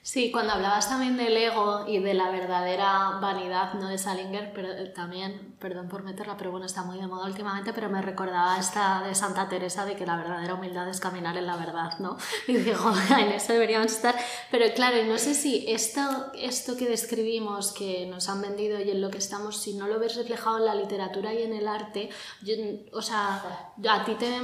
Sí, 0.08 0.32
cuando 0.32 0.54
hablabas 0.54 0.88
también 0.88 1.18
del 1.18 1.36
ego 1.36 1.84
y 1.86 2.00
de 2.00 2.14
la 2.14 2.32
verdadera 2.32 3.20
vanidad, 3.20 3.74
no 3.74 3.90
de 3.90 3.98
Salinger, 3.98 4.54
pero 4.56 4.72
eh, 4.72 4.86
también, 4.96 5.54
perdón 5.60 5.90
por 5.90 6.04
meterla, 6.04 6.38
pero 6.38 6.50
bueno, 6.50 6.66
está 6.66 6.84
muy 6.84 6.98
de 6.98 7.08
moda 7.08 7.26
últimamente, 7.26 7.74
pero 7.74 7.90
me 7.90 8.02
recordaba 8.02 8.58
esta 8.58 9.04
de 9.06 9.14
Santa 9.14 9.50
Teresa 9.50 9.84
de 9.84 9.98
que 9.98 10.06
la 10.06 10.16
verdadera 10.16 10.54
humildad 10.54 10.88
es 10.88 11.02
caminar 11.02 11.36
en 11.36 11.46
la 11.46 11.58
verdad, 11.58 12.00
¿no? 12.00 12.16
Y 12.48 12.56
digo, 12.56 12.90
en 13.20 13.34
eso 13.34 13.52
deberíamos 13.52 13.92
estar. 13.92 14.16
Pero 14.50 14.74
claro, 14.74 15.04
no 15.04 15.18
sé 15.18 15.34
si 15.34 15.66
esto, 15.68 16.32
esto 16.36 16.78
que 16.78 16.88
describimos, 16.88 17.74
que 17.74 18.06
nos 18.06 18.30
han 18.30 18.42
vendido 18.42 18.80
y 18.80 18.90
en 18.90 19.02
lo 19.02 19.10
que 19.10 19.18
estamos, 19.18 19.58
si 19.58 19.74
no 19.74 19.88
lo 19.88 20.00
ves 20.00 20.16
reflejado 20.16 20.60
en 20.60 20.66
la 20.68 20.76
literatura 20.76 21.34
y 21.34 21.44
en 21.44 21.52
el 21.52 21.68
arte, 21.68 22.08
yo, 22.44 22.54
o 22.94 23.02
sea, 23.02 23.44
a 23.90 24.06
ti 24.06 24.14
te, 24.14 24.40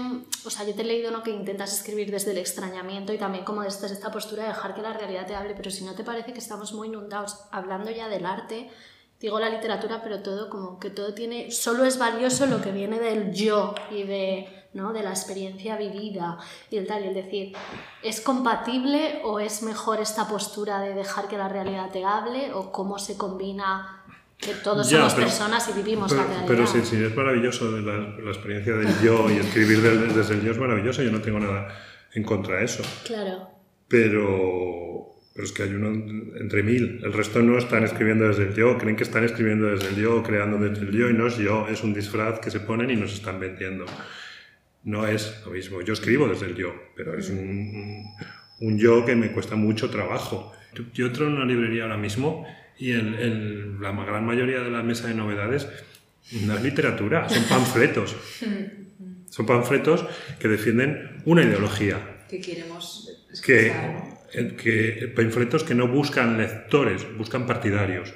o 0.45 0.49
sea, 0.49 0.65
yo 0.65 0.75
te 0.75 0.81
he 0.81 0.85
leído 0.85 1.09
¿no? 1.09 1.23
que 1.23 1.31
intentas 1.31 1.71
escribir 1.71 2.11
desde 2.11 2.31
el 2.31 2.39
extrañamiento 2.39 3.13
y 3.13 3.17
también 3.17 3.45
como 3.45 3.61
desde 3.61 3.87
esta 3.87 4.11
postura 4.11 4.43
de 4.43 4.49
dejar 4.49 4.75
que 4.75 4.81
la 4.81 4.91
realidad 4.91 5.25
te 5.25 5.35
hable, 5.35 5.52
pero 5.55 5.71
si 5.71 5.83
no 5.83 5.93
te 5.95 6.03
parece 6.03 6.33
que 6.33 6.39
estamos 6.39 6.73
muy 6.73 6.87
inundados 6.87 7.39
hablando 7.51 7.89
ya 7.91 8.07
del 8.09 8.25
arte, 8.25 8.69
digo 9.19 9.39
la 9.39 9.49
literatura, 9.49 10.01
pero 10.03 10.21
todo 10.21 10.49
como 10.49 10.79
que 10.79 10.89
todo 10.89 11.13
tiene, 11.13 11.49
solo 11.51 11.85
es 11.85 11.97
valioso 11.97 12.45
lo 12.45 12.61
que 12.61 12.71
viene 12.71 12.99
del 12.99 13.31
yo 13.33 13.73
y 13.89 14.03
de, 14.03 14.47
¿no? 14.73 14.91
de 14.91 15.01
la 15.03 15.11
experiencia 15.11 15.77
vivida 15.77 16.37
y 16.69 16.75
el 16.77 16.85
tal, 16.87 17.05
y 17.05 17.07
el 17.07 17.13
decir, 17.13 17.53
¿es 18.01 18.19
compatible 18.19 19.21
o 19.23 19.39
es 19.39 19.63
mejor 19.63 20.01
esta 20.01 20.27
postura 20.27 20.81
de 20.81 20.93
dejar 20.93 21.27
que 21.29 21.37
la 21.37 21.47
realidad 21.47 21.89
te 21.91 22.03
hable 22.03 22.51
o 22.53 22.71
cómo 22.71 22.99
se 22.99 23.15
combina 23.17 24.01
que 24.37 24.55
todos 24.55 24.89
Ya, 24.89 24.97
somos 24.97 25.13
pero- 25.13 25.27
personas 25.27 25.69
y 25.69 25.71
vivimos 25.71 26.11
Pero, 26.11 26.21
la 26.23 26.27
realidad? 26.27 26.47
pero 26.49 26.67
sí, 26.67 26.81
sí, 26.83 27.01
es 27.01 27.15
maravilloso 27.15 27.71
la, 27.79 27.93
la 27.97 28.29
experiencia 28.29 28.73
del 28.73 28.99
yo 29.01 29.29
y 29.29 29.37
escribir 29.37 29.81
del- 29.81 30.13
desde 30.13 30.33
el 30.33 30.41
yo 30.43 30.51
es 30.51 30.57
maravilloso, 30.57 31.01
yo 31.01 31.11
no 31.13 31.21
tengo 31.21 31.39
nada 31.39 31.69
en 32.13 32.23
contra 32.25 32.57
de 32.57 32.65
eso. 32.65 32.83
Claro. 33.05 33.47
pero, 33.87 34.92
pero 35.33 35.45
es 35.45 35.51
que 35.51 35.63
hay 35.63 35.73
uno 35.73 35.87
entre 36.39 36.61
mil. 36.63 37.01
El 37.03 37.11
resto 37.13 37.41
no 37.41 37.57
están 37.57 37.83
escribiendo 37.83 38.27
desde 38.27 38.43
el 38.49 38.53
yo, 38.53 38.77
creen 38.77 38.95
que 38.95 39.03
están 39.03 39.23
escribiendo 39.23 39.67
desde 39.67 39.87
el 39.89 39.95
yo, 39.95 40.21
creando 40.23 40.57
desde 40.57 40.85
el 40.85 40.91
yo, 40.91 41.09
y 41.09 41.13
no 41.13 41.27
es 41.27 41.37
yo, 41.37 41.67
es 41.67 41.83
un 41.83 41.93
disfraz 41.93 42.39
que 42.39 42.51
se 42.51 42.59
ponen 42.59 42.89
y 42.91 42.95
nos 42.95 43.13
están 43.13 43.39
vendiendo. 43.39 43.85
No 44.83 45.07
es 45.07 45.41
lo 45.45 45.51
mismo. 45.51 45.81
Yo 45.81 45.93
escribo 45.93 46.27
desde 46.27 46.47
el 46.47 46.55
yo, 46.55 46.73
pero 46.95 47.17
es 47.17 47.29
un, 47.29 48.05
un- 48.59 48.77
yo 48.77 49.05
que 49.05 49.15
me 49.15 49.31
cuesta 49.31 49.55
mucho 49.55 49.89
trabajo. 49.89 50.51
Yo 50.93 51.07
entro 51.07 51.27
en 51.27 51.33
una 51.33 51.45
librería 51.45 51.83
ahora 51.83 51.97
mismo 51.97 52.45
Y 52.79 52.89
el- 52.91 53.13
el- 53.15 53.79
la 53.81 53.91
gran 53.91 54.25
mayoría 54.25 54.59
de 54.61 54.71
la 54.71 54.81
mesa 54.81 55.07
de 55.07 55.13
novedades 55.13 55.67
no 56.41 56.55
es 56.55 56.63
literatura, 56.63 57.29
son 57.29 57.43
panfletos. 57.43 58.15
Son 59.29 59.45
panfletos 59.45 60.05
que 60.39 60.47
defienden 60.47 61.21
una 61.25 61.43
ideología. 61.43 62.25
Que 62.27 62.41
queremos 62.41 63.09
Que, 63.45 63.67
escuchar, 63.67 63.93
¿no? 63.93 64.12
Que 64.57 65.11
panfletos 65.15 65.63
que 65.63 65.75
no 65.75 65.87
buscan 65.87 66.37
lectores, 66.37 67.05
buscan 67.17 67.45
partidarios. 67.45 68.13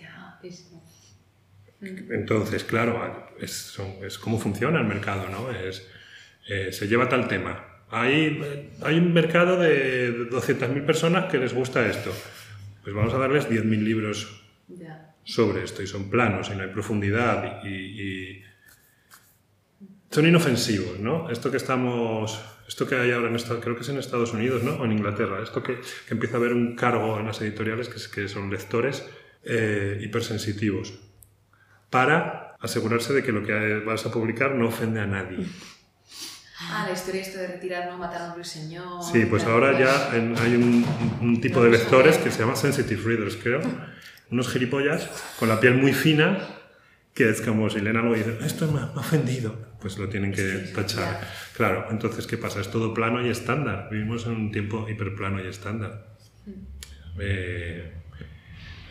Ya, 0.00 0.38
es- 0.42 0.66
Entonces, 2.10 2.64
claro, 2.64 3.28
es, 3.40 3.52
son- 3.52 3.94
es 4.04 4.18
cómo 4.18 4.38
funciona 4.38 4.80
el 4.80 4.86
mercado, 4.86 5.28
¿no? 5.30 5.50
Es, 5.50 5.86
eh, 6.48 6.72
se 6.72 6.88
lleva 6.88 7.08
tal 7.08 7.28
tema. 7.28 7.64
Hay, 7.90 8.68
hay 8.82 8.98
un 8.98 9.12
mercado 9.12 9.56
de 9.58 10.28
200.000 10.30 10.84
personas 10.84 11.30
que 11.30 11.38
les 11.38 11.52
gusta 11.54 11.86
esto. 11.86 12.12
Pues 12.82 12.94
vamos 12.94 13.12
a 13.14 13.18
darles 13.18 13.48
10.000 13.48 13.82
libros 13.84 14.42
ya. 14.68 15.14
sobre 15.24 15.64
esto 15.64 15.82
y 15.82 15.86
son 15.86 16.08
planos 16.10 16.50
y 16.50 16.56
no 16.56 16.62
hay 16.62 16.68
profundidad 16.70 17.62
y, 17.64 17.68
y- 17.68 18.42
son 20.10 20.26
inofensivos, 20.26 20.98
¿no? 20.98 21.30
Esto 21.30 21.50
que 21.50 21.56
estamos, 21.56 22.40
esto 22.70 22.86
que 22.86 22.94
hay 22.94 23.10
ahora 23.10 23.28
en 23.28 23.34
Estados, 23.36 23.62
creo 23.64 23.74
que 23.74 23.82
es 23.82 23.88
en 23.88 23.98
Estados 23.98 24.32
Unidos, 24.32 24.62
¿no? 24.62 24.74
O 24.76 24.84
en 24.84 24.92
Inglaterra, 24.92 25.42
esto 25.42 25.60
que, 25.62 25.80
que 26.06 26.14
empieza 26.14 26.36
a 26.36 26.38
haber 26.38 26.52
un 26.52 26.76
cargo 26.76 27.18
en 27.18 27.26
las 27.26 27.40
editoriales 27.42 27.88
que, 27.88 27.96
es- 27.96 28.06
que 28.08 28.28
son 28.28 28.48
lectores 28.48 29.04
eh, 29.42 29.98
hipersensitivos 30.00 30.94
para 31.90 32.54
asegurarse 32.60 33.12
de 33.12 33.22
que 33.24 33.32
lo 33.32 33.42
que 33.44 33.80
vas 33.84 34.06
a 34.06 34.12
publicar 34.12 34.54
no 34.54 34.68
ofende 34.68 35.00
a 35.00 35.06
nadie. 35.06 35.46
Ah, 36.62 36.84
la 36.86 36.92
historia 36.92 37.22
esto 37.22 37.38
de 37.38 37.46
retirar, 37.48 37.90
no 37.90 37.96
matar 37.98 38.22
a 38.22 38.26
un 38.28 38.34
ruiseñor. 38.36 39.02
Sí, 39.02 39.24
pues 39.26 39.44
ahora 39.44 39.78
ya 39.78 40.14
en- 40.16 40.38
hay 40.38 40.54
un, 40.54 40.84
un 41.22 41.40
tipo 41.40 41.62
de 41.64 41.70
lectores 41.70 42.18
que 42.18 42.30
se 42.30 42.38
llama 42.40 42.54
sensitive 42.54 43.02
readers, 43.02 43.36
creo. 43.36 43.60
Unos 44.30 44.48
gilipollas 44.48 45.08
con 45.40 45.48
la 45.48 45.58
piel 45.58 45.74
muy 45.74 45.92
fina 45.92 46.38
que 47.14 47.28
es 47.28 47.40
como 47.40 47.68
si 47.70 47.80
leen 47.80 47.96
algo 47.96 48.14
y 48.14 48.18
dicen, 48.18 48.38
esto 48.42 48.70
me 48.70 48.80
ha 48.80 48.84
ofendido. 48.96 49.68
Pues 49.80 49.98
lo 49.98 50.08
tienen 50.08 50.32
que 50.32 50.42
tachar. 50.74 51.26
Claro, 51.56 51.86
entonces, 51.90 52.26
¿qué 52.26 52.36
pasa? 52.36 52.60
Es 52.60 52.70
todo 52.70 52.92
plano 52.94 53.24
y 53.26 53.30
estándar. 53.30 53.88
Vivimos 53.90 54.26
en 54.26 54.32
un 54.32 54.52
tiempo 54.52 54.86
hiperplano 54.88 55.42
y 55.42 55.46
estándar. 55.48 56.06
Eh, 57.18 57.92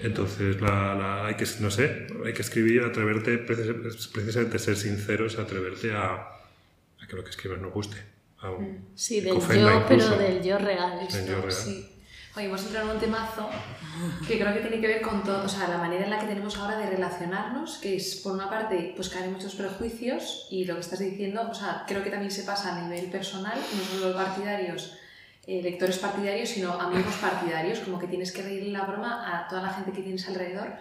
entonces, 0.01 0.59
la, 0.61 0.95
la- 0.95 1.25
hay 1.27 1.35
que, 1.35 1.45
no 1.59 1.69
sé, 1.71 2.07
hay 2.25 2.33
que 2.33 2.41
escribir, 2.41 2.83
atreverte, 2.83 3.37
precis- 3.45 4.07
precisamente 4.11 4.59
ser 4.59 4.75
sinceros, 4.77 5.37
atreverte 5.37 5.91
a, 5.93 6.13
a 6.13 7.07
que 7.07 7.15
lo 7.15 7.23
que 7.23 7.29
escribes 7.31 7.59
no 7.59 7.69
guste. 7.71 7.97
a- 8.41 8.51
Sí, 8.95 9.21
del 9.21 9.33
yo, 9.35 9.85
pero 9.87 10.09
del 10.17 10.41
yo 10.43 10.57
real. 10.57 10.99
Del 11.11 11.27
yo 11.27 11.35
real. 11.41 11.51
Sí. 11.51 11.89
Oye, 12.39 12.47
hemos 12.47 12.65
entrado 12.65 12.89
en 12.89 12.95
un 12.95 13.01
temazo 13.01 13.49
que 14.25 14.39
creo 14.39 14.53
que 14.53 14.61
tiene 14.61 14.79
que 14.79 14.87
ver 14.87 15.01
con 15.01 15.25
todo, 15.25 15.43
o 15.43 15.49
sea, 15.49 15.67
la 15.67 15.77
manera 15.77 16.05
en 16.05 16.09
la 16.09 16.19
que 16.19 16.25
tenemos 16.27 16.57
ahora 16.57 16.77
de 16.77 16.85
relacionarnos, 16.85 17.79
que 17.79 17.97
es, 17.97 18.15
por 18.15 18.31
una 18.31 18.49
parte, 18.49 18.93
pues 18.95 19.13
en 19.13 19.33
muchos 19.33 19.55
prejuicios 19.55 20.47
y 20.49 20.63
lo 20.63 20.75
que 20.75 20.79
estás 20.79 20.99
diciendo, 20.99 21.49
o 21.51 21.53
sea, 21.53 21.83
creo 21.85 22.01
que 22.01 22.09
también 22.09 22.31
se 22.31 22.43
pasa 22.43 22.73
a 22.73 22.81
nivel 22.81 23.11
personal, 23.11 23.57
no 23.57 23.99
solo 23.99 24.15
partidarios, 24.15 24.97
eh, 25.47 25.61
lectores 25.61 25.97
partidarios, 25.97 26.47
sino 26.47 26.79
amigos 26.79 27.13
partidarios, 27.15 27.79
como 27.79 27.99
que 27.99 28.07
tienes 28.07 28.31
que 28.31 28.41
reírle 28.41 28.71
la 28.71 28.85
broma 28.85 29.37
a 29.37 29.45
toda 29.49 29.61
la 29.63 29.73
gente 29.73 29.91
que 29.91 30.01
tienes 30.01 30.25
alrededor, 30.29 30.77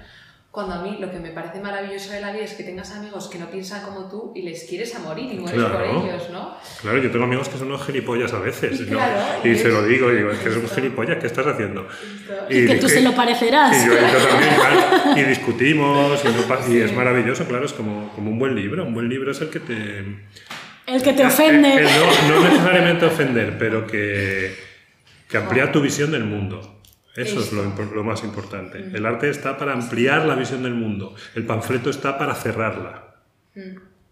cuando 0.50 0.74
a 0.74 0.82
mí 0.82 0.96
lo 0.98 1.10
que 1.10 1.18
me 1.18 1.30
parece 1.30 1.60
maravilloso 1.60 2.10
de 2.10 2.20
la 2.22 2.32
vida 2.32 2.42
es 2.44 2.54
que 2.54 2.64
tengas 2.64 2.90
amigos 2.92 3.28
que 3.28 3.38
no 3.38 3.50
piensan 3.50 3.82
como 3.84 4.08
tú 4.08 4.32
y 4.34 4.42
les 4.42 4.64
quieres 4.64 4.94
a 4.96 4.98
morir 5.00 5.30
y 5.30 5.38
mueres 5.38 5.60
Claro. 5.60 5.74
por 5.78 5.84
ellos, 6.06 6.30
¿no? 6.32 6.56
Claro, 6.80 6.98
yo 6.98 7.10
tengo 7.10 7.26
amigos 7.26 7.48
que 7.50 7.58
son 7.58 7.68
unos 7.68 7.84
gilipollas 7.86 8.32
a 8.32 8.38
veces. 8.40 8.80
Y 8.80 8.84
¿no? 8.84 8.96
claro, 8.98 9.20
y 9.44 9.48
y 9.50 9.56
se 9.56 9.68
lo 9.68 9.84
digo, 9.84 10.10
digo, 10.10 10.30
es 10.30 10.38
que 10.38 10.48
Esto. 10.48 10.74
gilipollas, 10.74 11.18
¿qué 11.18 11.26
estás 11.26 11.46
haciendo? 11.46 11.86
Y 12.48 12.66
que 12.66 12.76
tú 12.76 12.86
y- 12.86 12.90
se 12.90 13.02
lo 13.02 13.14
parecerás. 13.14 13.76
Y 13.76 13.86
yo, 13.88 13.92
yo 13.92 14.26
también, 14.26 14.54
claro, 14.54 15.18
y 15.20 15.22
discutimos, 15.24 16.22
y, 16.24 16.28
no 16.28 16.74
y 16.74 16.80
es 16.80 16.92
maravilloso, 16.94 17.44
claro, 17.44 17.66
es 17.66 17.72
como, 17.74 18.10
como 18.14 18.30
un 18.30 18.38
buen 18.38 18.54
libro. 18.56 18.84
Un 18.84 18.94
buen 18.94 19.08
libro 19.08 19.30
es 19.32 19.40
el 19.42 19.50
que 19.50 19.60
te... 19.60 20.04
El 20.86 21.02
que 21.02 21.12
te 21.12 21.26
ofende. 21.26 21.82
No, 21.82 22.34
no 22.40 22.48
necesariamente 22.48 23.04
ofender, 23.04 23.58
pero 23.58 23.86
que, 23.86 24.54
que 25.28 25.36
amplía 25.36 25.70
tu 25.70 25.82
visión 25.82 26.10
del 26.10 26.24
mundo. 26.24 26.77
Eso 27.18 27.40
es 27.40 27.52
lo, 27.52 28.04
más 28.04 28.22
importante. 28.24 28.78
El 28.78 29.04
arte 29.06 29.28
está 29.28 29.56
para 29.58 29.72
ampliar 29.72 30.24
la 30.26 30.34
visión 30.34 30.62
del 30.62 30.74
mundo. 30.74 31.14
El 31.34 31.44
panfleto 31.44 31.90
está 31.90 32.16
para 32.18 32.34
cerrarla. 32.34 33.16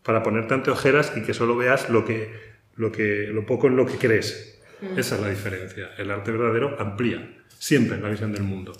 Para 0.03 0.23
ponerte 0.23 0.55
ante 0.55 0.71
ojeras 0.71 1.12
y 1.16 1.23
que 1.23 1.35
solo 1.35 1.57
veas 1.57 1.88
lo, 1.90 2.05
que, 2.05 2.33
lo, 2.77 2.90
que, 2.92 3.29
lo 3.33 3.47
poco 3.47 3.66
en 3.69 3.77
lo 3.77 3.87
que 3.87 3.97
crees. 3.97 4.59
Esa 4.97 5.14
es 5.16 5.21
la 5.21 5.31
diferencia. 5.31 5.90
El 5.99 6.11
arte 6.11 6.31
verdadero 6.33 6.77
amplía 6.79 7.33
siempre 7.59 7.99
la 7.99 8.11
visión 8.11 8.33
del 8.33 8.42
mundo. 8.42 8.73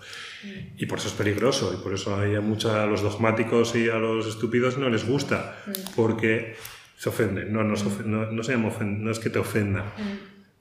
Y 0.77 0.87
por 0.87 0.99
eso 0.99 1.09
es 1.09 1.15
peligroso, 1.15 1.75
y 1.79 1.83
por 1.83 1.95
eso 1.95 2.15
hay 2.17 2.35
a, 2.35 2.41
mucha, 2.41 2.83
a 2.83 2.87
los 2.87 3.03
dogmáticos 3.03 3.75
y 3.75 3.89
a 3.89 3.97
los 3.97 4.27
estúpidos 4.27 4.77
no 4.77 4.89
les 4.91 5.07
gusta, 5.07 5.57
porque 5.97 6.57
se 6.97 7.09
ofenden. 7.09 7.53
No, 7.53 7.65
no, 7.65 7.75
no, 8.05 8.31
no 8.31 8.43
se 8.43 8.53
llama 8.53 8.69
ofen- 8.71 8.99
no 8.99 9.11
es 9.11 9.19
que 9.19 9.31
te 9.31 9.39
ofenda, 9.39 9.95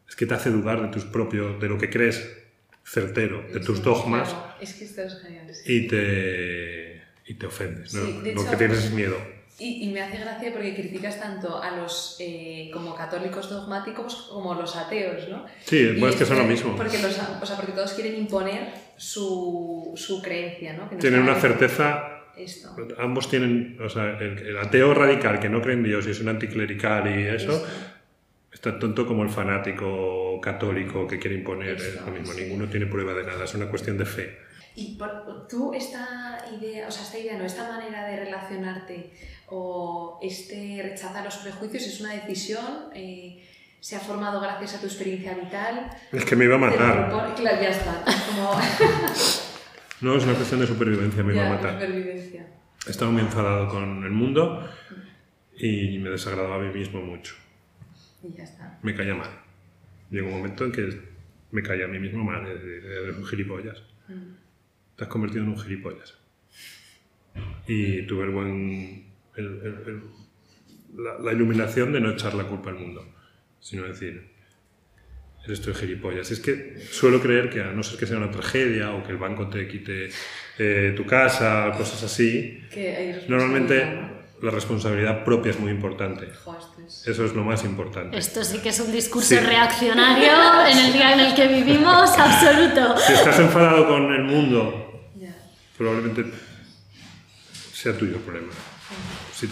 es 0.08 0.16
que 0.16 0.26
te 0.26 0.34
hace 0.34 0.50
dudar 0.50 0.82
de 0.82 0.88
tus 0.88 1.04
propios, 1.04 1.60
de 1.60 1.68
lo 1.68 1.78
que 1.78 1.90
crees 1.90 2.45
certero, 2.86 3.44
de 3.52 3.60
tus 3.60 3.82
dogmas, 3.82 4.30
Claro, 4.30 4.54
es 4.62 4.74
que 4.76 4.86
esto 4.86 5.02
es 5.02 5.20
genial. 5.22 5.48
sí. 5.54 5.74
y 5.74 5.88
te, 5.88 7.02
y 7.26 7.34
te 7.34 7.46
ofendes. 7.48 7.94
¿no? 7.94 8.06
Sí, 8.06 8.20
lo 8.24 8.42
hecho- 8.42 8.50
que 8.52 8.56
tienes 8.58 8.78
es 8.86 8.92
miedo. 8.92 9.18
Y, 9.58 9.86
y 9.88 9.92
me 9.94 10.02
hace 10.02 10.18
gracia 10.18 10.52
porque 10.52 10.76
criticas 10.76 11.18
tanto 11.18 11.64
a 11.64 11.78
los 11.78 12.18
eh, 12.20 12.70
como 12.74 12.94
católicos 12.94 13.50
dogmáticos 13.50 14.28
como 14.30 14.52
a 14.54 14.58
los 14.60 14.76
ateos, 14.76 15.30
¿no? 15.30 15.46
Sí, 15.64 15.96
pues 15.98 16.14
es 16.14 16.20
que 16.20 16.26
son 16.26 16.40
lo 16.40 16.44
mismo. 16.44 16.76
Porque, 16.76 16.98
los, 17.00 17.18
o 17.42 17.46
sea, 17.46 17.56
porque 17.56 17.72
todos 17.72 17.94
quieren 17.94 18.18
imponer 18.18 18.68
su, 18.98 19.94
su 19.96 20.22
creencia, 20.22 20.74
¿no? 20.74 20.90
Que 20.90 20.96
no 20.96 21.02
Tienen 21.02 21.22
una 21.22 21.36
certeza 21.36 22.26
Esto. 22.38 22.76
Ambos 22.98 23.30
tienen, 23.30 23.78
o 23.82 23.88
sea, 23.90 24.18
el, 24.20 24.40
el 24.40 24.58
ateo 24.58 24.94
radical 24.94 25.40
que 25.40 25.48
no 25.48 25.62
cree 25.62 25.76
en 25.76 25.84
Dios 25.84 26.06
y 26.06 26.12
es 26.12 26.20
un 26.20 26.28
anticlerical 26.28 27.08
y 27.18 27.24
eso, 27.26 27.54
Esto. 27.54 27.68
Es 28.56 28.62
tan 28.62 28.80
tonto 28.80 29.06
como 29.06 29.24
el 29.24 29.30
fanático 29.30 30.40
católico 30.42 31.06
que 31.06 31.20
quiere 31.20 31.36
imponer, 31.36 31.76
es 31.76 32.00
lo 32.00 32.08
mismo, 32.08 32.34
ninguno 32.34 32.68
tiene 32.70 32.86
prueba 32.86 33.14
de 33.14 33.26
nada, 33.26 33.44
es 33.44 33.54
una 33.54 33.68
cuestión 33.68 33.98
de 33.98 34.06
fe. 34.06 34.38
Y 34.78 34.98
por- 34.98 35.46
tú 35.50 35.74
esta 35.74 36.38
idea, 36.58 36.88
o 36.88 36.92
sea, 36.92 37.04
esta 37.04 37.20
idea, 37.20 37.38
no, 37.38 37.44
esta 37.44 37.70
manera 37.70 38.06
de 38.08 38.16
relacionarte 38.24 39.12
o 39.50 40.20
este 40.22 40.80
rechazar 40.84 41.24
los 41.26 41.36
prejuicios 41.38 41.84
es 41.86 42.00
una 42.00 42.14
decisión, 42.14 42.66
eh, 42.94 43.44
se 43.82 43.98
ha 43.98 44.00
formado 44.00 44.40
gracias 44.40 44.76
a 44.76 44.80
tu 44.80 44.86
experiencia 44.88 45.34
vital. 45.34 45.90
Es 46.14 46.24
que 46.24 46.36
me 46.38 46.46
iba 46.46 46.56
a 46.56 46.60
matar. 46.60 47.10
propone- 47.10 47.34
claro, 47.36 47.62
ya 47.62 47.70
está. 47.70 48.04
es 48.08 48.16
Como 48.22 48.52
No, 50.02 50.16
es 50.18 50.24
una 50.24 50.34
cuestión 50.34 50.60
de 50.62 50.68
supervivencia, 50.68 51.24
me 51.24 51.34
iba 51.34 51.44
ya, 51.44 51.50
a 51.52 51.56
matar. 51.56 51.74
supervivencia. 51.74 52.48
Estaba 52.88 53.12
muy 53.12 53.22
enfadado 53.22 53.68
con 53.70 54.04
el 54.04 54.12
mundo 54.12 54.66
y 55.58 55.98
me 56.00 56.10
desagradaba 56.10 56.56
a 56.56 56.60
mí 56.60 56.74
mismo 56.74 57.02
mucho. 57.02 57.36
Y 58.28 58.36
ya 58.38 58.44
está. 58.44 58.80
Me 58.82 58.94
caía 58.96 59.14
mal. 59.16 59.30
Llegó 60.10 60.28
un 60.28 60.38
momento 60.38 60.66
en 60.66 60.72
que 60.72 60.90
me 61.52 61.62
caía 61.64 61.86
a 61.86 61.88
mí 61.88 62.00
mismo 62.00 62.24
mal, 62.24 62.46
eres 62.48 63.18
un 63.18 63.26
gilipollas. 63.26 63.82
Te 64.96 65.04
has 65.04 65.10
convertido 65.10 65.44
en 65.44 65.50
un 65.50 65.60
gilipollas. 65.60 66.18
Y 67.68 68.04
tuve 68.08 68.24
el 68.26 68.30
buen. 68.32 69.06
el- 69.36 69.46
el- 69.46 69.84
el- 69.88 70.04
la, 71.04 71.20
la 71.20 71.34
iluminación 71.34 71.92
de 71.92 72.00
no 72.00 72.12
echar 72.12 72.34
la 72.36 72.46
culpa 72.46 72.70
al 72.70 72.78
mundo, 72.78 73.06
sino 73.60 73.84
decir, 73.84 74.30
eres 75.44 75.60
tú 75.62 75.72
el 75.72 75.76
gilipollas. 75.76 76.32
Es 76.32 76.40
que 76.40 76.78
suelo 76.90 77.20
creer 77.22 77.50
que 77.50 77.60
a 77.62 77.74
no 77.74 77.84
ser 77.84 78.00
que 78.00 78.06
sea 78.06 78.18
una 78.18 78.32
tragedia 78.32 78.94
o 78.94 79.04
que 79.04 79.12
el 79.12 79.18
banco 79.18 79.50
te 79.50 79.68
quite 79.68 80.10
eh, 80.58 80.94
tu 80.96 81.06
casa, 81.06 81.72
cosas 81.78 82.02
así, 82.04 82.64
Que 82.72 83.26
normalmente 83.28 83.86
¿no? 83.86 84.15
La 84.42 84.52
responsabilidad 84.52 85.24
propia 85.24 85.52
es 85.52 85.60
muy 85.60 85.72
importante. 85.72 86.30
Eso 87.06 87.26
es 87.26 87.34
lo 87.34 87.44
más 87.44 87.64
importante. 87.64 88.18
Esto 88.18 88.44
sí 88.44 88.60
que 88.60 88.70
es 88.70 88.80
un 88.80 88.92
discurso 88.92 89.30
Sí. 89.30 89.38
reaccionario 89.38 90.68
en 90.68 90.78
el 90.78 90.94
día 90.94 91.14
en 91.14 91.20
el 91.22 91.34
que 91.36 91.48
vivimos, 91.48 92.10
absoluto. 92.18 92.98
Si 92.98 93.14
estás 93.14 93.40
enfadado 93.40 93.88
con 93.88 94.14
el 94.14 94.24
mundo, 94.24 95.10
probablemente 95.78 96.26
sea 97.74 97.98
tuyo 97.98 98.16
el 98.16 98.22
problema. 98.22 98.52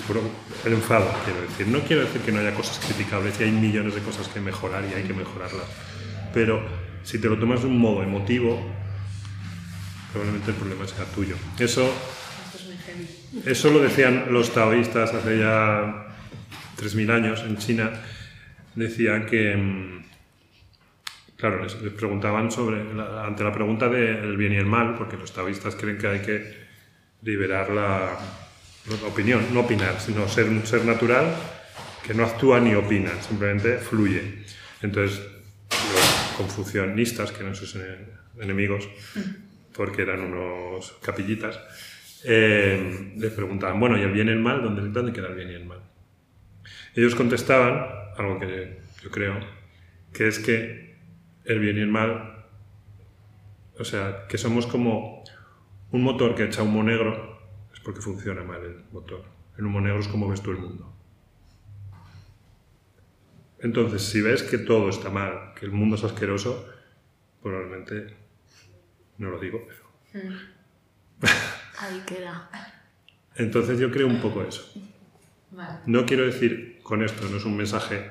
Pro- 0.08 0.22
el 0.66 0.74
enfado, 0.74 1.12
quiero 1.26 1.42
decir. 1.42 1.68
No 1.68 1.80
quiero 1.82 2.04
decir 2.04 2.22
que 2.22 2.32
no 2.32 2.40
haya 2.40 2.54
cosas 2.56 2.80
criticables 2.80 3.40
y 3.40 3.44
hay 3.44 3.52
millones 3.52 3.94
de 3.96 4.02
cosas 4.02 4.28
que 4.30 4.40
mejorar 4.40 4.84
y 4.90 4.94
hay 4.94 5.04
que 5.04 5.14
mejorarlas. 5.14 5.66
Pero 6.34 6.64
si 7.04 7.20
te 7.20 7.28
lo 7.28 7.38
tomas 7.38 7.62
de 7.62 7.68
un 7.68 7.78
modo 7.80 8.02
emotivo, 8.02 8.60
probablemente 10.12 10.52
el 10.52 10.58
problema 10.58 10.88
sea 10.88 11.04
tuyo. 11.06 11.36
Eso, 11.60 11.84
Esto 11.84 12.58
es 12.60 12.66
muy 12.66 12.78
heavy. 12.78 13.08
Eso 13.46 13.70
lo 13.72 13.80
decían 13.80 14.26
los 14.30 14.54
taoístas 14.54 15.14
hace 15.14 15.40
ya 15.40 16.08
3.000 16.78 17.12
años 17.12 17.42
en 17.42 17.58
China. 17.58 17.92
Decían 18.76 19.26
que, 19.26 19.56
mm, 19.56 20.04
claro, 21.38 21.64
les, 21.64 21.74
preguntaban 21.94 22.52
sobre, 22.52 22.84
la- 22.94 23.26
ante 23.26 23.44
la 23.44 23.52
pregunta 23.54 23.88
del 23.90 24.38
bien 24.38 24.54
y 24.54 24.58
el 24.58 24.66
mal, 24.66 24.96
porque 24.98 25.18
los 25.18 25.32
taoístas 25.34 25.76
creen 25.76 25.98
que 25.98 26.08
hay 26.08 26.20
que 26.22 26.64
liberar 27.22 27.70
la, 27.70 28.18
la 28.90 29.08
opinión, 29.08 29.46
no 29.54 29.62
opinar, 29.62 30.00
sino 30.00 30.28
ser 30.28 30.46
un 30.50 30.66
ser 30.66 30.84
natural 30.86 31.34
que 32.06 32.14
no 32.14 32.26
actúa 32.26 32.60
ni 32.60 32.76
opina, 32.76 33.12
simplemente 33.22 33.78
fluye. 33.78 34.44
Entonces, 34.82 35.22
los 35.70 36.34
confucionistas, 36.38 37.32
que 37.32 37.42
eran 37.42 37.56
sus 37.56 37.76
ene- 37.76 38.08
enemigos, 38.42 38.90
porque 39.74 40.02
eran 40.02 40.20
unos 40.22 40.94
capillitas, 41.02 41.58
eh, 42.26 43.14
les 43.18 43.32
preguntaban, 43.34 43.80
bueno, 43.80 43.98
¿y 43.98 44.02
el 44.02 44.12
bien 44.12 44.28
y 44.28 44.32
el 44.32 44.40
mal? 44.40 44.62
¿Dónde, 44.62 44.90
¿Dónde 44.90 45.12
queda 45.14 45.28
el 45.28 45.36
bien 45.36 45.50
y 45.50 45.54
el 45.54 45.66
mal? 45.66 45.82
Ellos 46.96 47.16
contestaban, 47.16 47.86
algo 48.18 48.40
que 48.40 48.80
yo 49.02 49.10
creo, 49.10 49.40
que 50.14 50.28
es 50.28 50.40
que 50.40 50.96
el 51.46 51.60
bien 51.60 51.78
y 51.78 51.82
el 51.82 51.90
mal, 51.90 52.46
o 53.78 53.84
sea, 53.84 54.28
que 54.28 54.38
somos 54.38 54.68
como 54.68 55.24
un 55.92 56.04
motor 56.04 56.36
que 56.36 56.46
echa 56.46 56.64
humo 56.64 56.84
negro, 56.84 57.40
es 57.74 57.80
porque 57.80 58.02
funciona 58.02 58.44
mal 58.44 58.64
el 58.64 58.84
motor. 58.92 59.24
El 59.58 59.66
humo 59.66 59.82
negro 59.82 60.00
es 60.00 60.08
como 60.08 60.30
ves 60.30 60.42
tú 60.42 60.52
el 60.52 60.58
mundo. 60.58 60.94
Entonces, 63.60 64.04
si 64.04 64.22
ves 64.22 64.44
que 64.44 64.58
todo 64.58 64.90
está 64.90 65.10
mal, 65.10 65.54
que 65.56 65.66
el 65.66 65.72
mundo 65.72 65.96
es 65.96 66.04
asqueroso, 66.04 66.68
probablemente, 67.42 68.16
no 69.18 69.30
lo 69.30 69.40
digo, 69.40 69.66
pero... 69.68 70.30
Ahí 71.84 72.02
queda. 72.06 72.50
Entonces 73.36 73.78
yo 73.80 73.92
creo 73.92 74.08
un 74.08 74.22
poco 74.22 74.44
eso. 74.44 74.64
No 75.86 76.06
quiero 76.06 76.26
decir 76.26 76.80
con 76.82 77.04
esto, 77.04 77.28
no 77.30 77.38
es 77.38 77.46
un 77.46 77.58
mensaje 77.58 78.10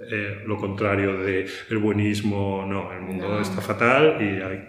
eh, 0.00 0.42
lo 0.46 0.56
contrario 0.56 1.18
de 1.18 1.48
el 1.70 1.78
buenismo, 1.78 2.64
no, 2.66 2.92
el 2.92 3.02
mundo 3.02 3.40
está 3.40 3.60
fatal 3.60 4.16
y 4.20 4.42
hay, 4.42 4.68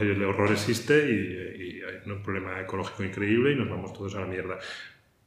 el 0.00 0.22
horror 0.24 0.52
existe 0.52 1.10
y, 1.10 1.50
hay 1.80 2.10
un 2.10 2.22
problema 2.22 2.60
ecológico 2.60 3.02
increíble 3.02 3.52
y 3.52 3.56
nos 3.56 3.68
vamos 3.68 3.92
todos 3.92 4.14
a 4.14 4.20
la 4.20 4.26
mierda. 4.26 4.58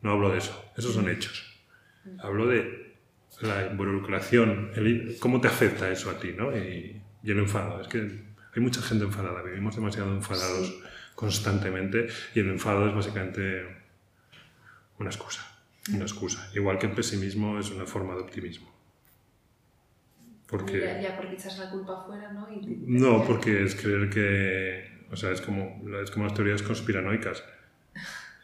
No 0.02 0.12
hablo 0.12 0.30
de 0.30 0.38
eso, 0.38 0.72
esos 0.78 0.94
son 0.94 1.10
hechos. 1.10 1.62
Hablo 2.20 2.48
de 2.48 2.94
la 3.42 3.68
involucración, 3.68 4.72
cómo 5.20 5.42
te 5.42 5.48
afecta 5.48 5.90
eso 5.90 6.10
a 6.10 6.20
ti, 6.20 6.34
¿no? 6.38 6.56
Y, 6.56 7.02
el 7.24 7.40
enfado. 7.40 7.82
Es 7.82 7.88
que 7.88 8.00
hay 8.00 8.62
mucha 8.62 8.82
gente 8.82 9.06
enfadada, 9.06 9.42
vivimos 9.42 9.76
demasiado 9.76 10.14
enfadados 10.14 10.82
constantemente 11.16 12.08
y 12.36 12.40
el 12.40 12.50
enfado 12.50 12.88
es 12.88 12.96
básicamente 12.96 13.66
una 15.00 15.10
excusa. 15.10 15.42
Una 15.90 16.04
excusa. 16.04 16.50
Igual 16.54 16.80
que 16.80 16.88
el 16.88 16.94
pesimismo 16.94 17.60
es 17.60 17.70
una 17.72 17.86
forma 17.86 18.16
de 18.16 18.22
optimismo. 18.22 18.72
Porque, 20.48 21.00
ya, 21.02 21.16
porque 21.18 21.34
echas 21.34 21.58
la 21.58 21.70
culpa 21.70 22.02
afuera, 22.02 22.32
¿no? 22.32 22.48
no, 22.86 23.26
porque 23.26 23.64
es 23.64 23.76
creer 23.76 24.10
que. 24.10 25.06
O 25.10 25.16
sea, 25.16 25.32
es 25.32 25.42
como, 25.42 25.82
es 26.02 26.12
como 26.12 26.26
las 26.26 26.34
teorías 26.36 26.62
conspiranoicas. 26.62 27.44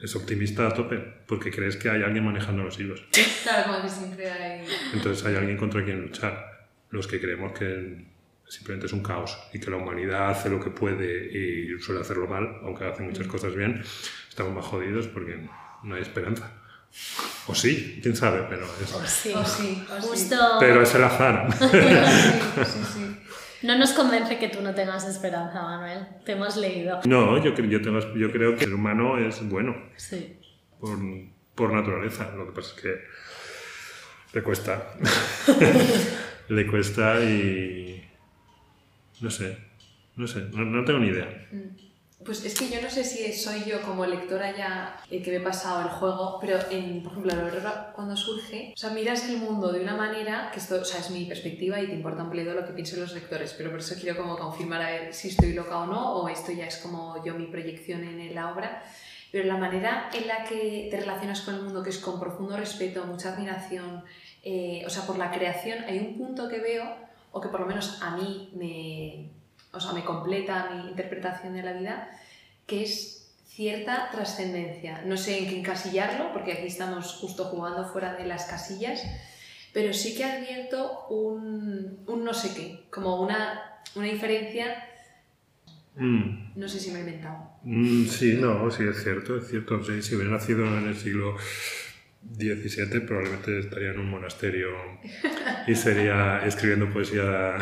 Es 0.02 0.16
optimista 0.16 0.68
a 0.68 0.74
tope, 0.74 0.98
porque 1.28 1.52
crees 1.52 1.76
que 1.78 1.90
hay 1.90 2.02
alguien 2.02 2.26
manejando 2.26 2.64
los 2.64 2.80
hilos. 2.80 3.06
Claro, 3.44 3.72
como 3.72 3.82
que 3.84 3.90
siempre 3.90 4.30
hay. 4.30 4.66
Entonces 4.94 5.26
hay 5.26 5.36
alguien 5.36 5.58
contra 5.58 5.84
quien 5.84 6.02
luchar. 6.02 6.68
Los 6.90 7.08
que 7.08 7.22
creemos 7.22 7.58
que 7.58 8.06
simplemente 8.50 8.88
es 8.88 8.94
un 8.94 9.04
caos 9.04 9.38
y 9.54 9.60
que 9.60 9.70
la 9.70 9.78
humanidad 9.78 10.32
hace 10.32 10.50
lo 10.50 10.60
que 10.60 10.72
puede 10.72 11.30
y 11.32 11.80
suele 11.80 12.02
hacerlo 12.02 12.28
mal, 12.28 12.60
aunque 12.64 12.86
hace 12.86 13.04
muchas 13.04 13.28
mm. 13.28 13.30
cosas 13.30 13.56
bien, 13.56 13.84
estamos 14.28 14.54
más 14.54 14.66
jodidos 14.66 15.08
porque 15.08 15.48
no 15.84 15.96
hay 15.96 16.02
esperanza. 16.02 16.52
O 17.48 17.54
sí, 17.54 18.00
quién 18.02 18.16
sabe, 18.16 18.46
pero 18.50 18.66
es... 18.66 18.94
O 18.94 19.06
sí, 19.06 19.34
sí, 19.46 19.84
Pero 20.60 20.82
es 20.82 20.96
el 20.96 21.04
azar. 21.04 21.48
no 23.62 23.78
nos 23.78 23.92
convence 23.92 24.40
que 24.40 24.50
tú 24.50 24.62
no 24.62 24.74
tengas 24.74 25.08
esperanza, 25.08 25.62
Manuel. 25.62 26.08
Te 26.26 26.32
hemos 26.32 26.58
leído. 26.58 27.00
No, 27.06 27.38
yo, 27.44 27.54
yo, 27.56 27.82
tengo, 27.82 28.00
yo 28.16 28.32
creo 28.32 28.56
que 28.56 28.66
el 28.66 28.74
humano 28.74 29.20
es 29.20 29.48
bueno. 29.48 29.76
Sí. 29.98 30.40
Por, 30.80 30.98
por 31.54 31.72
naturaleza. 31.74 32.32
Lo 32.36 32.48
que 32.48 32.54
pasa 32.54 32.74
es 32.76 32.82
que 32.82 33.02
le 34.34 34.44
cuesta. 34.44 34.94
le 36.50 36.68
cuesta 36.68 37.20
y... 37.24 37.99
No 39.22 39.30
sé. 39.30 39.58
No 40.16 40.28
sé. 40.28 40.42
No, 40.52 40.84
tengo 40.86 41.00
ni 41.00 41.08
idea. 41.08 41.48
Mm. 41.52 41.90
Pues 42.26 42.44
es 42.44 42.60
que 42.60 42.70
yo 42.70 42.82
no 42.82 42.90
sé 42.90 43.06
si 43.06 43.32
soy 43.32 43.64
yo 43.64 43.82
como 43.82 44.06
lectora 44.06 44.56
ya 44.56 45.02
que 45.10 45.32
me 45.32 45.38
he 45.38 45.40
pasado 45.40 45.82
el 45.84 45.88
juego, 45.88 46.38
pero 46.42 46.60
en, 46.70 47.02
por 47.02 47.14
ejemplo, 47.14 47.34
la 47.64 47.94
cuando 47.94 48.18
surge, 48.18 48.74
o 48.76 48.78
sea, 48.78 48.90
miras 48.90 49.30
el 49.30 49.38
mundo 49.38 49.72
de 49.72 49.80
una 49.80 49.96
manera, 49.96 50.50
que 50.52 50.60
esto, 50.60 50.82
o 50.82 50.84
sea, 50.84 51.00
es 51.00 51.10
mi 51.12 51.24
perspectiva 51.26 51.80
y 51.80 51.88
te 51.88 51.94
importa 51.94 52.24
un 52.24 52.30
pledo 52.30 52.54
lo 52.54 52.66
que 52.66 52.74
piensen 52.74 53.00
los 53.00 53.14
lectores, 53.14 53.56
pero 53.58 53.70
por 53.70 53.80
eso 53.80 53.96
quiero 54.00 54.18
como 54.18 54.38
confirmar 54.38 54.82
a 54.82 54.92
ver 54.92 55.14
si 55.14 55.30
estoy 55.30 55.54
loca 55.54 55.80
o 55.80 55.88
no, 55.88 56.16
o 56.16 56.28
esto 56.28 56.52
ya 56.52 56.66
es 56.66 56.78
como 56.78 57.24
yo 57.24 57.36
mi 57.36 57.46
proyección 57.48 58.04
en 58.04 58.36
la 58.36 58.52
obra, 58.52 58.84
pero 59.32 59.46
la 59.46 59.58
manera 59.58 60.10
en 60.14 60.28
la 60.28 60.44
que 60.44 60.90
te 60.92 61.00
relacionas 61.00 61.42
con 61.42 61.56
el 61.56 61.62
mundo, 61.62 61.82
que 61.84 61.90
es 61.90 62.00
con 62.00 62.20
profundo 62.20 62.58
respeto, 62.58 63.06
mucha 63.06 63.34
admiración, 63.34 64.04
eh, 64.44 64.84
o 64.86 64.90
sea, 64.90 65.04
por 65.04 65.18
la 65.18 65.32
creación, 65.32 65.84
hay 65.86 66.00
un 66.00 66.18
punto 66.18 66.50
que 66.50 66.60
veo, 66.60 66.84
o 67.32 67.42
que 67.42 67.50
por 67.50 67.60
lo 67.62 67.66
menos 67.66 68.02
a 68.02 68.16
mí 68.16 68.52
me 68.56 69.40
o 69.72 69.80
sea, 69.80 69.94
me 69.94 70.04
completa 70.04 70.72
mi 70.74 70.90
interpretación 70.90 71.54
de 71.54 71.64
la 71.64 71.74
vida, 71.74 72.10
que 72.66 72.84
es 72.84 73.36
cierta 73.46 74.10
trascendencia. 74.12 75.04
No 75.06 75.18
sé 75.18 75.40
en 75.40 75.50
qué 75.50 75.60
encasillarlo, 75.60 76.34
porque 76.34 76.54
aquí 76.54 76.68
estamos 76.68 77.14
justo 77.14 77.46
jugando 77.46 77.86
fuera 77.86 78.16
de 78.16 78.26
las 78.26 78.46
casillas, 78.46 79.04
pero 79.74 79.94
sí 79.94 80.16
que 80.16 80.24
advierto 80.24 81.08
un, 81.10 82.00
un 82.08 82.24
no 82.24 82.34
sé 82.34 82.54
qué, 82.56 82.86
como 82.90 83.22
una, 83.22 83.82
una 83.96 84.08
diferencia. 84.08 84.84
Mm. 85.96 86.54
No 86.56 86.68
sé 86.68 86.80
si 86.80 86.92
me 86.92 87.00
he 87.00 87.02
inventado. 87.02 87.52
Mm, 87.64 88.06
sí, 88.06 88.38
no, 88.40 88.72
sí, 88.72 88.84
es 88.90 89.04
cierto, 89.04 89.38
es 89.38 89.50
cierto. 89.50 89.84
si 89.84 90.16
hubiera 90.16 90.32
nacido 90.32 90.66
en 90.66 90.88
el 90.88 90.96
siglo 90.96 91.36
17 92.22 93.02
probablemente 93.02 93.60
estaría 93.60 93.92
en 93.92 94.00
un 94.00 94.10
monasterio 94.10 94.70
y 95.68 95.76
sería 95.76 96.46
escribiendo 96.46 96.90
poesía 96.90 97.58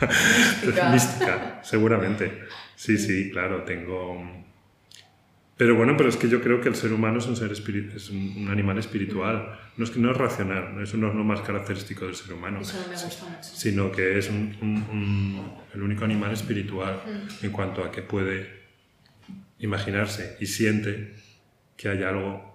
mística. 0.92 1.60
seguramente. 1.62 2.44
Sí, 2.76 2.98
sí, 2.98 3.30
claro, 3.30 3.62
tengo... 3.62 4.38
Pero 5.56 5.74
bueno, 5.74 5.94
pero 5.94 6.08
es 6.08 6.16
que 6.16 6.26
yo 6.26 6.40
creo 6.40 6.62
que 6.62 6.70
el 6.70 6.74
ser 6.74 6.90
humano 6.90 7.18
es 7.18 7.26
un, 7.26 7.36
ser 7.36 7.52
es 7.52 8.10
un 8.10 8.48
animal 8.50 8.78
espiritual. 8.78 9.58
No 9.76 9.84
es 9.84 9.90
que 9.90 10.00
no 10.00 10.10
es 10.10 10.16
racional, 10.16 10.82
eso 10.82 10.96
no 10.96 11.08
es 11.08 11.14
lo 11.14 11.22
más 11.22 11.42
característico 11.42 12.06
del 12.06 12.14
ser 12.14 12.32
humano. 12.32 12.60
Sino 13.42 13.92
que 13.92 14.18
es 14.18 14.30
el 14.30 15.82
único 15.82 16.06
animal 16.06 16.32
espiritual 16.32 17.02
en 17.42 17.50
cuanto 17.50 17.84
a 17.84 17.92
que 17.92 18.00
puede 18.00 18.60
imaginarse 19.58 20.38
y 20.40 20.46
siente 20.46 21.14
que 21.76 21.90
hay 21.90 22.04
algo 22.04 22.49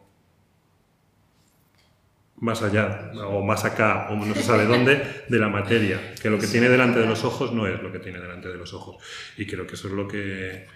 más 2.37 2.61
allá 2.61 3.11
o 3.27 3.43
más 3.43 3.63
acá 3.63 4.07
o 4.09 4.15
no 4.15 4.33
se 4.33 4.43
sabe 4.43 4.65
dónde 4.65 5.23
de 5.27 5.39
la 5.39 5.47
materia, 5.47 6.15
que 6.21 6.29
lo 6.29 6.37
que 6.37 6.47
tiene 6.47 6.69
delante 6.69 6.99
de 6.99 7.05
los 7.05 7.23
ojos 7.23 7.53
no 7.53 7.67
es 7.67 7.81
lo 7.81 7.91
que 7.91 7.99
tiene 7.99 8.19
delante 8.19 8.49
de 8.49 8.57
los 8.57 8.73
ojos. 8.73 8.97
Y 9.37 9.45
creo 9.45 9.65
que 9.65 9.75
eso 9.75 9.87
es 9.87 9.93
lo 9.93 10.07
que... 10.07 10.67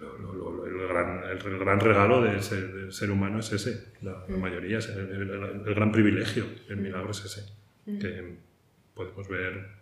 el, 0.00 0.88
gran, 0.88 1.22
el, 1.24 1.58
gran, 1.58 1.80
regalo 1.80 2.22
del 2.22 2.42
ser, 2.42 3.10
humano 3.10 3.38
es 3.38 3.52
ese, 3.52 3.92
la, 4.02 4.24
mm. 4.28 4.40
mayoría, 4.40 4.78
es 4.78 4.88
el, 4.88 5.62
gran 5.74 5.92
privilegio, 5.92 6.44
el 6.68 6.76
mm. 6.76 6.82
milagro 6.82 7.10
es 7.12 7.24
ese, 7.24 7.42
mm. 7.86 7.98
que 7.98 8.36
podemos 8.94 9.28
ver 9.28 9.80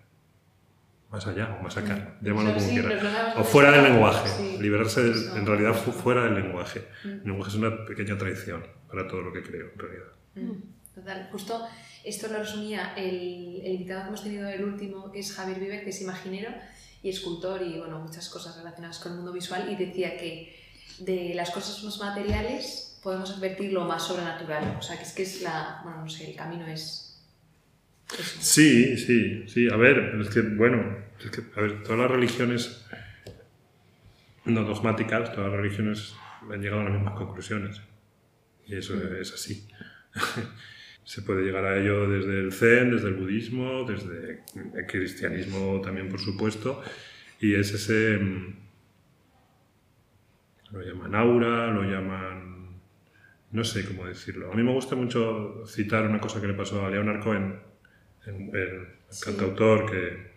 más 1.11 1.27
allá 1.27 1.57
o 1.59 1.63
más 1.63 1.75
acá, 1.79 2.19
llámalo 2.21 2.53
como 2.53 2.69
quieras. 2.69 3.37
O 3.39 3.45
fuera 3.45 3.71
del 3.71 3.83
lenguaje, 3.83 4.59
liberarse 4.61 5.11
en 5.37 5.47
realidad 5.47 5.73
fuera 5.73 6.25
del 6.25 6.35
lenguaje. 6.35 6.85
El 7.03 7.25
lenguaje 7.25 7.51
es 7.51 7.57
una 7.57 7.87
pequeña 7.87 8.19
traición 8.19 8.63
para 8.91 9.09
todo 9.09 9.23
lo 9.23 9.33
que 9.33 9.43
creo 9.43 9.71
en 9.73 9.79
realidad. 9.79 10.18
Mm, 10.43 10.95
total, 10.95 11.29
justo 11.31 11.67
esto 12.05 12.29
lo 12.29 12.39
resumía 12.39 12.95
el, 12.97 13.61
el, 13.65 13.73
invitado 13.73 14.03
que 14.03 14.09
hemos 14.09 14.23
tenido, 14.23 14.49
el 14.49 14.65
último, 14.65 15.11
que 15.13 15.21
es 15.21 15.33
Javier 15.33 15.59
Viver, 15.61 15.85
que 15.85 15.91
es 15.91 16.01
imaginero 16.01 16.51
y 17.03 17.11
escultor 17.11 17.63
y 17.63 17.79
bueno, 17.79 17.99
muchas 18.01 18.29
cosas 18.29 18.57
relacionadas 18.57 18.99
con 18.99 19.13
el 19.13 19.19
mundo 19.19 19.33
visual 19.33 19.69
y 19.71 19.77
decía 19.77 20.17
que 20.17 20.57
de 20.99 21.35
las 21.35 21.51
cosas 21.51 21.83
más 21.85 21.99
materiales 21.99 22.99
podemos 23.03 23.31
advertir 23.31 23.73
lo 23.73 23.85
más 23.85 24.07
sobrenatural, 24.07 24.77
o 24.79 24.83
sea, 24.83 24.97
que 24.97 25.05
es 25.05 25.13
que 25.13 25.23
es 25.23 25.43
la, 25.43 25.81
bueno, 25.85 26.03
no 26.03 26.09
sé, 26.09 26.31
el 26.31 26.37
camino 26.37 26.67
es... 26.67 27.05
Sí, 28.41 28.97
sí, 28.97 29.47
sí, 29.47 29.69
a 29.71 29.77
ver, 29.77 30.17
es 30.21 30.31
que, 30.31 30.41
bueno, 30.41 30.99
es 31.23 31.31
que, 31.31 31.43
a 31.57 31.61
ver, 31.61 31.83
todas 31.83 31.99
las 31.99 32.11
religiones 32.11 32.85
no 34.47 34.65
dogmáticas, 34.65 35.33
todas 35.33 35.51
las 35.51 35.61
religiones 35.61 36.15
han 36.51 36.61
llegado 36.61 36.81
a 36.81 36.85
las 36.85 36.95
mismas 36.95 37.15
conclusiones. 37.15 37.81
Y 38.67 38.77
eso 38.77 38.95
mm. 38.95 39.21
es 39.21 39.33
así. 39.33 39.69
Se 41.05 41.23
puede 41.23 41.43
llegar 41.43 41.65
a 41.65 41.79
ello 41.79 42.09
desde 42.09 42.39
el 42.39 42.53
Zen, 42.53 42.91
desde 42.91 43.09
el 43.09 43.15
budismo, 43.15 43.85
desde 43.85 44.43
el 44.75 44.87
cristianismo 44.87 45.81
también, 45.81 46.09
por 46.09 46.21
supuesto, 46.21 46.83
y 47.41 47.55
es 47.55 47.73
ese... 47.73 48.19
Mm, 48.19 48.57
lo 50.73 50.83
llaman 50.83 51.15
aura, 51.15 51.69
lo 51.69 51.83
llaman... 51.83 52.81
no 53.53 53.65
sé 53.65 53.87
cómo 53.87 54.05
decirlo. 54.05 54.53
A 54.53 54.55
mí 54.55 54.63
me 54.63 54.73
gusta 54.73 54.97
mucho 54.97 55.65
citar 55.67 56.05
una 56.05 56.21
cosa 56.21 56.43
que 56.43 56.47
le 56.47 56.53
pasó 56.53 56.85
a 56.85 56.91
Leonard 56.91 57.23
Cohen, 57.23 57.59
el, 58.27 58.89
cantautor 59.25 59.91
que, 59.91 60.33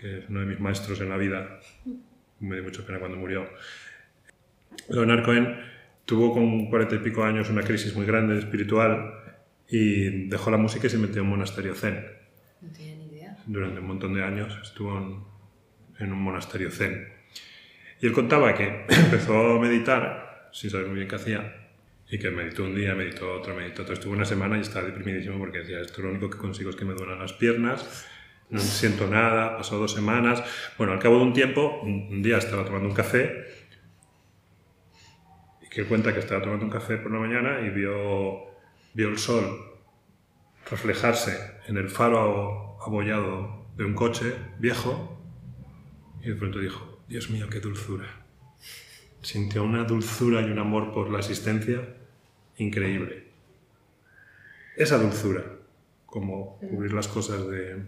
que 0.00 0.18
es 0.18 0.28
uno 0.28 0.40
de 0.40 0.46
mis 0.46 0.60
maestros 0.60 1.00
en 1.00 1.08
la 1.08 1.16
vida. 1.16 1.58
Me 2.38 2.54
dio 2.54 2.64
mucha 2.64 2.86
pena 2.86 3.00
cuando 3.00 3.16
murió. 3.16 3.48
Leonard 4.88 5.24
Cohen 5.24 5.71
tuvo 6.12 6.34
con 6.34 6.66
cuarenta 6.66 6.96
y 6.96 6.98
pico 6.98 7.24
años 7.24 7.48
una 7.48 7.62
crisis 7.62 7.96
muy 7.96 8.04
grande 8.04 8.38
espiritual 8.38 9.14
y 9.66 10.26
dejó 10.28 10.50
la 10.50 10.58
música 10.58 10.86
y 10.86 10.90
se 10.90 10.98
metió 10.98 11.22
en 11.22 11.24
un 11.24 11.30
monasterio 11.30 11.74
zen. 11.74 12.04
No 12.60 12.70
tenía 12.70 12.96
ni 12.96 13.06
idea. 13.06 13.38
Durante 13.46 13.80
un 13.80 13.86
montón 13.86 14.12
de 14.12 14.22
años 14.22 14.54
estuvo 14.62 15.24
en, 15.98 16.12
un 16.12 16.22
monasterio 16.22 16.70
zen. 16.70 17.08
Y 17.98 18.04
él 18.04 18.12
contaba 18.12 18.54
que 18.54 18.84
empezó 18.90 19.56
a 19.56 19.58
meditar, 19.58 20.50
sin 20.52 20.68
saber 20.68 20.88
muy 20.88 20.96
bien 20.96 21.08
qué 21.08 21.16
hacía, 21.16 21.70
y 22.10 22.18
que 22.18 22.30
meditó 22.30 22.64
un 22.64 22.74
día, 22.74 22.94
meditó 22.94 23.32
otro, 23.32 23.56
meditó 23.56 23.80
otro. 23.80 23.94
Estuvo 23.94 24.12
una 24.12 24.26
semana 24.26 24.58
y 24.58 24.60
estaba 24.60 24.84
deprimidísimo 24.84 25.38
porque 25.38 25.60
decía, 25.60 25.80
esto 25.80 26.02
lo 26.02 26.10
único 26.10 26.28
que 26.28 26.36
consigo 26.36 26.68
es 26.68 26.76
que 26.76 26.84
me 26.84 26.92
duelen 26.92 27.18
las 27.18 27.32
piernas, 27.32 28.06
no 28.50 28.60
siento 28.60 29.06
nada, 29.06 29.56
pasó 29.56 29.78
dos 29.78 29.94
semanas. 29.94 30.44
Bueno, 30.76 30.92
al 30.92 30.98
cabo 30.98 31.16
de 31.16 31.22
un 31.22 31.32
tiempo, 31.32 31.80
un, 31.82 32.22
día 32.22 32.36
estaba 32.36 32.66
tomando 32.66 32.86
un 32.86 32.94
café 32.94 33.61
que 35.72 35.86
cuenta 35.86 36.12
que 36.12 36.20
estaba 36.20 36.42
tomando 36.42 36.66
un 36.66 36.70
café 36.70 36.98
por 36.98 37.10
la 37.10 37.18
mañana 37.18 37.60
y 37.60 37.70
vio, 37.70 38.44
vio 38.92 39.08
el 39.08 39.18
sol 39.18 39.72
reflejarse 40.70 41.60
en 41.66 41.78
el 41.78 41.88
faro 41.88 42.78
abollado 42.82 43.64
de 43.76 43.86
un 43.86 43.94
coche 43.94 44.34
viejo 44.58 45.18
y 46.20 46.28
de 46.28 46.34
pronto 46.34 46.58
dijo, 46.58 47.00
Dios 47.08 47.30
mío, 47.30 47.48
qué 47.50 47.58
dulzura. 47.60 48.06
Sintió 49.22 49.64
una 49.64 49.84
dulzura 49.84 50.42
y 50.42 50.50
un 50.50 50.58
amor 50.58 50.92
por 50.92 51.10
la 51.10 51.18
existencia 51.18 51.96
increíble. 52.58 53.28
Esa 54.76 54.98
dulzura, 54.98 55.42
como 56.04 56.58
cubrir 56.58 56.92
las 56.92 57.08
cosas 57.08 57.48
de, 57.48 57.82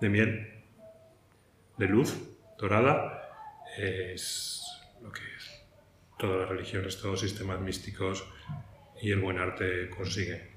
de 0.00 0.08
miel, 0.08 0.52
de 1.78 1.86
luz 1.86 2.14
dorada, 2.58 3.22
es. 3.78 4.63
Todas 6.18 6.40
las 6.40 6.48
religiones, 6.48 6.96
todos 6.96 7.12
los 7.12 7.20
sistemas 7.20 7.60
místicos 7.60 8.24
y 9.02 9.10
el 9.10 9.20
buen 9.20 9.38
arte 9.38 9.90
consigue. 9.90 10.50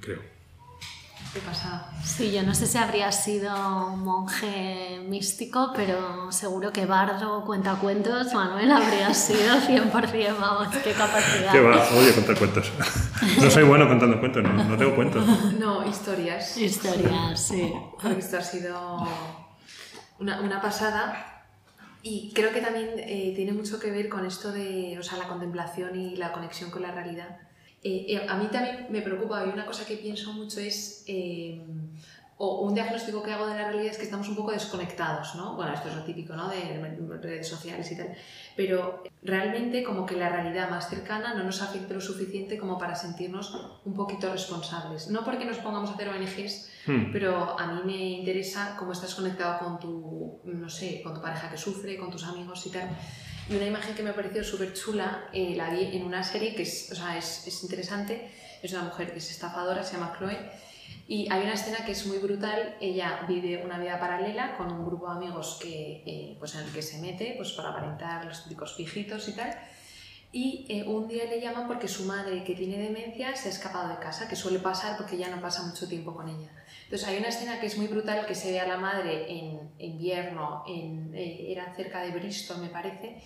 Creo. 0.00 0.34
Qué 1.32 1.40
pasada. 1.40 1.90
Sí, 2.04 2.30
yo 2.30 2.42
no 2.44 2.54
sé 2.54 2.66
si 2.66 2.78
habría 2.78 3.10
sido 3.10 3.56
monje 3.96 5.00
místico, 5.08 5.72
pero 5.74 6.30
seguro 6.30 6.72
que 6.72 6.86
bardo, 6.86 7.44
cuentacuentos, 7.44 8.32
Manuel 8.32 8.70
habría 8.70 9.12
sido 9.14 9.56
100%, 9.56 10.38
vamos, 10.38 10.68
qué 10.76 10.92
capacidad. 10.92 11.50
¿Qué 11.50 11.60
va? 11.60 11.88
Odio 11.90 12.14
contar 12.14 12.38
cuentos. 12.38 12.70
No 13.42 13.50
soy 13.50 13.64
bueno 13.64 13.88
contando 13.88 14.20
cuentos, 14.20 14.44
no, 14.44 14.52
no 14.52 14.76
tengo 14.76 14.94
cuentos. 14.94 15.26
No, 15.58 15.84
historias. 15.88 16.56
Historias, 16.56 17.40
sí. 17.48 17.72
Porque 18.00 18.20
esto 18.20 18.38
ha 18.38 18.42
sido 18.42 19.08
una, 20.20 20.40
una 20.40 20.60
pasada. 20.60 21.33
Y 22.06 22.32
creo 22.34 22.52
que 22.52 22.60
también 22.60 22.90
eh, 22.98 23.32
tiene 23.34 23.52
mucho 23.52 23.80
que 23.80 23.90
ver 23.90 24.10
con 24.10 24.26
esto 24.26 24.52
de 24.52 24.98
o 24.98 25.02
sea, 25.02 25.16
la 25.16 25.26
contemplación 25.26 25.98
y 25.98 26.16
la 26.16 26.32
conexión 26.32 26.70
con 26.70 26.82
la 26.82 26.92
realidad. 26.92 27.38
Eh, 27.82 28.04
eh, 28.10 28.26
a 28.28 28.36
mí 28.36 28.48
también 28.52 28.88
me 28.90 29.00
preocupa 29.00 29.42
y 29.46 29.48
una 29.48 29.64
cosa 29.64 29.86
que 29.86 29.96
pienso 29.96 30.34
mucho 30.34 30.60
es, 30.60 31.06
o 32.36 32.60
un 32.62 32.74
diagnóstico 32.74 33.22
que 33.22 33.32
hago 33.32 33.46
de 33.46 33.54
la 33.54 33.68
realidad 33.68 33.92
es 33.92 33.98
que 33.98 34.04
estamos 34.04 34.28
un 34.28 34.36
poco 34.36 34.52
desconectados, 34.52 35.34
¿no? 35.36 35.54
Bueno, 35.54 35.72
esto 35.72 35.88
es 35.88 35.94
lo 35.94 36.02
típico, 36.02 36.34
¿no? 36.34 36.48
De 36.48 36.96
redes 37.22 37.48
sociales 37.48 37.90
y 37.92 37.96
tal. 37.96 38.14
Pero 38.56 39.02
realmente 39.22 39.82
como 39.84 40.04
que 40.04 40.16
la 40.16 40.28
realidad 40.28 40.68
más 40.70 40.88
cercana 40.88 41.34
no 41.34 41.44
nos 41.44 41.62
afecta 41.62 41.94
lo 41.94 42.00
suficiente 42.00 42.58
como 42.58 42.78
para 42.78 42.94
sentirnos 42.94 43.80
un 43.84 43.94
poquito 43.94 44.30
responsables. 44.32 45.08
No 45.08 45.24
porque 45.24 45.44
nos 45.44 45.58
pongamos 45.58 45.90
a 45.90 45.94
hacer 45.94 46.08
ONGs, 46.08 46.70
Hmm. 46.86 47.12
pero 47.12 47.58
a 47.58 47.66
mí 47.66 47.80
me 47.84 47.96
interesa 48.20 48.76
cómo 48.78 48.92
estás 48.92 49.14
conectado 49.14 49.58
con 49.58 49.78
tu, 49.80 50.40
no 50.44 50.68
sé, 50.68 51.00
con 51.02 51.14
tu 51.14 51.22
pareja 51.22 51.50
que 51.50 51.56
sufre, 51.56 51.96
con 51.96 52.10
tus 52.10 52.24
amigos 52.24 52.66
y 52.66 52.70
tal. 52.70 52.90
Y 53.48 53.56
una 53.56 53.66
imagen 53.66 53.94
que 53.94 54.02
me 54.02 54.10
ha 54.10 54.14
parecido 54.14 54.44
súper 54.44 54.74
chula, 54.74 55.24
eh, 55.32 55.54
la 55.56 55.70
vi 55.70 55.96
en 55.96 56.04
una 56.04 56.22
serie 56.22 56.54
que 56.54 56.62
es, 56.62 56.90
o 56.92 56.94
sea, 56.94 57.16
es, 57.16 57.46
es 57.46 57.62
interesante, 57.62 58.30
es 58.62 58.72
una 58.72 58.82
mujer 58.82 59.12
que 59.12 59.18
es 59.18 59.30
estafadora, 59.30 59.82
se 59.82 59.94
llama 59.94 60.14
Chloe, 60.18 60.36
y 61.06 61.30
hay 61.30 61.42
una 61.42 61.54
escena 61.54 61.84
que 61.84 61.92
es 61.92 62.06
muy 62.06 62.18
brutal, 62.18 62.76
ella 62.80 63.24
vive 63.28 63.62
una 63.64 63.78
vida 63.78 64.00
paralela 64.00 64.56
con 64.56 64.72
un 64.72 64.86
grupo 64.86 65.10
de 65.10 65.16
amigos 65.16 65.58
que, 65.60 66.02
eh, 66.06 66.36
pues 66.38 66.54
en 66.54 66.62
el 66.62 66.72
que 66.72 66.80
se 66.80 67.00
mete 67.00 67.34
pues 67.36 67.52
para 67.52 67.70
aparentar 67.70 68.24
los 68.24 68.44
típicos 68.44 68.72
pijitos 68.72 69.28
y 69.28 69.32
tal, 69.32 69.54
y 70.32 70.66
eh, 70.68 70.82
un 70.82 71.06
día 71.06 71.26
le 71.26 71.40
llaman 71.40 71.68
porque 71.68 71.86
su 71.86 72.06
madre, 72.06 72.42
que 72.42 72.54
tiene 72.54 72.76
demencia, 72.76 73.36
se 73.36 73.48
ha 73.48 73.52
escapado 73.52 73.88
de 73.88 73.98
casa, 74.00 74.28
que 74.28 74.34
suele 74.34 74.58
pasar 74.58 74.96
porque 74.96 75.16
ya 75.16 75.28
no 75.28 75.40
pasa 75.40 75.62
mucho 75.62 75.86
tiempo 75.86 76.12
con 76.12 76.28
ella. 76.28 76.50
Entonces 76.84 77.06
hay 77.06 77.18
una 77.18 77.28
escena 77.28 77.60
que 77.60 77.66
es 77.66 77.78
muy 77.78 77.86
brutal 77.86 78.26
que 78.26 78.34
se 78.34 78.50
ve 78.50 78.58
a 78.58 78.66
la 78.66 78.76
madre 78.76 79.30
en 79.30 79.70
invierno, 79.78 80.64
en, 80.66 81.14
eh, 81.14 81.52
era 81.52 81.72
cerca 81.76 82.02
de 82.02 82.10
Bristol 82.10 82.58
me 82.58 82.68
parece. 82.68 83.22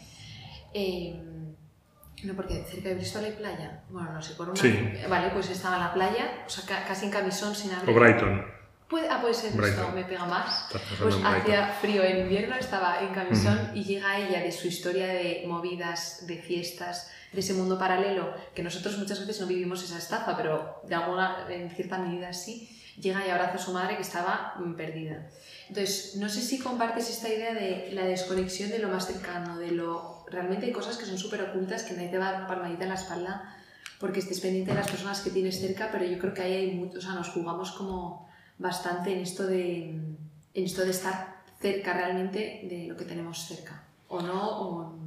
No, 2.25 2.35
porque 2.35 2.65
cerca 2.69 2.89
de 2.89 2.95
Bristol 2.97 3.25
hay 3.25 3.33
playa. 3.33 3.83
Bueno, 3.91 4.13
no 4.13 4.23
sé, 4.23 4.35
por 4.35 4.49
una... 4.49 4.61
Sí. 4.61 4.93
Vale, 5.09 5.31
pues 5.31 5.51
estaba 5.51 5.77
en 5.77 5.83
la 5.83 5.95
playa, 5.95 6.43
o 6.47 6.51
sea, 6.51 6.65
ca- 6.65 6.85
casi 6.87 7.07
en 7.07 7.13
camisón, 7.13 7.55
sin 7.55 7.73
O 7.73 7.77
abrigo. 7.77 7.99
Brighton. 8.01 8.45
Puede, 8.89 9.09
ah, 9.11 9.21
puede 9.21 9.35
ser 9.35 9.51
esto, 9.51 9.59
Brighton. 9.63 9.95
me 9.95 10.05
pega 10.05 10.25
más. 10.25 10.67
Pues 11.01 11.15
hacía 11.23 11.69
frío 11.81 12.03
en 12.03 12.21
invierno, 12.21 12.57
estaba 12.57 13.01
en 13.03 13.09
camisón 13.15 13.71
y 13.75 13.85
llega 13.85 14.17
ella 14.19 14.41
de 14.41 14.51
su 14.51 14.67
historia 14.67 15.07
de 15.09 15.45
movidas, 15.47 16.27
de 16.27 16.39
fiestas, 16.39 17.11
de 17.33 17.41
ese 17.41 17.53
mundo 17.53 17.79
paralelo, 17.79 18.33
que 18.55 18.63
nosotros 18.63 18.97
muchas 18.97 19.21
veces 19.21 19.41
no 19.43 19.47
vivimos 19.47 19.85
esa 19.85 19.99
estafa, 19.99 20.35
pero 20.39 20.81
de 20.89 20.95
alguna, 20.95 21.47
en 21.51 21.71
cierta 21.71 21.99
medida 21.99 22.33
sí. 22.33 22.75
Llega 22.99 23.25
y 23.25 23.31
abraza 23.31 23.55
a 23.55 23.59
su 23.59 23.73
madre 23.73 23.95
que 23.95 24.03
estaba 24.03 24.55
mm, 24.59 24.75
perdida. 24.75 25.29
Entonces, 25.69 26.17
no 26.17 26.29
sé 26.29 26.41
si 26.41 26.59
compartes 26.59 27.09
esta 27.11 27.29
idea 27.29 27.55
de 27.55 27.91
la 27.93 28.03
desconexión 28.05 28.71
de 28.71 28.81
lo 28.81 28.89
más 28.89 29.07
cercano, 29.07 29.57
de 29.59 29.71
lo... 29.71 30.18
Realmente 30.31 30.67
hay 30.67 30.73
cosas 30.73 30.97
que 30.97 31.05
son 31.07 31.19
súper 31.19 31.43
ocultas 31.43 31.83
que 31.85 31.95
nadie 31.95 32.09
te 32.09 32.19
va 32.19 32.29
a 32.29 32.33
dar 32.33 32.41
una 32.43 32.49
palmadita 32.49 32.83
en 32.85 32.89
la 32.91 32.95
espalda 32.97 33.55
porque 34.01 34.21
estés 34.21 34.41
pendiente 34.41 34.71
de 34.71 34.77
las 34.77 34.89
personas 34.91 35.21
que 35.23 35.31
tienes 35.31 35.59
cerca, 35.61 35.89
pero 35.91 36.05
yo 36.05 36.19
creo 36.19 36.33
que 36.35 36.43
ahí 36.43 36.53
hay 36.55 36.71
mucho, 36.73 36.99
o 36.99 37.01
sea, 37.01 37.15
nos 37.15 37.29
jugamos 37.31 37.73
como 37.73 38.31
bastante 38.59 39.13
en 39.13 39.19
esto 39.21 39.47
de, 39.47 39.91
en 39.91 40.25
esto 40.55 40.85
de 40.85 40.91
estar 40.91 41.43
cerca 41.61 41.93
realmente 41.95 42.61
de 42.71 42.87
lo 42.89 42.97
que 42.97 43.05
tenemos 43.05 43.47
cerca. 43.49 43.83
¿O 44.09 44.23
no? 44.23 44.61
O... 44.61 44.99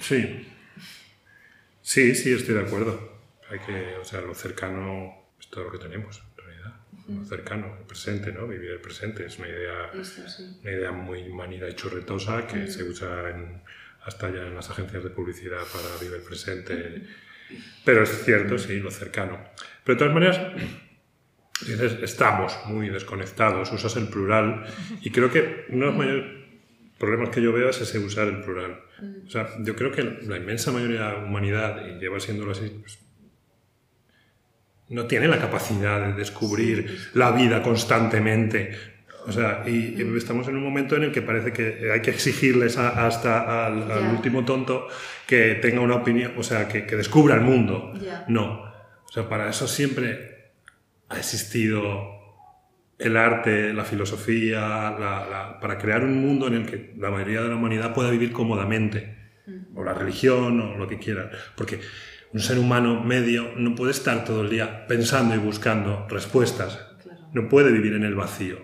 Sí. 0.00 0.48
Sí, 1.82 2.14
sí, 2.14 2.32
estoy 2.32 2.54
de 2.54 2.60
acuerdo. 2.62 3.12
Hay 3.50 3.58
que, 3.60 3.96
o 3.96 4.04
sea, 4.04 4.20
lo 4.20 4.34
cercano 4.34 5.14
es 5.38 5.48
todo 5.48 5.64
lo 5.64 5.72
que 5.72 5.78
tenemos, 5.78 6.22
en 6.36 6.44
realidad. 6.44 6.72
Lo 7.08 7.24
cercano, 7.24 7.76
el 7.78 7.84
presente, 7.86 8.32
¿no? 8.32 8.46
Vivir 8.46 8.70
el 8.70 8.80
presente 8.80 9.26
es 9.26 9.38
una 9.38 9.48
idea, 9.48 9.90
Esto, 10.00 10.28
sí. 10.28 10.58
una 10.62 10.70
idea 10.70 10.92
muy 10.92 11.28
manida 11.28 11.68
y 11.68 11.74
churretosa 11.74 12.46
que 12.46 12.66
se 12.68 12.84
usa 12.84 13.30
en- 13.30 13.62
hasta 14.04 14.30
ya 14.30 14.42
en 14.42 14.54
las 14.54 14.70
agencias 14.70 15.04
de 15.04 15.10
publicidad 15.10 15.62
para 15.72 15.96
vivir 16.00 16.16
el 16.16 16.22
presente. 16.22 17.02
Pero 17.84 18.02
es 18.02 18.24
cierto, 18.24 18.58
sí, 18.58 18.80
lo 18.80 18.90
cercano. 18.90 19.38
Pero 19.84 19.96
de 19.96 19.98
todas 19.98 20.14
maneras, 20.14 20.40
dices, 21.66 21.98
estamos 22.02 22.58
muy 22.66 22.88
desconectados, 22.88 23.72
usas 23.72 23.96
el 23.96 24.08
plural 24.08 24.64
y 25.00 25.10
creo 25.10 25.30
que 25.30 25.66
uno 25.68 25.86
de 25.86 25.90
los 25.92 25.96
mayores 25.96 26.42
problemas 26.98 27.30
que 27.30 27.42
yo 27.42 27.52
veo 27.52 27.68
es 27.68 27.80
ese 27.80 27.98
usar 27.98 28.28
el 28.28 28.40
plural. 28.42 28.80
O 29.26 29.30
sea, 29.30 29.48
yo 29.60 29.74
creo 29.74 29.90
que 29.90 30.02
la 30.02 30.36
inmensa 30.36 30.70
mayoría 30.70 31.06
de 31.06 31.12
la 31.12 31.18
humanidad, 31.18 31.84
y 31.84 31.98
lleva 31.98 32.20
siéndolo 32.20 32.52
así, 32.52 32.68
pues, 32.80 33.00
no 34.88 35.06
tiene 35.06 35.26
la 35.26 35.40
capacidad 35.40 36.06
de 36.06 36.12
descubrir 36.12 37.10
la 37.14 37.32
vida 37.32 37.62
constantemente. 37.62 38.78
O 39.26 39.32
sea, 39.32 39.62
y 39.66 39.94
y 40.02 40.16
estamos 40.16 40.48
en 40.48 40.56
un 40.56 40.64
momento 40.64 40.96
en 40.96 41.04
el 41.04 41.12
que 41.12 41.22
parece 41.22 41.52
que 41.52 41.90
hay 41.92 42.00
que 42.02 42.10
exigirles 42.10 42.76
a- 42.78 43.06
hasta 43.06 43.66
al, 43.66 43.90
al 43.90 44.02
Ya. 44.02 44.10
último 44.10 44.44
tonto 44.44 44.88
que 45.26 45.54
tenga 45.56 45.80
una 45.80 45.94
opinión, 45.96 46.32
o 46.36 46.42
sea, 46.42 46.66
que, 46.68 46.86
que 46.86 46.96
descubra 46.96 47.34
el 47.36 47.42
mundo. 47.42 47.92
Ya. 48.00 48.24
No. 48.28 48.62
O 49.04 49.08
sea, 49.12 49.28
para 49.28 49.48
eso 49.48 49.68
siempre 49.68 50.52
ha 51.08 51.18
existido 51.18 52.10
el 52.98 53.16
arte, 53.16 53.72
la 53.72 53.84
filosofía, 53.84 54.60
la- 54.60 55.26
la- 55.30 55.58
para 55.60 55.78
crear 55.78 56.04
un 56.04 56.20
mundo 56.20 56.46
en 56.46 56.54
el 56.54 56.66
que 56.66 56.94
la 56.98 57.10
mayoría 57.10 57.42
de 57.42 57.48
la 57.48 57.56
humanidad 57.56 57.94
pueda 57.94 58.10
vivir 58.10 58.32
cómodamente, 58.32 59.18
o 59.74 59.82
la 59.84 59.92
religión, 59.94 60.60
o 60.60 60.76
lo 60.78 60.86
que 60.88 60.98
quieran. 60.98 61.30
Porque 61.56 61.80
un 62.32 62.40
ser 62.40 62.58
humano 62.58 63.02
medio 63.02 63.52
no 63.56 63.74
puede 63.74 63.90
estar 63.92 64.24
todo 64.24 64.42
el 64.42 64.50
día 64.50 64.86
pensando 64.86 65.34
y 65.34 65.38
buscando 65.38 66.06
respuestas, 66.08 66.78
Claro. 67.02 67.20
no 67.32 67.48
puede 67.48 67.72
vivir 67.72 67.94
en 67.94 68.04
el 68.04 68.14
vacío. 68.14 68.58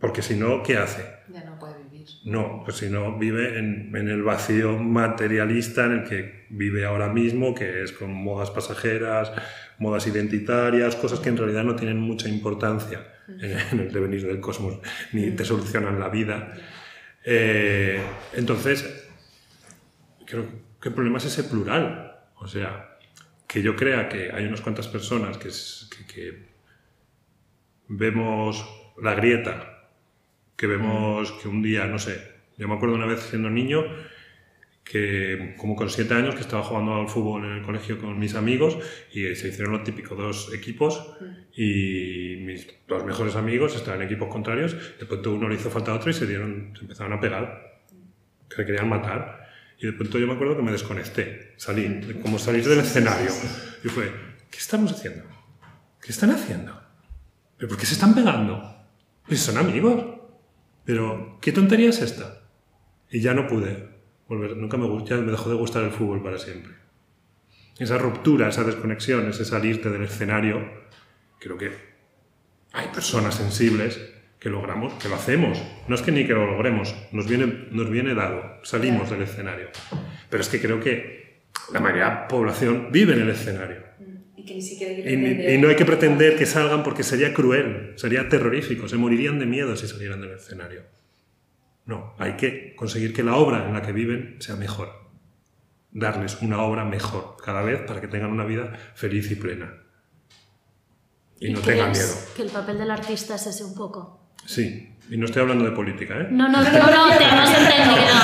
Porque 0.00 0.22
si 0.22 0.34
no, 0.34 0.62
¿qué 0.62 0.76
hace? 0.78 1.04
Ya 1.28 1.44
no 1.44 1.58
puede 1.58 1.82
vivir. 1.84 2.06
No, 2.24 2.62
pues 2.64 2.78
si 2.78 2.88
no, 2.88 3.18
vive 3.18 3.58
en, 3.58 3.94
en 3.94 4.08
el 4.08 4.22
vacío 4.22 4.78
materialista 4.78 5.84
en 5.84 5.92
el 5.92 6.04
que 6.04 6.46
vive 6.50 6.84
ahora 6.86 7.08
mismo, 7.12 7.54
que 7.54 7.82
es 7.82 7.92
con 7.92 8.12
modas 8.12 8.50
pasajeras, 8.50 9.30
modas 9.78 10.06
identitarias, 10.06 10.96
cosas 10.96 11.20
que 11.20 11.28
en 11.28 11.36
realidad 11.36 11.64
no 11.64 11.76
tienen 11.76 11.98
mucha 12.00 12.28
importancia 12.28 13.06
en, 13.28 13.58
en 13.72 13.80
el 13.80 13.92
devenir 13.92 14.26
del 14.26 14.40
cosmos, 14.40 14.78
ni 15.12 15.30
te 15.32 15.44
solucionan 15.44 16.00
la 16.00 16.08
vida. 16.08 16.54
Eh, 17.24 18.00
entonces, 18.34 19.08
creo 20.26 20.46
que 20.80 20.88
el 20.88 20.94
problema 20.94 21.18
es 21.18 21.26
ese 21.26 21.44
plural. 21.44 22.16
O 22.36 22.48
sea, 22.48 22.96
que 23.46 23.60
yo 23.62 23.76
crea 23.76 24.08
que 24.08 24.30
hay 24.32 24.46
unas 24.46 24.62
cuantas 24.62 24.88
personas 24.88 25.36
que, 25.36 25.48
es- 25.48 25.90
que- 25.94 26.06
que 26.14 26.48
vemos 27.88 28.64
la 29.02 29.14
grieta, 29.14 29.79
que 30.60 30.66
vemos 30.66 31.32
que 31.40 31.48
un 31.48 31.62
día, 31.62 31.86
no 31.86 31.98
sé, 31.98 32.20
yo 32.58 32.68
me 32.68 32.74
acuerdo 32.74 32.94
una 32.94 33.06
vez 33.06 33.20
siendo 33.20 33.48
niño 33.48 33.82
que 34.84 35.54
como 35.56 35.74
con 35.74 35.88
siete 35.88 36.12
años 36.12 36.34
que 36.34 36.42
estaba 36.42 36.62
jugando 36.62 36.96
al 36.96 37.08
fútbol 37.08 37.46
en 37.46 37.52
el 37.52 37.62
colegio 37.62 37.98
con 37.98 38.18
mis 38.18 38.34
amigos 38.34 38.76
y 39.10 39.34
se 39.36 39.48
hicieron 39.48 39.72
lo 39.72 39.82
típico 39.82 40.14
dos 40.16 40.52
equipos 40.52 41.16
y 41.56 42.36
mis 42.40 42.66
dos 42.86 43.06
mejores 43.06 43.36
amigos 43.36 43.74
estaban 43.74 44.02
en 44.02 44.06
equipos 44.06 44.28
contrarios 44.28 44.76
de 44.98 45.06
pronto 45.06 45.32
uno 45.32 45.48
le 45.48 45.54
hizo 45.54 45.70
falta 45.70 45.92
a 45.92 45.94
otro 45.94 46.10
y 46.10 46.12
se 46.12 46.26
dieron 46.26 46.74
se 46.74 46.82
empezaron 46.82 47.14
a 47.14 47.20
pegar 47.20 47.80
que 48.50 48.56
le 48.58 48.66
querían 48.66 48.88
matar 48.90 49.48
y 49.78 49.86
de 49.86 49.94
pronto 49.94 50.18
yo 50.18 50.26
me 50.26 50.34
acuerdo 50.34 50.58
que 50.58 50.62
me 50.62 50.72
desconecté 50.72 51.54
salí 51.56 52.20
como 52.20 52.38
salir 52.38 52.68
del 52.68 52.80
escenario 52.80 53.30
y 53.82 53.88
fue 53.88 54.12
¿qué 54.50 54.58
estamos 54.58 54.92
haciendo? 54.92 55.24
¿qué 56.02 56.12
están 56.12 56.32
haciendo? 56.32 56.78
¿pero 57.56 57.68
por 57.68 57.78
qué 57.78 57.86
se 57.86 57.94
están 57.94 58.14
pegando? 58.14 58.76
pues 59.26 59.40
son 59.40 59.56
amigos 59.56 60.19
pero 60.90 61.38
¿qué 61.40 61.52
tontería 61.52 61.90
es 61.90 62.02
esta? 62.02 62.40
y 63.10 63.20
ya 63.20 63.32
no 63.32 63.46
pude 63.46 63.88
volver. 64.28 64.56
Nunca 64.56 64.76
me, 64.76 64.86
ya 65.04 65.16
me 65.16 65.30
dejó 65.30 65.50
de 65.50 65.56
gustar 65.56 65.84
el 65.84 65.92
fútbol 65.92 66.20
para 66.20 66.36
siempre. 66.36 66.72
Esa 67.78 67.96
ruptura, 67.96 68.48
esa 68.48 68.64
desconexión, 68.64 69.28
ese 69.28 69.44
salirte 69.44 69.88
del 69.88 70.02
escenario, 70.02 70.68
creo 71.38 71.56
que 71.56 71.70
hay 72.72 72.88
personas 72.88 73.36
sensibles 73.36 74.00
que 74.40 74.50
logramos, 74.50 74.94
que 74.94 75.08
lo 75.08 75.14
hacemos. 75.14 75.62
No 75.86 75.94
es 75.94 76.02
que 76.02 76.10
ni 76.10 76.26
que 76.26 76.34
lo 76.34 76.44
logremos, 76.44 76.92
nos 77.12 77.28
viene, 77.28 77.68
nos 77.70 77.88
viene 77.88 78.14
dado, 78.14 78.58
salimos 78.64 79.10
del 79.10 79.22
escenario. 79.22 79.68
Pero 80.28 80.40
es 80.40 80.48
que 80.48 80.60
creo 80.60 80.80
que 80.80 81.44
la 81.72 81.78
mayoría 81.78 82.04
de 82.04 82.10
la 82.10 82.28
población 82.28 82.88
vive 82.90 83.14
en 83.14 83.22
el 83.22 83.30
escenario. 83.30 83.82
Y, 84.50 84.52
que 84.52 84.54
ni 84.56 84.62
siquiera 84.62 84.94
hay 84.94 85.02
que 85.02 85.12
Y, 85.12 85.16
pretender- 85.16 85.54
y 85.54 85.58
no 85.58 85.68
hay 85.68 85.76
que 85.76 85.84
pretender 85.84 86.36
que 86.36 86.46
salgan 86.46 86.82
porque 86.82 87.02
sería 87.02 87.32
cruel, 87.32 87.92
sería 87.96 88.28
terrorífico, 88.28 88.88
se 88.88 88.96
morirían 88.96 89.38
de 89.38 89.46
miedo 89.46 89.76
si 89.76 89.86
salieran 89.86 90.20
del 90.20 90.32
escenario. 90.32 90.82
No, 91.86 92.14
hay 92.18 92.32
que 92.36 92.74
conseguir 92.76 93.12
que 93.12 93.22
la 93.22 93.36
obra 93.36 93.66
en 93.66 93.74
la 93.74 93.82
que 93.82 93.92
viven 93.92 94.36
sea 94.40 94.56
mejor. 94.56 94.88
Darles 95.92 96.40
una 96.42 96.62
obra 96.62 96.84
mejor 96.84 97.36
cada 97.44 97.62
vez 97.62 97.80
para 97.82 98.00
que 98.00 98.08
tengan 98.08 98.30
una 98.30 98.44
vida 98.44 98.72
feliz 98.94 99.30
y 99.30 99.34
plena. 99.34 99.74
Y 101.40 101.50
no 101.52 101.60
tengan 101.60 101.90
miedo. 101.92 102.12
que 102.36 102.42
el 102.42 102.50
papel 102.50 102.78
del 102.78 102.90
artista 102.90 103.34
es 103.36 103.46
ese 103.46 103.64
un 103.64 103.74
poco? 103.74 104.32
Sí, 104.46 104.94
y 105.10 105.16
no 105.16 105.26
estoy 105.26 105.42
hablando 105.42 105.64
de 105.64 105.72
política, 105.72 106.14
¿eh? 106.20 106.28
No, 106.30 106.48
no, 106.48 106.62
no, 106.62 106.70
no, 106.70 107.18
te 107.18 107.24
hemos 107.24 107.48
entendido. 107.50 108.14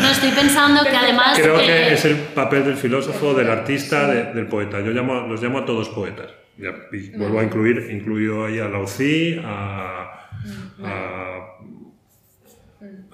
No 0.00 0.08
estoy 0.10 0.30
pensando 0.32 0.82
que 0.82 0.96
además... 0.96 1.38
Creo 1.38 1.60
eh, 1.60 1.66
que 1.66 1.94
es 1.94 2.04
el 2.04 2.16
papel 2.16 2.64
del 2.64 2.76
filósofo, 2.76 3.32
del 3.34 3.48
artista, 3.48 4.08
de- 4.08 4.32
del 4.34 4.46
poeta. 4.46 4.80
Yo 4.80 4.90
llamo, 4.90 5.26
los 5.28 5.40
llamo 5.42 5.58
a 5.58 5.64
todos 5.64 5.88
poetas. 5.90 6.26
Y 6.92 7.10
vuelvo 7.16 7.38
a 7.40 7.44
incluir, 7.44 7.88
incluyo 7.90 8.46
ahí 8.46 8.58
a 8.58 8.66
Laozi, 8.68 9.40
a, 9.44 10.28
a, 10.82 11.38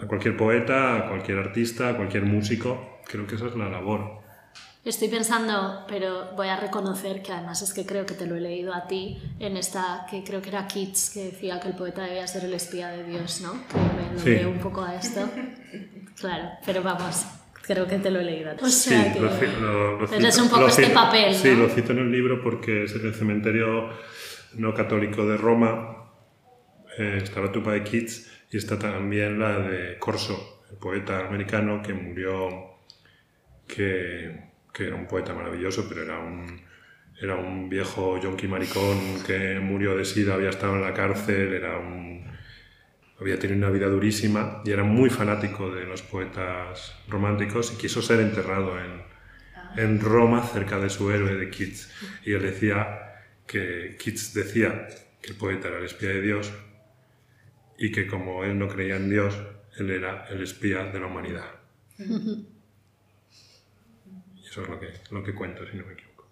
a 0.01 0.07
cualquier 0.07 0.37
poeta, 0.37 0.97
a 0.97 1.09
cualquier 1.09 1.39
artista, 1.39 1.91
a 1.91 1.97
cualquier 1.97 2.25
músico. 2.25 3.01
Creo 3.07 3.27
que 3.27 3.35
esa 3.35 3.47
es 3.49 3.57
la 3.57 3.69
labor. 3.69 4.23
Estoy 4.85 5.07
pensando, 5.09 5.85
pero 5.87 6.33
voy 6.35 6.49
a 6.49 6.57
reconocer 6.57 7.23
que 7.23 7.31
además 7.33 7.63
es 7.63 7.73
que 7.73 7.87
creo 7.87 8.05
que 8.05 8.15
te 8.15 8.27
lo 8.27 8.35
he 8.35 8.41
leído 8.41 8.75
a 8.75 8.89
ti 8.89 9.17
en 9.39 9.57
esta, 9.57 10.07
que 10.11 10.25
creo 10.25 10.43
que 10.43 10.49
era 10.49 10.67
Keats, 10.67 11.11
que 11.15 11.25
decía 11.27 11.61
que 11.61 11.69
el 11.69 11.75
poeta 11.77 12.03
debía 12.03 12.27
ser 12.27 12.45
el 12.47 12.55
espía 12.55 12.89
de 12.89 13.05
Dios, 13.05 13.43
¿no? 13.43 13.53
Que 13.69 13.79
me 13.79 14.13
lo 14.13 14.19
Sí. 14.19 14.31
veo 14.31 14.51
un 14.51 14.59
poco 14.59 14.83
a 14.83 14.97
esto. 14.97 15.21
Claro, 16.19 16.49
pero 16.67 16.83
vamos, 16.83 17.25
creo 17.63 17.87
que 17.87 17.99
te 17.99 18.11
lo 18.11 18.19
he 18.19 18.25
leído 18.25 18.51
a 18.51 18.57
ti. 18.57 18.65
O 18.65 18.69
Sí, 18.69 18.89
sea 18.91 19.13
que... 19.13 19.21
lo, 19.21 19.31
ci- 19.31 19.57
lo- 19.61 20.01
lo 20.01 20.07
Pero 20.09 20.27
es 20.27 20.35
cito- 20.37 20.43
un 20.43 20.49
poco 20.51 20.67
este 20.67 20.83
cito- 20.87 20.95
papel, 20.95 21.33
Sí, 21.35 21.51
¿no? 21.53 21.63
lo 21.63 21.69
cito 21.69 21.93
en 21.93 21.99
el 21.99 22.11
libro 22.11 22.43
porque 22.43 22.83
es 22.85 22.93
el 22.97 23.15
cementerio 23.15 23.89
no 24.55 24.75
católico 24.75 25.25
de 25.27 25.37
Roma. 25.37 25.99
eh, 26.99 27.21
está 27.23 27.41
la 27.41 27.51
tumba 27.51 27.73
de 27.73 27.83
Keats 27.85 28.31
y 28.51 28.59
está 28.59 28.79
también 28.79 29.39
la 29.39 29.59
de 29.61 29.97
Corso, 29.99 30.63
el 30.71 30.77
poeta 30.77 31.21
americano 31.21 31.81
que 31.83 31.95
murió, 31.95 32.49
que, 33.67 34.52
que 34.73 34.87
era 34.87 34.97
un 34.97 35.07
poeta 35.07 35.35
maravilloso, 35.35 35.87
pero 35.89 36.03
era 36.03 36.19
un, 36.19 36.61
era 37.21 37.37
un 37.37 37.69
viejo 37.69 38.21
yonki 38.21 38.49
maricón 38.49 39.23
que 39.27 39.61
murió 39.61 39.97
de 39.97 40.05
sida, 40.05 40.35
había 40.35 40.51
estado 40.51 40.75
en 40.75 40.83
la 40.83 40.95
cárcel, 40.95 41.53
era 41.53 41.79
un, 41.79 42.25
había 43.21 43.39
tenido 43.39 43.59
una 43.59 43.71
vida 43.71 43.87
durísima 43.87 44.63
y 44.65 44.71
era 44.71 44.83
muy 44.83 45.11
fanático 45.11 45.71
de 45.71 45.85
los 45.85 46.03
poetas 46.03 46.97
románticos 47.09 47.73
y 47.73 47.77
quiso 47.77 48.03
ser 48.03 48.21
enterrado 48.21 48.79
en, 48.79 49.03
en 49.77 50.01
Roma 50.01 50.43
cerca 50.43 50.79
de 50.79 50.91
su 50.91 51.11
héroe 51.11 51.37
de 51.37 51.51
Keats. 51.51 51.91
Y 52.25 52.33
él 52.33 52.43
decía 52.43 53.25
que 53.47 53.97
Keats 54.03 54.35
decía 54.35 54.89
que 55.21 55.31
el 55.31 55.37
poeta 55.37 55.69
era 55.69 55.79
el 55.79 55.85
espía 55.85 56.09
de 56.09 56.23
Dios 56.23 56.53
y 57.79 57.93
que 57.93 58.07
como 58.07 58.45
él 58.45 58.59
no 58.59 58.69
creía 58.69 58.97
en 58.97 59.11
Dios, 59.11 59.39
él 59.79 59.91
era 59.91 60.27
el 60.29 60.43
espía 60.43 60.85
de 60.85 60.99
la 60.99 61.07
humanidad. 61.07 61.47
Eso 64.53 64.61
es 64.61 64.69
lo 64.69 64.79
que, 64.79 64.93
lo 65.11 65.25
que 65.25 65.35
cuento, 65.35 65.67
si 65.67 65.79
no 65.79 65.87
me 65.87 65.95
equivoco. 65.95 66.29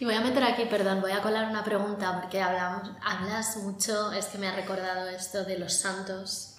Y 0.00 0.04
voy 0.04 0.14
a 0.14 0.20
meter 0.20 0.42
aquí, 0.42 0.64
perdón, 0.64 1.00
voy 1.00 1.12
a 1.12 1.22
colar 1.22 1.48
una 1.48 1.62
pregunta 1.62 2.20
porque 2.20 2.42
hablamos, 2.42 2.90
hablas 3.04 3.56
mucho, 3.58 4.10
es 4.10 4.26
que 4.26 4.38
me 4.38 4.48
ha 4.48 4.56
recordado 4.56 5.08
esto 5.08 5.44
de 5.44 5.56
los 5.56 5.74
santos. 5.74 6.58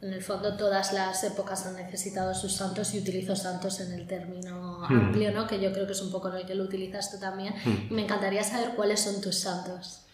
En 0.00 0.14
el 0.14 0.22
fondo 0.22 0.56
todas 0.56 0.94
las 0.94 1.22
épocas 1.22 1.66
han 1.66 1.76
necesitado 1.76 2.32
sus 2.32 2.54
santos 2.54 2.94
y 2.94 3.00
utilizo 3.00 3.36
santos 3.36 3.78
en 3.80 3.92
el 3.92 4.06
término 4.06 4.82
amplio, 4.86 5.32
¿no? 5.32 5.46
Que 5.46 5.60
yo 5.60 5.70
creo 5.70 5.84
que 5.84 5.92
es 5.92 6.00
un 6.00 6.10
poco 6.10 6.28
el 6.28 6.46
que 6.46 6.54
lo 6.54 6.64
utilizas 6.64 7.12
tú 7.12 7.20
también. 7.20 7.52
Y 7.90 7.92
me 7.92 8.04
encantaría 8.04 8.42
saber 8.42 8.70
cuáles 8.74 9.02
son 9.02 9.20
tus 9.20 9.36
santos. 9.36 10.06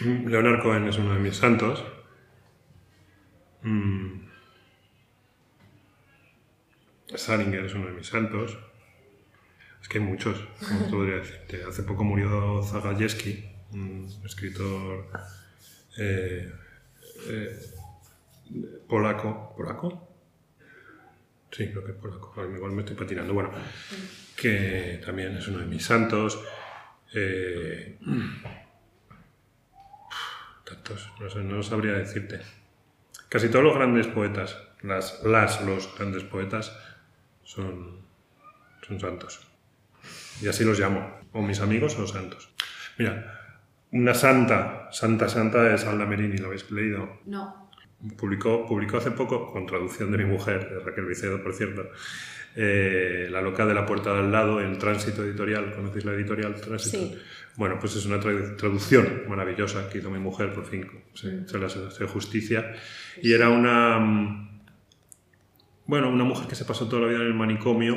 Leonard 0.00 0.62
Cohen 0.62 0.86
es 0.86 0.98
uno 0.98 1.14
de 1.14 1.20
mis 1.20 1.38
santos. 1.38 1.82
Mm. 3.62 4.26
Salinger 7.14 7.64
es 7.64 7.74
uno 7.74 7.86
de 7.86 7.92
mis 7.92 8.06
santos. 8.06 8.58
Es 9.84 9.88
que 9.90 9.98
hay 9.98 10.04
muchos, 10.04 10.42
como 10.66 10.90
podría 10.90 11.16
decirte. 11.16 11.62
Hace 11.62 11.82
poco 11.82 12.04
murió 12.04 12.62
Zagajewski, 12.62 13.44
un 13.72 14.08
escritor 14.24 15.10
eh, 15.98 16.50
eh, 17.28 17.60
polaco. 18.88 19.52
¿Polaco? 19.54 20.08
Sí, 21.50 21.68
creo 21.68 21.84
que 21.84 21.90
es 21.90 21.98
polaco. 21.98 22.32
Igual 22.42 22.72
me 22.72 22.80
estoy 22.80 22.96
patinando. 22.96 23.34
Bueno, 23.34 23.50
que 24.34 25.02
también 25.04 25.36
es 25.36 25.46
uno 25.48 25.58
de 25.58 25.66
mis 25.66 25.84
santos. 25.84 26.42
Eh, 27.12 27.98
tantos, 30.64 31.12
no, 31.20 31.28
sé, 31.28 31.40
no 31.40 31.62
sabría 31.62 31.92
decirte. 31.92 32.40
Casi 33.28 33.50
todos 33.50 33.66
los 33.66 33.74
grandes 33.74 34.06
poetas, 34.06 34.56
las, 34.80 35.22
las 35.24 35.60
los 35.60 35.94
grandes 35.98 36.24
poetas, 36.24 36.74
son, 37.42 38.00
son 38.80 38.98
santos. 38.98 39.46
Y 40.42 40.48
así 40.48 40.64
los 40.64 40.78
llamo. 40.78 41.20
O 41.32 41.42
mis 41.42 41.60
amigos 41.60 41.92
son 41.92 42.06
santos. 42.08 42.50
Mira, 42.98 43.40
una 43.92 44.14
santa, 44.14 44.88
santa, 44.92 45.28
santa 45.28 45.72
es 45.74 45.84
Alda 45.84 46.06
Merini, 46.06 46.38
¿lo 46.38 46.46
habéis 46.46 46.70
leído? 46.70 47.20
No. 47.26 47.70
Publicó, 48.18 48.66
publicó 48.66 48.98
hace 48.98 49.10
poco, 49.12 49.50
con 49.52 49.66
traducción 49.66 50.10
de 50.12 50.18
mi 50.18 50.24
mujer, 50.24 50.68
de 50.68 50.80
Raquel 50.80 51.06
Vicedo, 51.06 51.42
por 51.42 51.54
cierto, 51.54 51.88
eh, 52.56 53.28
La 53.30 53.40
loca 53.40 53.64
de 53.66 53.72
la 53.74 53.86
puerta 53.86 54.12
de 54.12 54.18
al 54.20 54.30
lado 54.32 54.60
en 54.60 54.78
Tránsito 54.78 55.24
Editorial. 55.24 55.72
¿Conocéis 55.74 56.04
la 56.04 56.12
editorial 56.12 56.54
Tránsito? 56.60 56.98
Sí. 56.98 57.18
Bueno, 57.56 57.78
pues 57.80 57.96
es 57.96 58.04
una 58.06 58.20
tra- 58.20 58.56
traducción 58.56 59.22
maravillosa 59.28 59.88
que 59.88 59.98
hizo 59.98 60.10
mi 60.10 60.18
mujer, 60.18 60.52
por 60.52 60.66
fin 60.66 60.86
se, 61.14 61.48
se 61.48 61.58
la 61.58 61.66
hace 61.66 62.06
justicia. 62.06 62.74
Y 63.22 63.32
era 63.32 63.48
una, 63.48 63.98
mm, 64.00 64.60
bueno, 65.86 66.10
una 66.10 66.24
mujer 66.24 66.46
que 66.48 66.54
se 66.56 66.64
pasó 66.64 66.88
toda 66.88 67.02
la 67.02 67.08
vida 67.08 67.18
en 67.20 67.26
el 67.26 67.34
manicomio 67.34 67.96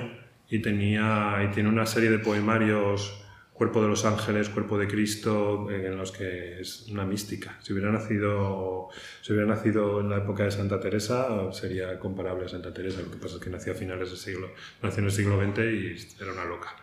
y 0.50 0.60
tenía 0.60 1.40
y 1.48 1.54
tiene 1.54 1.70
una 1.70 1.86
serie 1.86 2.10
de 2.10 2.20
poemarios 2.20 3.24
Cuerpo 3.54 3.82
de 3.82 3.88
los 3.88 4.06
Ángeles, 4.06 4.50
Cuerpo 4.50 4.78
de 4.78 4.88
Cristo, 4.88 5.68
en 5.72 5.98
los 5.98 6.12
que 6.12 6.60
es 6.62 6.88
una 6.92 7.06
mística. 7.06 7.58
Si 7.64 7.74
hubiera 7.74 7.92
nacido, 7.92 8.90
si 9.24 9.34
hubiera 9.34 9.48
nacido 9.50 10.00
en 10.00 10.10
la 10.12 10.18
época 10.18 10.44
de 10.44 10.52
Santa 10.52 10.80
Teresa, 10.80 11.52
sería 11.52 11.98
comparable 11.98 12.46
a 12.46 12.50
Santa 12.50 12.72
Teresa. 12.72 13.02
Lo 13.02 13.10
que 13.10 13.18
pasa 13.18 13.38
es 13.38 13.42
que 13.42 13.50
nació 13.50 13.72
a 13.74 13.76
finales 13.76 14.10
del 14.10 14.20
siglo, 14.20 14.52
nació 14.84 15.00
en 15.00 15.06
el 15.06 15.12
siglo 15.12 15.42
XX 15.42 15.58
y 15.60 16.22
era 16.24 16.34
una 16.34 16.46
loca. 16.46 16.76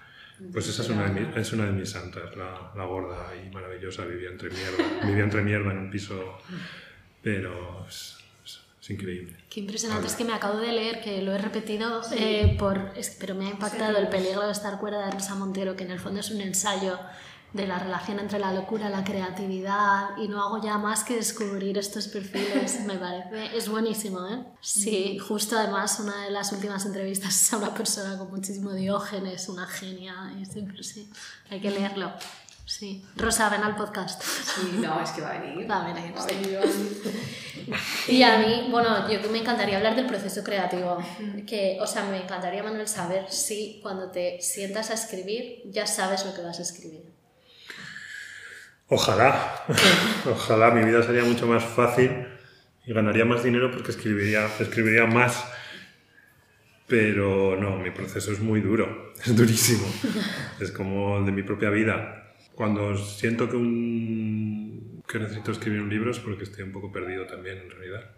Pues 0.53 0.67
esa 0.69 0.83
es 0.83 0.89
una 0.89 1.09
de, 1.09 1.21
mi- 1.21 1.41
es 1.41 1.53
una 1.53 1.67
de 1.67 1.73
mis 1.73 1.91
santas, 1.91 2.35
la, 2.37 2.73
la 2.77 2.85
gorda 2.87 3.33
y 3.37 3.55
maravillosa, 3.55 4.05
vivía 4.05 4.31
entre 4.31 4.51
mierda, 4.51 5.07
vivía 5.07 5.23
entre 5.23 5.43
mierda 5.43 5.71
en 5.71 5.79
un 5.79 5.91
piso, 5.93 6.39
pero 7.23 7.87
es, 8.85 8.91
increíble. 8.91 9.37
Qué 9.51 9.61
impresionante, 9.61 10.07
es 10.07 10.15
que 10.15 10.25
me 10.25 10.33
acabo 10.35 10.59
de 10.59 10.73
leer, 10.73 11.01
que 11.03 11.23
lo 11.23 11.33
he 11.33 11.39
repetido, 11.39 12.03
eh, 12.13 12.57
por, 12.59 12.93
es- 12.97 13.17
pero 13.19 13.35
me 13.35 13.47
ha 13.47 13.51
impactado 13.51 13.97
el 13.99 14.09
peligro 14.09 14.43
de 14.47 14.53
estar 14.53 14.79
cuerda 14.79 15.05
de 15.07 15.11
Rosa 15.13 15.35
Montero, 15.35 15.75
que 15.77 15.85
en 15.85 15.91
el 15.91 15.99
fondo 16.01 16.21
es 16.21 16.31
un 16.31 16.41
ensayo 16.41 16.99
de 17.53 17.69
la 17.69 17.79
relación 17.79 18.19
entre 18.19 18.41
la 18.41 18.53
locura, 18.53 18.89
la 18.91 19.05
creatividad, 19.05 20.17
y 20.19 20.27
no 20.27 20.43
hago 20.43 20.61
ya 20.61 20.77
más 20.77 21.05
que 21.05 21.15
descubrir 21.15 21.79
estos 21.79 22.09
perfiles, 22.09 22.81
me 22.87 22.97
parece, 22.99 23.57
es 23.57 23.69
buenísimo, 23.69 24.27
¿eh? 24.27 24.43
Sí, 24.61 25.19
justo 25.21 25.57
además 25.57 26.01
una 26.01 26.25
de 26.25 26.31
las 26.33 26.51
últimas 26.53 26.85
entrevistas 26.85 27.41
es 27.41 27.53
a 27.53 27.59
una 27.59 27.73
persona 27.73 28.19
con 28.19 28.29
muchísimo 28.31 28.73
diógenes, 28.73 29.49
una 29.49 29.67
genia, 29.69 30.33
y 30.41 30.45
siempre 30.47 30.83
sí, 30.83 31.09
hay 31.49 31.61
que 31.61 31.71
leerlo. 31.71 32.13
Sí. 32.67 33.05
Rosa, 33.17 33.51
ven 33.51 33.63
al 33.63 33.77
podcast. 33.77 34.23
Sí, 34.23 34.79
no, 34.81 35.01
es 35.03 35.11
que 35.11 35.21
va 35.21 35.31
a 35.33 35.39
venir. 35.39 35.71
Va 35.71 35.85
a 35.85 35.93
venir, 35.93 36.15
Va 36.17 36.25
a 36.25 36.29
sí. 36.29 36.35
venir, 36.35 36.57
va 36.57 36.61
a 36.63 36.65
venir. 36.65 37.79
Y 38.09 38.23
a 38.23 38.39
mí, 38.39 38.69
bueno, 38.71 39.11
yo 39.11 39.31
me 39.31 39.39
encantaría 39.39 39.77
hablar 39.77 39.95
del 39.97 40.07
proceso 40.07 40.43
creativo. 40.43 40.99
Que, 41.47 41.79
o 41.81 41.87
sea, 41.87 42.05
me 42.05 42.23
encantaría, 42.23 42.63
Manuel, 42.63 42.89
saber 42.89 43.31
si 43.31 43.81
cuando 43.83 44.11
te 44.11 44.41
sientas 44.41 44.91
a 44.91 44.95
escribir 44.95 45.63
ya 45.67 45.87
sabes 45.87 46.25
lo 46.25 46.35
que 46.35 46.43
vas 46.43 46.59
a 46.59 46.63
escribir. 46.63 47.03
Ojalá, 48.89 49.65
ojalá 50.31 50.71
mi 50.71 50.85
vida 50.85 51.03
sería 51.03 51.25
mucho 51.25 51.47
más 51.47 51.65
fácil 51.65 52.29
y 52.87 52.93
ganaría 52.93 53.25
más 53.25 53.43
dinero 53.43 53.71
porque 53.71 53.91
escribiría, 53.91 54.47
escribiría 54.59 55.07
más. 55.07 55.45
Pero 56.87 57.57
no, 57.57 57.77
mi 57.79 57.91
proceso 57.91 58.31
es 58.33 58.41
muy 58.41 58.61
duro, 58.61 59.15
es 59.25 59.35
durísimo. 59.35 59.87
Es 60.61 60.71
como 60.71 61.19
el 61.19 61.27
de 61.27 61.33
mi 61.33 61.43
propia 61.43 61.71
vida. 61.71 62.21
Cuando 62.55 62.97
siento 62.97 63.49
que, 63.49 63.57
un, 63.57 65.03
que 65.09 65.19
necesito 65.19 65.53
escribir 65.53 65.81
un 65.81 65.91
libro 65.91 66.11
es 66.11 66.19
porque 66.19 66.45
estoy 66.45 66.65
un 66.65 66.73
poco 66.73 66.93
perdido 66.93 67.27
también, 67.27 67.59
en 67.59 67.71
realidad. 67.71 68.11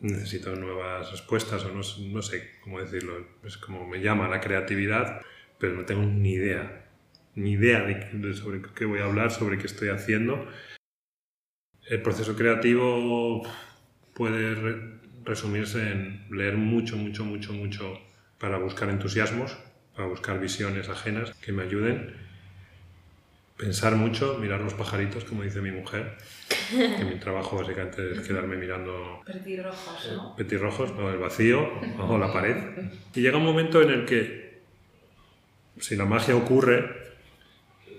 Necesito 0.00 0.54
nuevas 0.56 1.10
respuestas 1.10 1.64
o 1.64 1.68
no, 1.68 1.82
no 2.12 2.22
sé 2.22 2.58
cómo 2.62 2.80
decirlo. 2.80 3.26
Es 3.44 3.56
como 3.56 3.86
me 3.86 4.00
llama 4.00 4.28
la 4.28 4.40
creatividad, 4.40 5.20
pero 5.58 5.74
no 5.74 5.84
tengo 5.84 6.02
ni 6.02 6.32
idea 6.32 6.82
ni 7.34 7.52
idea 7.52 7.82
de, 7.82 8.34
sobre 8.34 8.62
qué 8.74 8.84
voy 8.84 9.00
a 9.00 9.04
hablar, 9.04 9.30
sobre 9.30 9.58
qué 9.58 9.66
estoy 9.66 9.88
haciendo. 9.88 10.46
El 11.88 12.02
proceso 12.02 12.36
creativo 12.36 13.42
puede 14.14 14.54
re 14.54 15.02
resumirse 15.24 15.92
en 15.92 16.26
leer 16.32 16.56
mucho, 16.56 16.96
mucho, 16.96 17.24
mucho, 17.24 17.52
mucho 17.52 18.00
para 18.38 18.58
buscar 18.58 18.90
entusiasmos, 18.90 19.56
para 19.94 20.08
buscar 20.08 20.40
visiones 20.40 20.88
ajenas 20.88 21.32
que 21.34 21.52
me 21.52 21.62
ayuden. 21.64 22.14
Pensar 23.56 23.94
mucho, 23.96 24.38
mirar 24.40 24.60
los 24.60 24.74
pajaritos, 24.74 25.24
como 25.24 25.42
dice 25.42 25.60
mi 25.60 25.70
mujer, 25.70 26.16
que 26.70 27.04
mi 27.04 27.16
trabajo 27.20 27.58
básicamente 27.58 28.12
es 28.12 28.20
quedarme 28.20 28.56
mirando 28.56 29.20
Petirrojos, 29.24 30.12
¿no? 30.16 30.34
petirrojos, 30.36 30.90
o 30.92 31.10
el 31.10 31.18
vacío, 31.18 31.68
o 31.98 32.18
la 32.18 32.32
pared. 32.32 32.56
Y 33.14 33.20
llega 33.20 33.36
un 33.36 33.44
momento 33.44 33.80
en 33.82 33.90
el 33.90 34.04
que, 34.04 34.62
si 35.78 35.94
la 35.94 36.06
magia 36.06 36.34
ocurre, 36.34 36.90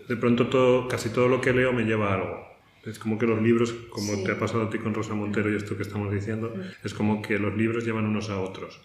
de 0.09 0.17
pronto 0.17 0.47
todo, 0.47 0.87
casi 0.89 1.09
todo 1.09 1.29
lo 1.29 1.39
que 1.39 1.53
leo 1.53 1.71
me 1.71 1.83
lleva 1.83 2.11
a 2.11 2.15
algo. 2.15 2.47
Es 2.85 2.99
como 2.99 3.17
que 3.17 3.25
los 3.25 3.41
libros, 3.41 3.71
como 3.89 4.15
Sí. 4.15 4.23
te 4.25 4.33
ha 4.33 4.39
pasado 4.39 4.63
a 4.63 4.69
ti 4.69 4.79
con 4.79 4.93
Rosa 4.93 5.13
Montero 5.13 5.49
y 5.49 5.55
esto 5.55 5.77
que 5.77 5.83
estamos 5.83 6.11
diciendo, 6.11 6.53
es 6.83 6.93
como 6.93 7.21
que 7.21 7.39
los 7.39 7.55
libros 7.55 7.85
llevan 7.85 8.05
unos 8.05 8.29
a 8.29 8.39
otros. 8.41 8.81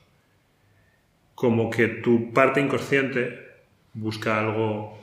Como 1.41 1.71
que 1.71 1.87
tu 1.87 2.33
parte 2.33 2.61
inconsciente 2.61 3.21
busca 3.95 4.41
algo, 4.41 4.99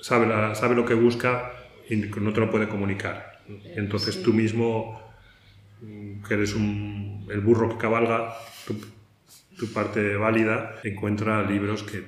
sabe, 0.00 0.26
la- 0.26 0.54
sabe 0.54 0.74
lo 0.74 0.84
que 0.84 0.94
busca 0.94 1.52
y 1.88 1.94
no 1.96 2.32
te 2.32 2.40
lo 2.40 2.50
puede 2.50 2.68
comunicar. 2.68 3.16
Entonces 3.76 4.16
Sí. 4.16 4.22
tú 4.24 4.32
mismo, 4.32 5.00
que 6.26 6.34
eres 6.34 6.54
un, 6.54 7.26
el 7.30 7.40
burro 7.40 7.68
que 7.68 7.76
cabalga, 7.78 8.34
tu, 8.66 8.74
tu 9.56 9.72
parte 9.72 10.16
válida, 10.16 10.80
encuentra 10.82 11.42
libros 11.48 11.84
que 11.84 12.02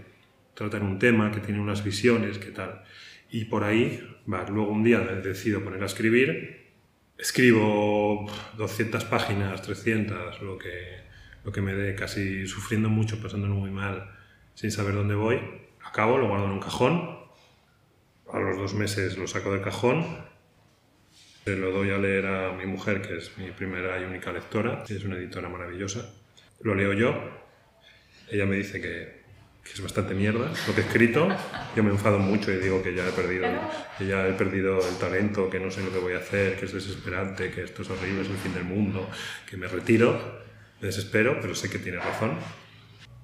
tratan 0.54 0.82
un 0.82 0.98
tema, 0.98 1.30
que 1.30 1.38
tienen 1.40 1.60
unas 1.62 1.84
visiones, 1.84 2.38
que 2.38 2.50
tal. 2.50 2.82
Y 3.30 3.44
por 3.44 3.62
ahí, 3.62 4.02
va, 4.32 4.44
luego 4.48 4.72
un 4.72 4.82
día 4.82 4.98
decido 5.00 5.62
poner 5.62 5.80
a 5.84 5.86
escribir, 5.86 6.66
escribo 7.16 8.26
200 8.56 9.04
páginas, 9.04 9.62
300, 9.62 10.42
lo 10.42 10.58
que, 10.58 11.06
lo 11.45 11.53
que 11.53 11.61
me 11.61 11.74
dé, 11.74 11.95
casi 11.95 12.47
sufriendo 12.47 12.89
mucho, 12.89 13.20
pasándolo 13.20 13.55
muy 13.55 13.70
mal, 13.70 14.11
sin 14.55 14.70
saber 14.70 14.95
dónde 14.95 15.14
voy. 15.14 15.41
Acabo, 15.84 16.18
lo 16.18 16.28
guardo 16.28 16.47
en 16.47 16.53
un 16.53 16.61
cajón, 16.61 17.18
a 18.32 18.39
los 18.39 18.57
dos 18.57 18.74
meses 18.74 19.16
lo 19.16 19.26
saco 19.26 19.53
del 19.53 19.62
cajón, 19.62 20.05
se 21.45 21.57
lo 21.57 21.70
doy 21.70 21.91
a 21.91 21.99
leer 21.99 22.26
a 22.26 22.53
mi 22.53 22.66
mujer, 22.66 23.01
que 23.01 23.16
es 23.16 23.36
mi 23.39 23.51
primera 23.51 23.99
y 24.01 24.05
única 24.05 24.32
lectora, 24.32 24.84
es 24.86 25.05
una 25.05 25.16
editora 25.16 25.49
maravillosa. 25.49 26.12
Lo 26.61 26.74
leo 26.74 26.93
yo, 26.93 27.14
ella 28.30 28.45
me 28.45 28.57
dice 28.57 28.80
que, 28.82 29.22
que 29.64 29.72
es 29.72 29.80
bastante 29.80 30.14
mierda 30.14 30.53
lo 30.66 30.74
que 30.74 30.80
he 30.82 30.84
escrito. 30.84 31.28
Yo 31.74 31.82
me 31.82 31.91
enfado 31.91 32.18
mucho 32.18 32.53
y 32.53 32.57
digo 32.57 32.82
que 32.82 32.95
ya 32.95 33.09
he 33.09 33.12
perdido, 33.12 33.47
que 33.97 34.07
ya 34.07 34.26
he 34.28 34.32
perdido 34.32 34.78
el 34.86 34.99
talento, 34.99 35.49
que 35.49 35.59
no 35.61 35.70
sé 35.70 35.82
lo 35.82 35.93
que 35.93 35.99
voy 35.99 36.14
a 36.14 36.18
hacer, 36.18 36.59
que 36.59 36.66
es 36.66 36.72
desesperante, 36.72 37.51
que 37.51 37.62
esto 37.62 37.82
es 37.82 37.91
horrible, 37.91 38.22
es 38.22 38.28
el 38.28 38.36
fin 38.36 38.53
del 38.53 38.64
mundo, 38.64 39.09
que 39.49 39.57
me 39.57 39.68
retiro, 39.68 40.43
me 40.80 40.86
desespero, 40.86 41.38
pero 41.40 41.54
sé 41.54 41.70
que 41.70 41.78
tiene 41.78 41.98
razón. 41.98 42.38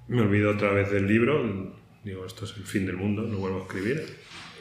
Me 0.08 0.20
olvido 0.22 0.50
otra 0.50 0.70
vez 0.70 0.90
del 0.90 1.06
libro, 1.06 1.74
digo, 2.02 2.26
esto 2.26 2.44
es 2.44 2.56
el 2.56 2.64
fin 2.64 2.86
del 2.86 2.96
mundo, 2.96 3.22
no 3.22 3.38
vuelvo 3.38 3.60
a 3.60 3.62
escribir. 3.62 4.18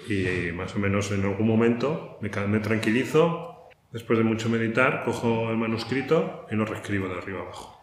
Y 0.07 0.51
más 0.51 0.75
o 0.75 0.79
menos 0.79 1.11
en 1.11 1.23
algún 1.23 1.47
momento 1.47 2.17
me, 2.21 2.29
me 2.47 2.59
tranquilizo, 2.59 3.69
después 3.91 4.19
de 4.19 4.25
mucho 4.25 4.49
meditar, 4.49 5.03
cojo 5.05 5.49
el 5.49 5.57
manuscrito 5.57 6.45
y 6.51 6.55
lo 6.55 6.65
reescribo 6.65 7.07
de 7.07 7.15
arriba 7.15 7.41
abajo. 7.41 7.81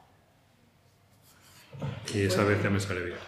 Y 2.15 2.23
esa 2.23 2.45
vez 2.45 2.63
ya 2.63 2.71
me 2.71 2.81
sale 2.81 3.05
bien. 3.05 3.19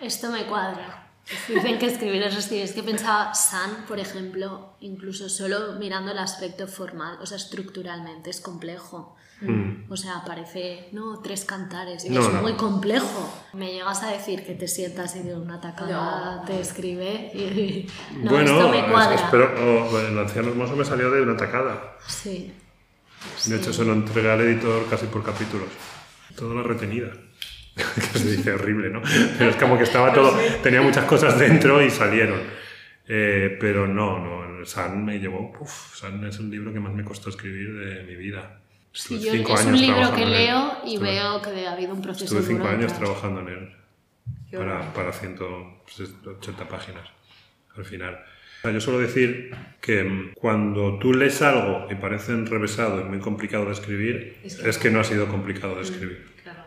Esto 0.00 0.30
me 0.30 0.46
cuadra. 0.46 1.06
Dicen 1.48 1.78
que 1.78 1.86
escribir 1.86 2.22
es 2.22 2.36
escribir. 2.36 2.64
Es 2.64 2.72
que 2.72 2.82
pensaba 2.82 3.34
San, 3.34 3.86
por 3.86 3.98
ejemplo, 3.98 4.76
incluso 4.80 5.28
solo 5.28 5.72
mirando 5.78 6.12
el 6.12 6.18
aspecto 6.18 6.68
formal, 6.68 7.18
o 7.20 7.26
sea, 7.26 7.36
estructuralmente 7.36 8.30
es 8.30 8.40
complejo. 8.40 9.16
Mm. 9.40 9.90
O 9.92 9.96
sea, 9.96 10.22
parece, 10.26 10.88
no, 10.92 11.20
tres 11.20 11.44
cantares, 11.44 12.04
y 12.06 12.10
No, 12.10 12.20
es 12.22 12.32
no. 12.32 12.40
muy 12.42 12.54
complejo. 12.54 13.44
Me 13.52 13.72
llegas 13.72 14.02
a 14.02 14.10
decir 14.12 14.44
que 14.46 14.54
te 14.54 14.66
sientas 14.66 15.14
y 15.16 15.20
de 15.22 15.34
una 15.36 15.60
tacada 15.60 16.36
No. 16.36 16.44
te 16.46 16.58
escribe 16.60 17.30
y 17.34 17.86
no, 18.22 18.30
bueno, 18.30 18.52
esto 18.52 18.68
me 18.70 18.78
es- 18.80 18.84
cuadra. 18.86 19.14
espero, 19.14 19.54
oh, 19.58 19.98
el 19.98 20.18
anciano 20.18 20.48
hermoso 20.48 20.74
me 20.76 20.84
salió 20.84 21.10
de 21.10 21.20
una 21.22 21.36
tacada. 21.36 21.96
Sí. 22.06 22.52
De 23.46 23.56
hecho, 23.56 23.72
se 23.72 23.84
lo 23.84 23.92
entregué 23.92 24.30
al 24.30 24.40
editor 24.40 24.86
casi 24.88 25.06
por 25.06 25.22
capítulos. 25.22 25.68
Toda 26.34 26.54
la 26.54 26.62
retenida. 26.62 27.08
que 27.74 28.18
se 28.18 28.36
dice 28.38 28.52
horrible, 28.52 28.88
¿no? 28.88 29.02
Pero 29.36 29.50
es 29.50 29.56
como 29.56 29.76
que 29.76 29.84
estaba 29.84 30.12
todo, 30.14 30.34
tenía 30.62 30.80
muchas 30.80 31.04
cosas 31.04 31.38
dentro 31.38 31.82
y 31.84 31.90
salieron. 31.90 32.40
Eh, 33.06 33.56
pero 33.60 33.86
no, 33.86 34.18
no, 34.18 34.64
San 34.64 35.04
me 35.04 35.18
llevó, 35.18 35.52
uf, 35.60 35.94
San 35.94 36.24
es 36.24 36.38
el 36.38 36.50
libro 36.50 36.72
que 36.72 36.80
más 36.80 36.94
me 36.94 37.04
costó 37.04 37.28
escribir 37.28 37.74
de 37.78 38.02
mi 38.04 38.16
vida. 38.16 38.62
Sí, 38.96 39.20
yo- 39.20 39.32
cinco 39.32 39.54
es 39.54 39.64
un 39.66 39.78
libro 39.80 40.14
que 40.14 40.24
leo 40.26 40.72
y 40.86 40.94
Estuve- 40.94 41.10
veo 41.12 41.42
que 41.42 41.66
ha 41.66 41.72
habido 41.72 41.92
un 41.92 42.00
proceso 42.02 42.24
Estuve 42.24 42.54
cinco 42.54 42.68
años 42.68 42.92
trabajando 42.94 43.40
en 43.40 43.48
él 43.48 43.72
para, 44.52 44.92
para 44.94 45.12
180 45.12 46.68
páginas 46.68 47.08
al 47.76 47.84
final. 47.84 48.18
Yo 48.64 48.80
suelo 48.80 48.98
decir 48.98 49.54
que 49.80 50.02
mm, 50.02 50.32
cuando 50.34 50.98
tú 50.98 51.12
lees 51.14 51.40
algo 51.42 51.86
y 51.90 51.94
parece 51.94 52.32
enrevesado 52.32 53.00
y 53.00 53.04
muy 53.04 53.18
complicado 53.20 53.66
de 53.66 53.72
escribir, 53.72 54.38
Es 54.42 54.58
es 54.58 54.78
que 54.78 54.88
no. 54.90 54.94
no 54.96 55.00
ha 55.02 55.04
sido 55.04 55.28
complicado 55.28 55.76
de 55.76 55.82
escribir. 55.82 56.26
Claro. 56.42 56.64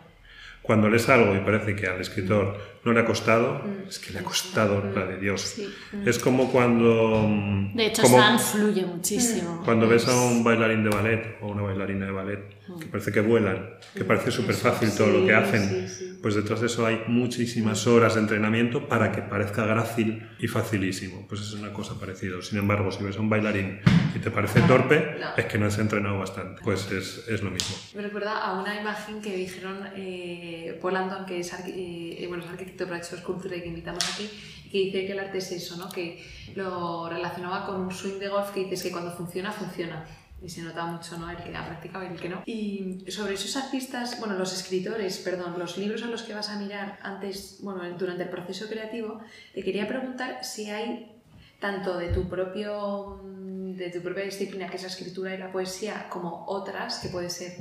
Cuando 0.61 0.87
lees 0.89 1.09
algo 1.09 1.35
y 1.35 1.39
parece 1.39 1.75
que 1.75 1.87
al 1.87 1.99
escritor 1.99 2.78
no 2.89 2.93
le 2.95 3.01
ha 3.01 3.05
costado, 3.05 3.61
es 3.87 3.99
que 3.99 4.11
le 4.13 4.19
ha 4.19 4.23
costado 4.23 4.83
la 4.93 5.05
de 5.05 5.17
Dios. 5.19 5.41
Sí. 5.41 5.69
Es 6.05 6.19
como 6.19 6.51
cuando... 6.51 7.23
mm, 7.27 7.75
De 7.75 7.85
hecho, 7.87 8.01
como 8.01 8.17
San 8.17 8.39
fluye 8.39 8.85
muchísimo. 8.85 9.61
cuando 9.63 9.87
ves 9.87 10.07
a 10.07 10.15
un 10.21 10.43
bailarín 10.43 10.83
de 10.83 10.89
ballet 10.89 11.37
o 11.41 11.47
una 11.47 11.61
bailarina 11.63 12.05
de 12.05 12.11
ballet 12.11 12.39
que 12.79 12.85
parece 12.85 13.11
que 13.11 13.21
vuelan, 13.21 13.67
que 13.95 14.03
parece 14.03 14.29
súper 14.29 14.53
fácil 14.53 14.91
todo 14.95 15.07
lo 15.07 15.25
que 15.25 15.33
hacen, 15.33 15.87
sí, 15.87 15.87
sí. 15.87 16.19
pues 16.21 16.35
detrás 16.35 16.59
de 16.61 16.67
eso 16.67 16.85
hay 16.85 17.01
muchísimas 17.07 17.87
horas 17.87 18.13
de 18.13 18.21
entrenamiento 18.21 18.87
para 18.87 19.11
que 19.11 19.23
parezca 19.23 19.65
grácil 19.65 20.27
y 20.39 20.47
facilísimo. 20.47 21.25
Pues 21.27 21.41
es 21.41 21.53
una 21.53 21.73
cosa 21.73 21.99
parecida. 21.99 22.35
Sin 22.41 22.59
embargo, 22.59 22.91
si 22.91 23.03
ves 23.03 23.17
a 23.17 23.21
un 23.21 23.29
bailarín 23.29 23.79
y 24.15 24.19
te 24.19 24.29
parece 24.29 24.61
torpe, 24.61 25.15
No. 25.19 25.35
es 25.35 25.45
que 25.45 25.57
no 25.57 25.65
has 25.65 25.79
entrenado 25.79 26.19
bastante. 26.19 26.61
Pues 26.63 26.91
es, 26.91 27.25
es 27.27 27.41
lo 27.41 27.49
mismo. 27.49 27.75
Me 27.95 28.03
recuerda 28.03 28.37
a 28.37 28.59
una 28.61 28.79
imagen 28.79 29.19
que 29.19 29.35
dijeron 29.35 29.77
eh, 29.95 30.77
Paul 30.79 30.95
Andon, 30.95 31.25
que 31.25 31.39
es, 31.39 31.51
eh, 31.65 32.25
bueno, 32.27 32.43
es 32.43 32.49
arquitecto 32.51 32.78
ha 32.87 32.97
hecho 32.97 33.15
escultura 33.15 33.55
que 33.55 33.67
invitamos 33.67 34.03
aquí, 34.13 34.29
que 34.71 34.77
dice 34.77 35.05
que 35.05 35.11
el 35.13 35.19
arte 35.19 35.39
es 35.39 35.51
eso, 35.51 35.77
¿no? 35.77 35.89
que 35.89 36.23
lo 36.55 37.09
relacionaba 37.09 37.65
con 37.65 37.81
un 37.81 37.91
swing 37.91 38.19
de 38.19 38.29
golf 38.29 38.51
que 38.51 38.61
dices 38.61 38.83
que 38.83 38.91
cuando 38.91 39.11
funciona, 39.11 39.51
funciona. 39.51 40.05
Y 40.41 40.47
se 40.47 40.61
nota 40.61 40.85
mucho 40.85 41.17
¿no? 41.17 41.29
el 41.29 41.35
que 41.35 41.53
ha 41.53 41.65
practicado 41.65 42.05
y 42.05 42.07
el 42.07 42.19
que 42.19 42.29
no. 42.29 42.43
Y 42.45 43.03
sobre 43.09 43.33
esos 43.33 43.57
artistas, 43.57 44.17
bueno, 44.19 44.35
los 44.35 44.53
escritores, 44.53 45.17
perdón, 45.17 45.59
los 45.59 45.77
libros 45.77 46.01
a 46.03 46.05
los 46.05 46.23
que 46.23 46.33
vas 46.33 46.49
a 46.49 46.57
mirar 46.57 46.97
antes, 47.01 47.59
bueno, 47.61 47.81
durante 47.97 48.23
el 48.23 48.29
proceso 48.29 48.69
creativo, 48.69 49.19
te 49.53 49.63
quería 49.63 49.85
preguntar 49.85 50.45
si 50.45 50.69
hay 50.69 51.11
tanto 51.59 51.97
de 51.97 52.07
tu 52.09 52.29
propio 52.29 53.21
de 53.23 53.89
tu 53.89 54.01
propia 54.01 54.23
disciplina 54.23 54.67
que 54.67 54.77
es 54.77 54.81
la 54.81 54.89
escritura 54.89 55.33
y 55.33 55.37
la 55.37 55.51
poesía 55.51 56.07
como 56.09 56.45
otras 56.47 56.99
que 56.99 57.09
puede 57.09 57.29
ser 57.29 57.53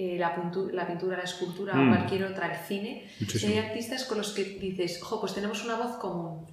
eh, 0.00 0.16
la, 0.18 0.30
pintu- 0.36 0.70
la 0.72 0.86
pintura 0.86 1.16
la 1.16 1.24
escultura 1.24 1.74
Mm. 1.74 1.80
o 1.92 1.96
cualquier 1.96 2.22
otra 2.24 2.44
el 2.54 2.58
cine 2.66 3.10
si 3.26 3.46
hay 3.46 3.58
artistas 3.58 4.04
con 4.04 4.18
los 4.18 4.30
que 4.32 4.44
dices 4.44 5.00
ojo 5.02 5.20
pues 5.20 5.34
tenemos 5.34 5.64
una 5.64 5.76
voz 5.76 5.96
común 5.96 6.46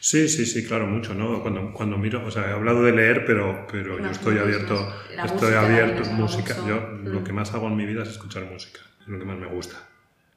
Sí, 0.00 0.28
sí, 0.28 0.44
sí, 0.46 0.66
claro, 0.66 0.86
mucho, 0.88 1.14
¿no? 1.14 1.40
Cuando, 1.40 1.72
cuando 1.72 1.96
miro, 1.98 2.24
o 2.26 2.30
sea, 2.32 2.48
he 2.48 2.52
hablado 2.52 2.82
de 2.82 2.90
leer, 2.92 3.24
pero, 3.24 3.64
pero 3.70 3.96
yo 3.98 4.04
No, 4.04 4.10
estoy 4.10 4.34
no, 4.34 4.40
abierto, 4.40 4.74
la 5.14 5.24
estoy 5.24 5.40
música 5.52 5.60
abierto, 5.60 6.10
música. 6.10 6.54
Yo 6.66 6.80
mucho- 6.80 7.10
lo 7.14 7.20
Mm. 7.20 7.24
que 7.24 7.32
más 7.32 7.54
hago 7.54 7.68
en 7.68 7.76
mi 7.76 7.86
vida 7.86 8.02
es 8.02 8.08
escuchar 8.08 8.44
música, 8.46 8.80
es 9.02 9.06
lo 9.06 9.18
que 9.20 9.24
más 9.24 9.38
me 9.38 9.46
gusta. 9.46 9.76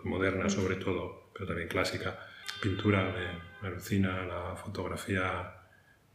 Moderna 0.03 0.45
Mm. 0.45 0.49
sobre 0.49 0.75
todo, 0.75 1.31
pero 1.33 1.47
también 1.47 1.69
clásica. 1.69 2.19
Pintura, 2.61 3.03
me, 3.15 3.61
me 3.61 3.67
alucina, 3.73 4.21
la 4.25 4.55
fotografía 4.55 5.25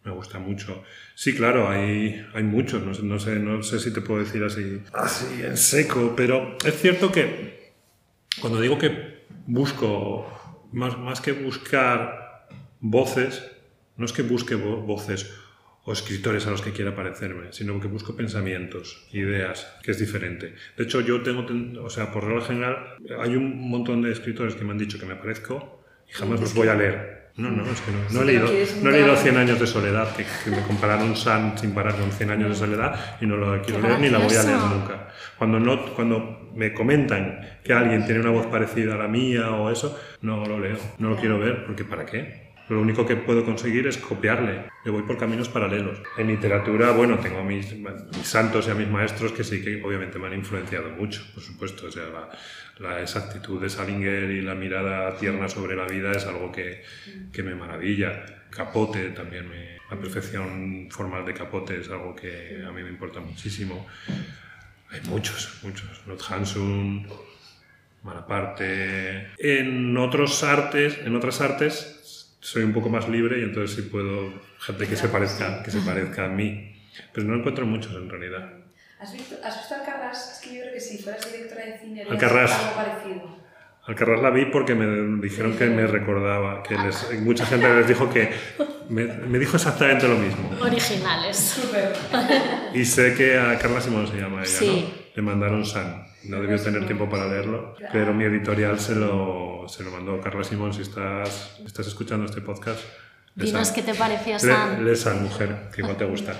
me 0.07 0.12
gusta 0.12 0.38
mucho. 0.38 0.84
Sí, 1.14 1.34
claro, 1.34 1.68
hay, 1.68 2.24
hay 2.32 2.42
muchos, 2.44 2.82
no, 2.86 2.94
sé- 2.94 3.02
no 3.02 3.18
sé, 3.18 3.38
no 3.40 3.62
sé 3.62 3.80
si 3.80 3.92
te 3.92 4.00
puedo 4.00 4.20
decir 4.20 4.42
así, 4.44 4.80
así 4.94 5.42
en 5.42 5.57
seco, 5.57 6.14
pero 6.16 6.57
es 6.64 6.74
cierto 6.80 7.11
que 7.12 7.72
cuando 8.40 8.61
digo 8.61 8.78
que 8.78 9.24
busco, 9.46 10.66
más, 10.72 10.96
más 10.98 11.20
que 11.20 11.32
buscar 11.32 12.46
voces, 12.80 13.50
no 13.96 14.04
es 14.07 14.12
que 14.12 14.22
busque 14.22 14.54
vo- 14.57 14.84
voces 14.86 15.34
o 15.84 15.92
escritores 15.92 16.46
a 16.46 16.50
los 16.50 16.62
que 16.62 16.72
quiera 16.72 16.94
parecerme, 16.94 17.52
sino 17.52 17.80
que 17.80 17.86
busco 17.88 18.16
pensamientos, 18.16 19.07
ideas, 19.12 19.66
que 19.82 19.92
es 19.92 19.98
diferente. 19.98 20.54
De 20.76 20.84
hecho, 20.84 21.00
yo 21.00 21.22
tengo, 21.22 21.46
ten- 21.46 21.76
o 21.78 21.88
sea, 21.90 22.12
por 22.12 22.24
regla 22.24 22.42
general, 22.44 22.76
hay 23.20 23.36
un 23.36 23.68
montón 23.70 24.02
de 24.02 24.12
escritores 24.12 24.54
que 24.57 24.64
me 24.64 24.72
han 24.72 24.78
dicho 24.78 24.98
que 24.98 25.07
me 25.07 25.14
parezco 25.16 25.82
y 26.09 26.12
jamás 26.12 26.40
los 26.40 26.54
voy 26.54 26.68
a 26.68 26.74
leer. 26.74 27.15
No, 27.37 27.51
no, 27.51 27.64
es 27.70 27.80
que 27.82 27.93
no, 27.93 27.99
no 28.12 28.22
he 28.22 28.24
leído, 28.24 28.47
no 28.47 28.89
he 28.89 28.93
leído 28.93 29.09
nunca- 29.09 29.20
100 29.22 29.37
años 29.37 29.61
de 29.61 29.66
soledad, 29.66 30.09
que, 30.16 30.24
que 30.45 30.51
me 30.51 30.62
compararon 30.62 31.14
San 31.16 31.59
sin 31.59 31.72
parar 31.72 31.95
con 31.97 32.11
100 32.11 32.30
años 32.30 32.49
de 32.49 32.55
soledad 32.55 33.18
y 33.20 33.26
no 33.26 33.37
lo 33.37 33.61
quiero 33.61 33.80
leer 33.82 34.01
ni 34.01 34.09
la 34.09 34.18
voy 34.18 34.34
a 34.34 34.43
leer 34.43 34.57
nunca. 34.59 35.09
Cuando, 35.37 35.61
no, 35.61 35.84
cuando 35.95 36.51
me 36.55 36.72
comentan 36.72 37.41
que 37.62 37.74
alguien 37.74 38.07
tiene 38.07 38.20
una 38.20 38.30
voz 38.30 38.47
parecida 38.47 38.95
a 38.95 38.97
la 38.97 39.07
mía 39.09 39.51
o 39.51 39.70
eso, 39.70 40.01
no 40.22 40.47
lo 40.47 40.59
leo, 40.59 40.78
no 40.99 41.11
lo 41.11 41.16
quiero 41.16 41.39
ver, 41.39 41.66
porque 41.66 41.84
¿para 41.84 42.07
qué? 42.07 42.45
Lo 42.68 42.80
único 42.80 43.06
que 43.06 43.14
puedo 43.14 43.44
conseguir 43.44 43.86
es 43.86 43.96
copiarle. 43.96 44.68
Le 44.84 44.90
voy 44.90 45.02
por 45.02 45.18
caminos 45.18 45.48
paralelos. 45.48 46.00
En 46.18 46.26
literatura, 46.26 46.90
bueno, 46.90 47.18
tengo 47.18 47.38
a 47.38 47.44
mis, 47.44 47.74
santos 48.22 48.66
y 48.66 48.70
a 48.70 48.74
mis 48.74 48.88
maestros 48.88 49.32
que 49.32 49.44
sí 49.44 49.62
que 49.62 49.82
obviamente 49.82 50.18
me 50.18 50.26
han 50.26 50.34
influenciado 50.34 50.90
mucho, 50.90 51.24
por 51.32 51.42
supuesto. 51.42 51.86
O 51.86 51.90
sea, 51.92 52.04
la, 52.78 53.00
exactitud 53.00 53.60
de 53.60 53.70
Salinger 53.70 54.30
y 54.30 54.40
la 54.42 54.54
mirada 54.54 55.16
tierna 55.16 55.48
sobre 55.48 55.76
la 55.76 55.86
vida 55.86 56.10
es 56.10 56.26
algo 56.26 56.50
que, 56.50 56.82
que 57.32 57.42
me 57.42 57.54
maravilla. 57.54 58.24
Capote 58.50 59.10
también, 59.10 59.48
me, 59.48 59.76
la 59.90 59.96
perfección 59.96 60.88
formal 60.90 61.24
de 61.24 61.34
Capote 61.34 61.80
es 61.80 61.88
algo 61.88 62.14
que 62.16 62.64
a 62.66 62.72
mí 62.72 62.82
me 62.82 62.88
importa 62.88 63.20
muchísimo. 63.20 63.86
Hay 64.90 65.00
muchos, 65.08 65.60
muchos. 65.62 66.02
Not 66.06 66.22
Hansun, 66.28 67.06
Malaparte. 68.02 69.28
En 69.38 69.96
otros 69.96 70.42
artes, 70.42 70.98
en 71.04 71.14
otras 71.14 71.40
artes, 71.40 71.95
soy 72.47 72.62
un 72.62 72.72
poco 72.72 72.88
más 72.88 73.09
libre 73.09 73.40
y 73.40 73.42
entonces 73.42 73.74
sí 73.76 73.82
puedo 73.90 74.32
gente 74.61 74.86
que 74.86 74.97
se 74.97 75.09
parezca, 75.09 75.62
que 75.62 75.70
se 75.70 75.80
parezca 75.80 76.26
a 76.26 76.28
mí. 76.28 76.72
Pero 77.12 77.26
no 77.26 77.34
encuentro 77.36 77.66
muchos 77.66 77.92
en 77.94 78.09
realidad. 78.09 78.51
¿Has 79.01 79.12
visto, 79.12 79.34
¿Has 79.44 79.57
visto 79.59 79.74
Alcarrás? 79.74 80.32
Es 80.32 80.38
que 80.49 80.55
yo 80.57 80.62
creo 80.62 80.72
que 80.74 80.80
si 80.80 80.99
fueras 80.99 81.30
directora 81.32 81.64
de 81.66 81.78
cine 81.78 82.03
Alcarrás. 82.09 82.53
algo 82.53 82.74
parecido. 82.76 83.36
Alcarrás 83.86 84.22
la 84.22 84.30
vi 84.30 84.47
porque 84.47 84.74
me 84.74 85.20
dijeron 85.20 85.57
que 85.57 85.66
me 85.66 85.86
recordaba, 85.86 86.62
que 86.62 86.76
les- 86.78 87.20
mucha 87.20 87.44
gente 87.47 87.68
les 87.74 87.86
dijo 87.88 88.09
que 88.11 88.30
me, 88.88 89.05
me 89.05 89.38
dijo 89.38 89.57
exactamente 89.57 90.09
lo 90.09 90.16
mismo. 90.16 90.51
Originales. 90.61 91.36
Súper. 91.36 91.92
Y 92.74 92.84
sé 92.84 93.14
que 93.14 93.38
a 93.38 93.59
Carla 93.59 93.80
Simón 93.80 94.07
se 94.09 94.16
llama 94.16 94.40
ella, 94.42 94.47
Sí. 94.59 94.88
¿no? 94.88 95.07
Le 95.16 95.22
mandaron 95.22 95.64
San. 95.66 96.05
No 96.29 96.41
debió 96.41 96.61
tener 96.61 96.85
tiempo 96.87 97.09
para 97.09 97.29
leerlo, 97.29 97.74
pero 97.93 98.12
mi 98.14 98.24
editorial 98.24 98.79
se 98.79 98.95
lo, 98.95 99.66
se 99.68 99.83
lo 99.85 99.91
mandó. 99.91 100.20
Carla 100.20 100.45
Simón, 100.45 100.72
si 100.74 100.83
estás, 100.83 101.61
estás 101.64 101.87
escuchando 101.87 102.27
este 102.27 102.41
podcast, 102.41 102.81
Dinos 103.35 103.70
qué 103.70 103.83
te 103.83 103.95
pareció 103.95 104.35
Le- 104.35 104.39
San. 104.39 104.97
San, 104.97 105.22
mujer, 105.22 105.68
que 105.74 105.83
igual 105.83 105.97
te 105.97 106.05
gusta. 106.07 106.35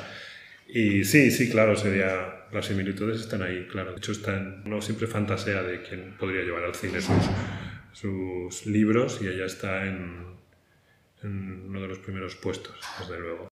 Y 0.69 1.05
sí, 1.05 1.31
sí, 1.31 1.51
claro, 1.51 1.77
sería... 1.77 2.33
Las 2.53 2.67
similitudes 2.67 3.21
están 3.21 3.43
ahí, 3.43 3.67
claro. 3.71 3.91
De 3.91 3.99
hecho, 3.99 4.13
están, 4.13 4.63
uno 4.65 4.81
siempre 4.81 5.07
fantasea 5.09 5.63
de 5.63 5.83
quién 5.83 6.17
podría 6.17 6.43
llevar 6.43 6.63
al 6.65 6.75
cine 6.77 7.01
sus, 7.01 7.17
sus 7.93 8.67
libros 8.67 9.19
y 9.21 9.27
ella 9.27 9.45
está 9.47 9.85
en, 9.85 10.25
en 11.23 11.65
uno 11.69 11.81
de 11.83 11.89
los 11.89 11.99
primeros 11.99 12.37
puestos, 12.37 12.77
desde 13.01 13.19
luego. 13.21 13.49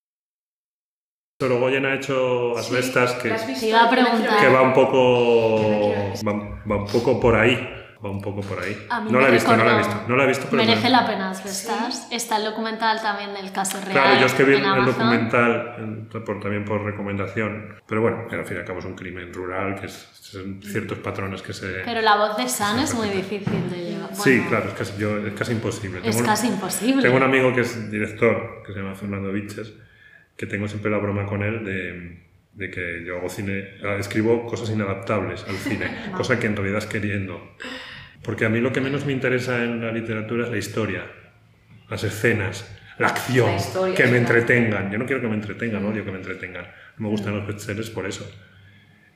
Sorogoyen 1.49 1.85
ha 1.85 1.95
hecho 1.95 2.57
Asbestas, 2.57 3.13
que, 3.15 3.29
¿La 3.29 3.35
has 3.35 3.47
visto? 3.47 3.61
Te 3.61 3.69
iba 3.69 3.85
a 3.85 3.91
preguntar. 3.91 4.41
que 4.41 4.49
va 4.49 4.63
un 4.63 4.73
poco 4.73 5.79
va, 6.27 6.33
va 6.71 6.77
un 6.77 6.87
poco 6.87 7.21
por 7.21 7.37
ahí 7.37 7.71
va 8.05 8.11
un 8.11 8.21
poco 8.21 8.41
por 8.43 8.63
ahí 8.63 8.77
A 8.91 9.01
mí 9.01 9.11
no 9.11 9.19
la 9.21 9.29
he 9.29 9.33
visto 9.33 9.57
no 9.57 9.65
la 9.65 9.75
he 9.75 9.79
visto 9.79 9.97
no 10.09 10.17
la 10.17 10.25
he 10.25 10.27
visto 10.27 10.47
pero 10.51 10.63
Merece 10.63 10.83
me- 10.85 10.91
la 10.91 11.07
pena 11.07 11.31
Asbestas. 11.31 12.09
Está 12.11 12.37
el 12.37 12.45
documental 12.45 13.01
también 13.01 13.33
del 13.35 13.51
caso 13.53 13.79
real. 13.81 13.93
claro 13.93 14.21
yo 14.21 14.27
es 14.27 14.33
que 14.35 14.45
vi 14.45 14.55
el 14.57 14.65
Amazon. 14.65 14.87
documental 14.87 15.75
en- 15.79 16.09
por, 16.25 16.41
también 16.41 16.65
por 16.65 16.83
recomendación 16.83 17.75
pero 17.87 18.01
bueno 18.03 18.25
al 18.31 18.45
fin 18.47 18.57
y 18.57 18.61
al 18.61 18.67
cabo 18.67 18.79
es 18.81 18.85
un 18.87 18.95
crimen 18.95 19.33
rural 19.33 19.79
que 19.81 19.87
es, 19.87 20.09
son 20.21 20.61
ciertos 20.63 20.99
patrones 20.99 21.41
que 21.43 21.53
se 21.53 21.67
Pero 21.85 22.01
la 22.03 22.17
voz 22.17 22.37
de 22.37 22.49
San 22.49 22.79
es 22.79 22.95
muy 22.95 23.09
difícil 23.09 23.71
de 23.71 23.77
llevar. 23.93 24.15
sí 24.15 24.31
Bueno, 24.39 24.49
claro 24.51 24.69
es 24.69 24.75
casi, 24.75 24.93
yo, 24.99 25.19
es 25.19 25.33
casi 25.35 25.53
imposible 25.53 25.99
Es 25.99 26.05
Tengo 26.05 26.19
un- 26.19 26.25
casi 26.27 26.47
imposible. 26.49 27.03
Tengo 27.03 27.17
un 27.17 27.23
amigo 27.23 27.53
que 27.55 27.61
es 27.63 27.91
director, 27.91 28.63
que 28.67 28.73
se 28.73 28.79
llama 28.81 28.95
Fernando 28.95 29.31
Viches, 29.33 29.73
que 30.37 30.47
tengo 30.47 30.69
siempre 30.69 30.91
la 30.91 30.99
broma 30.99 31.27
con 31.27 31.43
él 31.43 31.65
de, 31.65 32.25
de 32.55 32.71
que 32.71 33.05
yo 33.05 33.19
hago 33.19 33.29
cine, 33.29 33.79
escribo 33.99 34.47
cosas 34.47 34.71
inadaptables 34.71 35.45
al 35.49 35.57
cine, 35.57 35.87
cosa 36.17 36.39
que 36.39 36.47
en 36.47 36.57
realidad 36.57 36.79
es 36.79 36.87
queriendo. 36.87 37.57
Porque 38.23 38.45
a 38.45 38.49
mí 38.49 38.61
lo 38.61 38.73
que 38.73 38.81
menos 38.81 39.05
me 39.05 39.13
interesa 39.13 39.63
en 39.63 39.81
la 39.81 39.93
literatura 39.93 40.45
es 40.45 40.51
la 40.51 40.59
historia, 40.59 41.05
las 41.91 42.05
escenas, 42.05 42.71
la 42.99 43.09
acción, 43.09 43.51
La 43.51 43.57
historia, 43.57 43.95
que 43.95 44.07
me 44.07 44.19
entretengan. 44.19 44.91
Yo 44.91 44.99
no 44.99 45.07
quiero 45.07 45.21
que 45.21 45.29
me 45.29 45.35
entretengan, 45.35 45.85
odio 45.85 46.05
que 46.05 46.13
me 46.13 46.19
entretengan. 46.19 46.65
No 46.97 47.05
me 47.05 47.09
gustan 47.09 47.37
los 47.37 47.47
bestsellers 47.47 47.91
por 47.91 48.07
eso. 48.07 48.31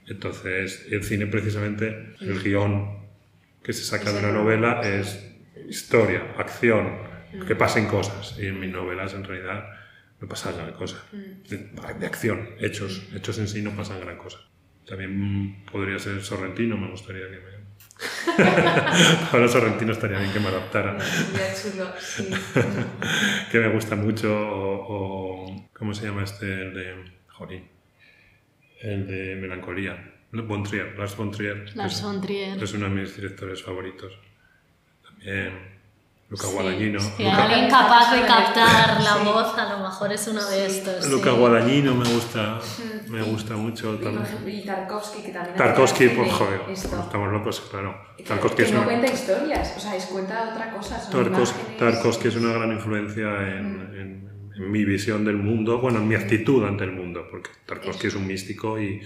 Entonces, 0.07 0.87
el 0.91 1.05
cine 1.05 1.27
precisamente, 1.27 2.15
el 2.21 2.43
guion 2.43 3.09
que 3.63 3.73
se 3.73 3.85
saca 3.85 4.13
de 4.13 4.19
una 4.19 4.33
novela 4.33 4.81
es 4.83 5.37
historia, 5.69 6.23
acción, 6.37 6.99
que 7.47 7.55
pasen 7.55 7.87
cosas. 7.87 8.37
Y 8.39 8.47
en 8.47 8.59
mis 8.59 8.73
novelas 8.73 9.15
en 9.15 9.25
realidad 9.25 9.78
no 10.21 10.29
pasa 10.29 10.53
gran 10.53 10.73
cosa. 10.73 11.05
De, 11.13 11.71
de 11.99 12.07
acción, 12.07 12.51
hechos, 12.61 13.03
hechos 13.15 13.39
en 13.39 13.49
sí 13.49 13.63
no 13.63 13.71
pasan 13.77 14.01
gran 14.01 14.19
cosa. 14.19 14.39
También 14.87 15.65
podría 15.71 15.99
ser 15.99 16.23
Sorrentino, 16.23 16.77
me 16.77 16.91
gustaría 16.91 17.25
que 17.31 17.37
me... 17.39 17.59
Pablo 19.31 19.49
Sorrentino 19.49 19.93
estaría 19.93 20.19
bien 20.19 20.33
que 20.33 20.41
me 20.41 20.49
adaptara, 20.49 20.99
Sería 21.01 21.55
chulo, 21.55 21.93
sí. 22.01 22.29
que 23.51 23.59
me 23.59 23.69
gusta 23.69 23.97
mucho, 23.97 24.33
o, 24.35 25.47
o- 25.47 25.69
¿cómo 25.73 25.95
se 25.95 26.07
llama 26.07 26.25
este? 26.25 26.47
El 26.63 26.75
de... 26.75 27.19
Jorín. 27.29 27.69
El 28.81 29.07
de 29.07 29.37
Melancolía. 29.37 30.15
Von 30.33 30.63
Trier, 30.63 30.97
Lars 30.99 31.17
von 31.17 31.31
Trier. 31.31 31.75
Lars 31.77 31.95
es- 31.97 32.03
von 32.03 32.21
Trier. 32.21 32.63
Es 32.63 32.73
uno 32.75 32.89
de 32.89 32.95
mis 32.95 33.15
directores 33.17 33.63
favoritos. 33.63 34.19
También 35.03 35.78
Luca 36.31 36.47
Sí, 36.47 36.53
Guadagnino. 36.53 37.01
sí, 37.01 37.25
Luca, 37.25 37.45
alguien 37.45 37.71
capaz 37.71 38.13
de 38.13 38.21
Sí. 38.21 38.27
captar 38.27 39.01
la 39.03 39.17
voz, 39.25 39.57
a 39.57 39.77
lo 39.77 39.79
mejor 39.85 40.13
es 40.13 40.29
uno 40.29 40.45
de 40.45 40.67
estos. 40.67 41.09
Luca 41.09 41.31
sí. 41.31 41.37
Guadagnino 41.39 41.95
me 41.95 42.07
gusta, 42.07 42.59
me 43.09 43.23
gusta 43.23 43.57
mucho. 43.57 43.97
También. 43.97 44.27
y 44.47 44.65
Tarkovsky, 44.67 45.23
que 45.23 45.33
también... 45.33 45.57
Tarkovsky, 45.57 46.09
por 46.11 46.29
joder, 46.29 46.61
Esto. 46.71 47.01
estamos 47.01 47.33
locos, 47.33 47.61
claro. 47.71 47.99
Tarkovsky 48.27 48.57
que 48.57 48.63
es, 48.65 48.73
no 48.73 48.79
una, 48.81 48.87
cuenta 48.89 49.07
historias, 49.13 49.75
o 49.77 49.81
sea, 49.81 49.97
es 49.97 50.05
cuenta 50.07 50.51
otra 50.53 50.71
cosa. 50.71 51.01
Son 51.01 51.13
Tarkos-. 51.25 51.55
Tarkovsky 51.79 52.29
es 52.29 52.37
una 52.37 52.53
gran 52.53 52.73
influencia 52.73 53.27
en, 53.57 53.91
en- 53.95 54.29
en 54.59 54.71
mi 54.73 54.85
visión 54.85 55.25
del 55.25 55.37
mundo, 55.37 55.79
bueno, 55.81 55.99
en 56.01 56.09
mi 56.09 56.15
actitud 56.17 56.65
ante 56.67 56.83
el 56.85 56.91
mundo, 56.93 57.27
porque 57.31 57.49
Tarkovsky 57.65 58.09
es 58.09 58.15
un 58.17 58.27
místico 58.27 58.79
y, 58.79 59.01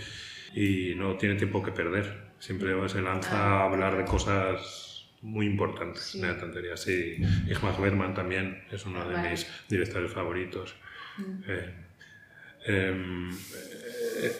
y 0.54 0.94
no 0.96 1.14
tiene 1.18 1.34
tiempo 1.36 1.62
que 1.62 1.70
perder. 1.72 2.32
Siempre 2.40 2.72
se 2.88 3.00
lanza 3.02 3.36
a 3.36 3.64
hablar 3.66 3.96
de 3.98 4.04
cosas 4.06 4.88
muy 5.22 5.46
importantes, 5.46 6.02
Sí. 6.02 6.20
de 6.20 6.34
tonterías. 6.34 6.80
Sí, 6.82 7.16
Igmar 7.46 7.80
Bergman 7.80 8.14
también 8.14 8.64
es 8.70 8.84
uno 8.86 9.08
de 9.08 9.30
mis 9.30 9.46
directores 9.68 10.12
favoritos. 10.12 10.74
Eh, 11.46 11.74
em, 12.66 13.30
eh, 13.30 14.32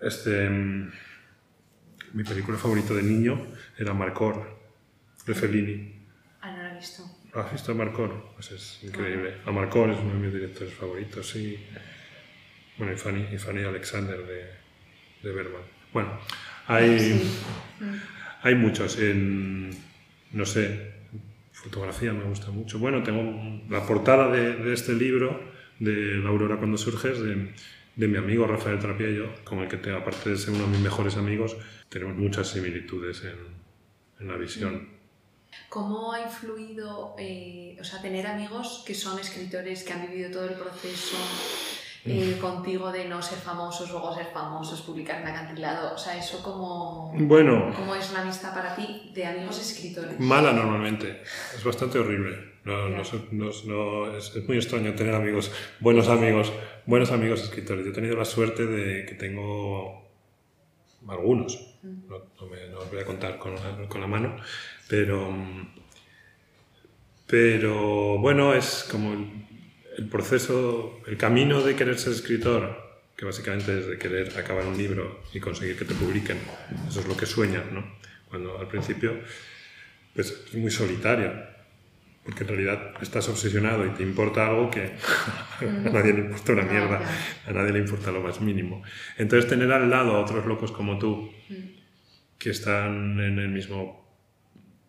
este, 0.00 0.44
em, 0.46 0.90
mi 2.12 2.24
película 2.24 2.58
favorita 2.58 2.94
de 2.94 3.02
niño 3.02 3.46
era 3.78 3.92
Marcor, 3.94 4.58
de 5.26 5.34
Fellini. 5.34 6.06
Ah, 6.40 6.50
no 6.52 6.62
lo 6.62 6.68
he 6.70 6.74
visto. 6.76 7.02
¿Has 7.34 7.52
visto 7.52 7.72
a 7.72 7.74
Marcor? 7.74 8.32
Pues 8.34 8.50
es 8.52 8.80
increíble. 8.84 9.36
A 9.44 9.50
Marcor 9.52 9.90
es 9.90 9.98
uno 9.98 10.14
de 10.14 10.18
mis 10.20 10.32
directores 10.32 10.72
favoritos, 10.74 11.28
sí. 11.28 11.58
Bueno, 12.78 12.92
y 12.92 12.96
Fanny, 12.96 13.26
y 13.32 13.38
Fanny 13.38 13.62
Alexander 13.64 14.18
de, 14.24 14.44
de 15.22 15.32
Bergman. 15.34 15.62
Bueno, 15.92 16.18
hay, 16.66 17.20
hay 18.42 18.54
muchos. 18.54 18.98
En, 18.98 19.70
no 20.32 20.44
sé, 20.46 20.92
fotografía 21.52 22.12
me 22.12 22.24
gusta 22.24 22.50
mucho. 22.50 22.78
Bueno, 22.78 23.02
tengo 23.02 23.62
la 23.68 23.86
portada 23.86 24.30
de, 24.30 24.56
de 24.56 24.72
este 24.74 24.92
libro, 24.92 25.40
de 25.78 26.16
La 26.18 26.28
Aurora 26.30 26.56
cuando 26.56 26.76
surge, 26.78 27.12
es 27.12 27.20
de, 27.20 27.52
de 27.96 28.08
mi 28.08 28.16
amigo 28.16 28.46
Rafael 28.46 28.78
Trapiello, 28.78 29.30
con 29.44 29.60
el 29.60 29.68
que, 29.68 29.76
te- 29.76 29.92
aparte 29.92 30.30
de 30.30 30.36
ser 30.36 30.54
uno 30.54 30.64
de 30.64 30.70
mis 30.70 30.80
mejores 30.80 31.16
amigos, 31.16 31.56
tenemos 31.88 32.16
muchas 32.16 32.48
similitudes 32.48 33.22
en, 33.24 33.36
en 34.20 34.28
la 34.28 34.36
visión. 34.36 34.88
¿Cómo 35.68 36.12
ha 36.12 36.20
influido, 36.20 37.14
eh, 37.18 37.76
o 37.80 37.84
sea, 37.84 38.00
tener 38.02 38.26
amigos 38.26 38.84
que 38.86 38.94
son 38.94 39.18
escritores, 39.18 39.82
que 39.82 39.92
han 39.92 40.08
vivido 40.08 40.30
todo 40.30 40.44
el 40.48 40.54
proceso 40.54 41.16
eh, 42.04 42.38
contigo 42.40 42.90
de 42.92 43.06
no 43.06 43.20
ser 43.22 43.38
famosos, 43.38 43.90
luego 43.90 44.14
ser 44.14 44.26
famosos, 44.26 44.80
publicar 44.82 45.20
en 45.20 45.28
acantilado? 45.28 45.94
O 45.94 45.98
sea, 45.98 46.16
eso 46.16 46.42
como... 46.42 47.12
Bueno, 47.14 47.72
¿Cómo 47.76 47.94
es 47.94 48.12
la 48.12 48.22
amistad 48.22 48.54
para 48.54 48.74
ti 48.74 49.10
de 49.14 49.26
amigos 49.26 49.58
escritores? 49.60 50.18
Mala 50.18 50.52
normalmente, 50.52 51.22
es 51.54 51.62
bastante 51.64 51.98
horrible. 51.98 52.58
No, 52.64 52.88
no, 52.88 53.02
no- 53.32 53.50
no- 53.66 54.16
es, 54.16 54.34
es 54.36 54.46
muy 54.46 54.58
extraño 54.58 54.94
tener 54.94 55.14
amigos, 55.14 55.50
buenos 55.80 56.08
amigos, 56.08 56.52
buenos 56.86 57.10
amigos 57.12 57.42
escritores. 57.42 57.84
Yo 57.84 57.92
he 57.92 57.94
tenido 57.94 58.16
la 58.16 58.24
suerte 58.26 58.66
de 58.66 59.06
que 59.06 59.14
tengo 59.14 60.06
algunos, 61.08 61.76
no, 61.82 62.18
no 62.40 62.46
me, 62.48 62.68
no 62.68 62.80
os 62.80 62.90
voy 62.90 63.00
a 63.00 63.04
contar 63.06 63.38
con 63.38 63.54
la, 63.54 63.88
con 63.88 64.00
la 64.02 64.06
mano, 64.06 64.36
pero, 64.88 65.30
mm, 65.30 65.68
pero 67.26 68.18
bueno, 68.18 68.54
es 68.54 68.86
como 68.90 69.14
el, 69.98 70.06
proceso, 70.08 71.00
el 71.06 71.16
camino 71.16 71.60
de 71.62 71.76
querer 71.76 71.98
ser 71.98 72.12
escritor, 72.14 72.88
que 73.16 73.24
básicamente 73.24 73.78
es 73.80 73.86
de 73.88 73.98
querer 73.98 74.38
acabar 74.38 74.64
un 74.66 74.78
libro 74.78 75.22
y 75.34 75.40
conseguir 75.40 75.76
que 75.76 75.84
te 75.84 75.94
publiquen. 75.94 76.38
Eso 76.88 77.00
es 77.00 77.06
lo 77.08 77.16
que 77.16 77.26
sueñas, 77.26 77.64
¿no? 77.72 77.84
Cuando 78.28 78.58
al 78.58 78.68
principio 78.68 79.18
pues, 80.14 80.44
es 80.48 80.54
muy 80.54 80.70
solitario, 80.70 81.32
porque 82.24 82.44
en 82.44 82.48
realidad 82.48 82.92
estás 83.00 83.28
obsesionado 83.28 83.86
y 83.86 83.90
te 83.90 84.02
importa 84.02 84.46
algo 84.46 84.70
que 84.70 84.82
a 85.60 85.90
nadie 85.90 86.12
le 86.12 86.20
importa 86.20 86.52
una 86.52 86.62
mierda, 86.64 87.00
a 87.46 87.52
nadie 87.52 87.72
le 87.72 87.78
importa 87.80 88.12
lo 88.12 88.20
más 88.20 88.40
mínimo. 88.40 88.82
Entonces 89.16 89.48
tener 89.50 89.72
al 89.72 89.90
lado 89.90 90.14
a 90.16 90.20
otros 90.20 90.46
locos 90.46 90.70
como 90.72 90.98
tú, 90.98 91.32
que 92.38 92.50
están 92.50 93.18
en 93.18 93.38
el 93.40 93.48
mismo 93.48 94.06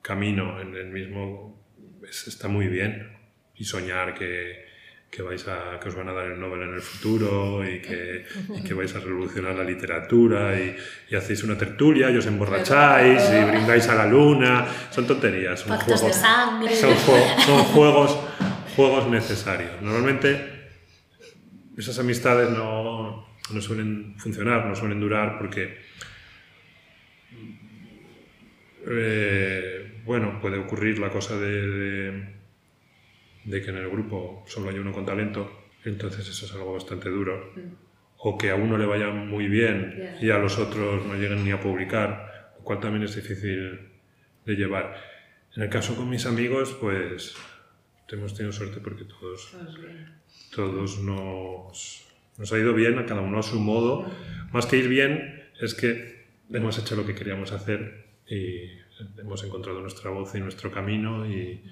camino, 0.03 0.61
en 0.61 0.75
el 0.75 0.87
mismo... 0.91 1.65
es- 2.07 2.27
está 2.27 2.47
muy 2.47 2.67
bien. 2.67 3.17
Y 3.55 3.63
soñar 3.65 4.13
que, 4.13 4.65
que, 5.11 5.21
vais 5.23 5.47
a, 5.47 5.79
que 5.79 5.89
os 5.89 5.95
van 5.95 6.07
a 6.09 6.13
dar 6.13 6.27
el 6.27 6.39
Nobel 6.39 6.61
en 6.63 6.73
el 6.75 6.81
futuro 6.81 7.67
y 7.67 7.81
que, 7.81 8.25
y 8.55 8.63
que 8.63 8.73
vais 8.73 8.93
a 8.95 8.99
revolucionar 8.99 9.55
la 9.55 9.63
literatura 9.63 10.59
y, 10.59 10.75
y 11.09 11.15
hacéis 11.15 11.43
una 11.43 11.57
tertulia 11.57 12.11
y 12.11 12.17
os 12.17 12.25
emborracháis 12.27 13.21
y 13.31 13.43
brindáis 13.49 13.87
a 13.89 13.95
la 13.95 14.05
luna. 14.05 14.67
Son 14.91 15.07
tonterías, 15.07 15.59
son 15.59 15.69
Pactos 15.69 15.87
de 15.87 15.97
juegos, 15.97 16.15
sangre. 16.15 16.75
son, 16.75 16.93
jue- 16.93 17.39
son 17.45 17.63
juegos, 17.65 18.19
juegos 18.75 19.07
necesarios. 19.07 19.71
Normalmente 19.81 20.59
esas 21.77 21.97
amistades 21.99 22.49
no, 22.51 23.25
no 23.51 23.61
suelen 23.61 24.13
funcionar, 24.19 24.65
no 24.67 24.75
suelen 24.75 24.99
durar 24.99 25.37
porque, 25.39 25.77
eh, 28.87 30.01
bueno, 30.05 30.39
puede 30.41 30.57
ocurrir 30.57 30.99
la 30.99 31.09
cosa 31.09 31.37
de, 31.37 31.49
de, 31.67 32.38
de 33.45 33.61
que 33.61 33.69
en 33.69 33.77
el 33.77 33.89
grupo 33.89 34.43
solo 34.47 34.69
hay 34.69 34.77
uno 34.79 34.91
con 34.91 35.05
talento, 35.05 35.51
entonces 35.85 36.27
eso 36.27 36.45
es 36.45 36.53
algo 36.53 36.73
bastante 36.73 37.09
duro. 37.09 37.53
O 38.17 38.37
que 38.37 38.49
a 38.49 38.55
uno 38.55 38.77
le 38.77 38.85
vaya 38.85 39.09
muy 39.09 39.47
bien 39.47 40.17
y 40.21 40.29
a 40.29 40.37
los 40.37 40.57
otros 40.57 41.05
no 41.05 41.15
lleguen 41.15 41.43
ni 41.43 41.51
a 41.51 41.61
publicar, 41.61 42.53
lo 42.57 42.63
cual 42.63 42.79
también 42.79 43.03
es 43.03 43.15
difícil 43.15 43.79
de 44.45 44.55
llevar. 44.55 44.95
En 45.55 45.63
el 45.63 45.69
caso 45.69 45.95
con 45.95 46.09
mis 46.09 46.25
amigos, 46.25 46.75
pues 46.79 47.35
hemos 48.09 48.33
tenido 48.33 48.51
suerte 48.51 48.79
porque 48.79 49.05
todos 49.05 49.55
todos 50.53 50.99
nos, 50.99 52.05
nos 52.37 52.53
ha 52.53 52.57
ido 52.57 52.73
bien, 52.73 52.97
a 52.99 53.05
cada 53.05 53.21
uno 53.21 53.39
a 53.39 53.43
su 53.43 53.59
modo. 53.59 54.11
Más 54.51 54.65
que 54.65 54.77
ir 54.77 54.87
bien, 54.87 55.43
es 55.61 55.73
que 55.73 56.27
hemos 56.51 56.77
hecho 56.77 56.95
lo 56.95 57.05
que 57.05 57.15
queríamos 57.15 57.51
hacer 57.51 58.05
y 58.27 58.69
hemos 59.17 59.43
encontrado 59.43 59.81
nuestra 59.81 60.09
voz 60.11 60.35
y 60.35 60.39
nuestro 60.39 60.71
camino 60.71 61.25
y, 61.29 61.63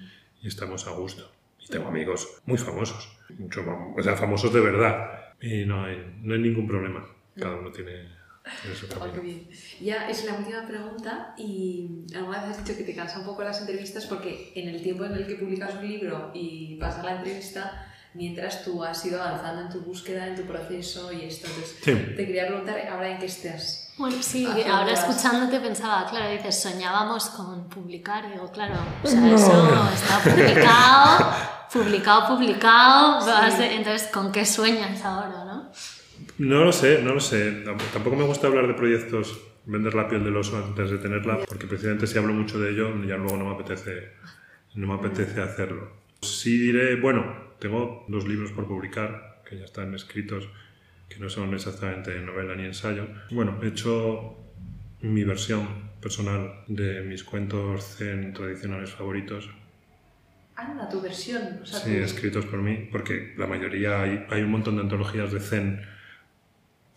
y 0.42 0.46
estamos 0.46 0.86
a 0.86 0.92
gusto. 0.92 1.30
Tengo 1.70 1.88
amigos 1.88 2.40
muy 2.46 2.58
famosos, 2.58 3.08
mucho, 3.38 3.62
o 3.96 4.02
sea, 4.02 4.14
famosos 4.16 4.52
de 4.52 4.60
verdad. 4.60 5.10
Y 5.40 5.64
no 5.64 5.84
hay, 5.84 6.14
no 6.22 6.34
hay 6.34 6.40
ningún 6.40 6.66
problema. 6.66 7.06
Cada 7.36 7.56
uno 7.56 7.70
tiene, 7.70 8.08
tiene 8.62 8.76
su 8.76 8.86
Oh, 8.86 8.98
camino. 8.98 9.22
bien. 9.22 9.48
Ya 9.80 10.08
es 10.08 10.24
la 10.24 10.34
última 10.34 10.66
pregunta 10.66 11.34
y 11.38 12.04
alguna 12.14 12.40
vez 12.42 12.50
has 12.58 12.64
dicho 12.64 12.76
que 12.78 12.84
te 12.84 12.94
cansa 12.94 13.20
un 13.20 13.26
poco 13.26 13.44
las 13.44 13.60
entrevistas 13.60 14.06
porque 14.06 14.52
en 14.56 14.68
el 14.68 14.82
tiempo 14.82 15.04
en 15.04 15.12
el 15.12 15.26
que 15.26 15.34
publicas 15.36 15.74
un 15.76 15.86
libro 15.88 16.30
y 16.34 16.76
pasa 16.80 17.02
la 17.04 17.16
entrevista, 17.18 17.84
mientras 18.14 18.64
tú 18.64 18.82
has 18.82 19.04
ido 19.04 19.22
avanzando 19.22 19.62
en 19.62 19.68
tu 19.68 19.80
búsqueda, 19.82 20.26
en 20.26 20.34
tu 20.36 20.42
proceso 20.42 21.12
y 21.12 21.22
esto. 21.26 21.46
Entonces, 21.46 21.78
Sí. 21.82 21.92
te 22.16 22.26
quería 22.26 22.46
preguntar 22.48 22.78
ahora 22.88 23.10
en 23.12 23.18
qué 23.18 23.26
estás. 23.26 23.87
Bueno, 23.98 24.16
sí, 24.22 24.46
ahora 24.46 24.92
escuchándote 24.92 25.58
pensaba, 25.60 26.06
claro, 26.08 26.30
dices, 26.30 26.62
soñábamos 26.62 27.30
con 27.30 27.68
publicar, 27.68 28.30
digo, 28.32 28.50
claro, 28.52 28.74
o 29.02 29.06
sea, 29.06 29.34
eso 29.34 29.88
está 29.92 30.18
publicado, 30.22 31.32
publicado, 31.72 32.36
publicado, 32.36 33.20
entonces, 33.60 34.08
¿con 34.12 34.30
qué 34.30 34.44
sueñas 34.46 35.04
ahora, 35.04 35.44
no? 35.44 35.70
No 36.38 36.64
lo 36.64 36.72
sé, 36.72 37.02
no 37.02 37.14
lo 37.14 37.20
sé. 37.20 37.64
Tamp- 37.64 37.80
Tampoco 37.92 38.14
me 38.16 38.24
gusta 38.24 38.46
hablar 38.46 38.66
de 38.68 38.74
proyectos, 38.74 39.38
vender 39.66 39.94
la 39.94 40.08
piel 40.08 40.22
del 40.24 40.36
oso 40.36 40.56
antes 40.56 40.90
de 40.90 40.98
tenerla, 40.98 41.40
porque 41.48 41.66
precisamente 41.66 42.06
si 42.06 42.18
hablo 42.18 42.32
mucho 42.32 42.58
de 42.60 42.70
ello, 42.70 42.90
ya 43.04 43.16
luego 43.16 43.36
no 43.36 43.46
me 43.46 43.54
apetece, 43.54 44.12
no 44.74 44.86
me 44.86 44.94
apetece 44.94 45.40
hacerlo. 45.42 45.90
Sí 46.22 46.56
diré, 46.58 46.96
bueno, 47.00 47.24
tengo 47.58 48.04
dos 48.08 48.26
libros 48.28 48.52
por 48.52 48.66
publicar, 48.68 49.42
que 49.48 49.58
ya 49.58 49.64
están 49.64 49.94
escritos, 49.94 50.48
que 51.08 51.18
no 51.18 51.28
son 51.30 51.54
exactamente 51.54 52.18
novela 52.20 52.54
ni 52.54 52.64
ensayo. 52.66 53.06
Bueno, 53.30 53.58
he 53.62 53.68
hecho 53.68 54.36
mi 55.00 55.24
versión 55.24 55.88
personal 56.00 56.64
de 56.68 57.02
mis 57.02 57.24
cuentos 57.24 57.96
zen 57.96 58.32
tradicionales 58.32 58.90
favoritos, 58.90 59.48
Anda, 60.54 60.88
tu 60.88 61.00
versión. 61.00 61.60
O 61.62 61.66
sea, 61.66 61.78
Sí, 61.78 61.96
tu- 61.96 62.02
escritos 62.04 62.44
por 62.46 62.60
mí, 62.60 62.88
porque 62.90 63.32
la 63.36 63.46
mayoría 63.46 64.02
hay, 64.02 64.26
hay 64.28 64.42
un 64.42 64.50
montón 64.50 64.74
de 64.76 64.82
antologías 64.82 65.30
de 65.32 65.38
Zen 65.40 65.80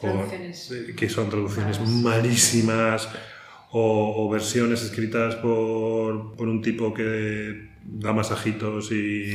eh, 0.01 0.93
que 0.97 1.07
son 1.09 1.30
traducciones 1.30 1.80
Malas. 1.80 1.93
malísimas 2.24 3.09
o, 3.72 4.26
o 4.26 4.30
versiones 4.32 4.82
escritas 4.82 5.36
por, 5.36 6.36
por 6.36 6.47
un 6.47 6.62
tipo 6.64 6.91
que 6.93 7.70
da 7.84 8.12
masajitos 8.14 8.91
y, 8.91 9.34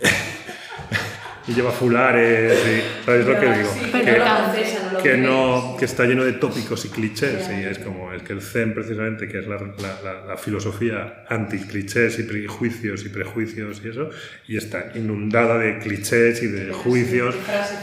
y 1.48 1.54
lleva 1.54 1.72
fulares 1.72 2.52
y 2.66 3.04
¿sabes 3.04 3.26
lo 3.26 3.38
que 3.40 3.46
digo? 3.52 3.70
sí, 3.74 3.90
Que- 3.90 3.98
pero 4.04 4.24
no 4.24 5.02
que 5.02 5.16
no 5.16 5.76
que 5.78 5.84
está 5.86 6.04
lleno 6.04 6.22
de 6.24 6.34
tópicos 6.34 6.84
y 6.84 6.88
clichés 6.90 7.50
y 7.50 7.64
es 7.64 7.80
como 7.80 8.12
es 8.12 8.22
que 8.22 8.32
el 8.32 8.40
zen 8.40 8.72
precisamente 8.74 9.26
que 9.26 9.40
es 9.40 9.48
la, 9.48 9.56
la- 9.56 10.22
la- 10.28 10.36
filosofía 10.36 11.24
anti 11.28 11.58
clichés 11.58 12.18
y 12.20 12.22
prejuicios 12.24 13.04
y 13.04 13.08
prejuicios 13.08 13.82
y 13.84 13.88
eso 13.88 14.10
y 14.46 14.56
está 14.56 14.92
inundada 14.94 15.58
de 15.58 15.78
clichés 15.78 16.42
y 16.44 16.46
de 16.46 16.66
De 16.66 16.72
juicios 16.72 17.34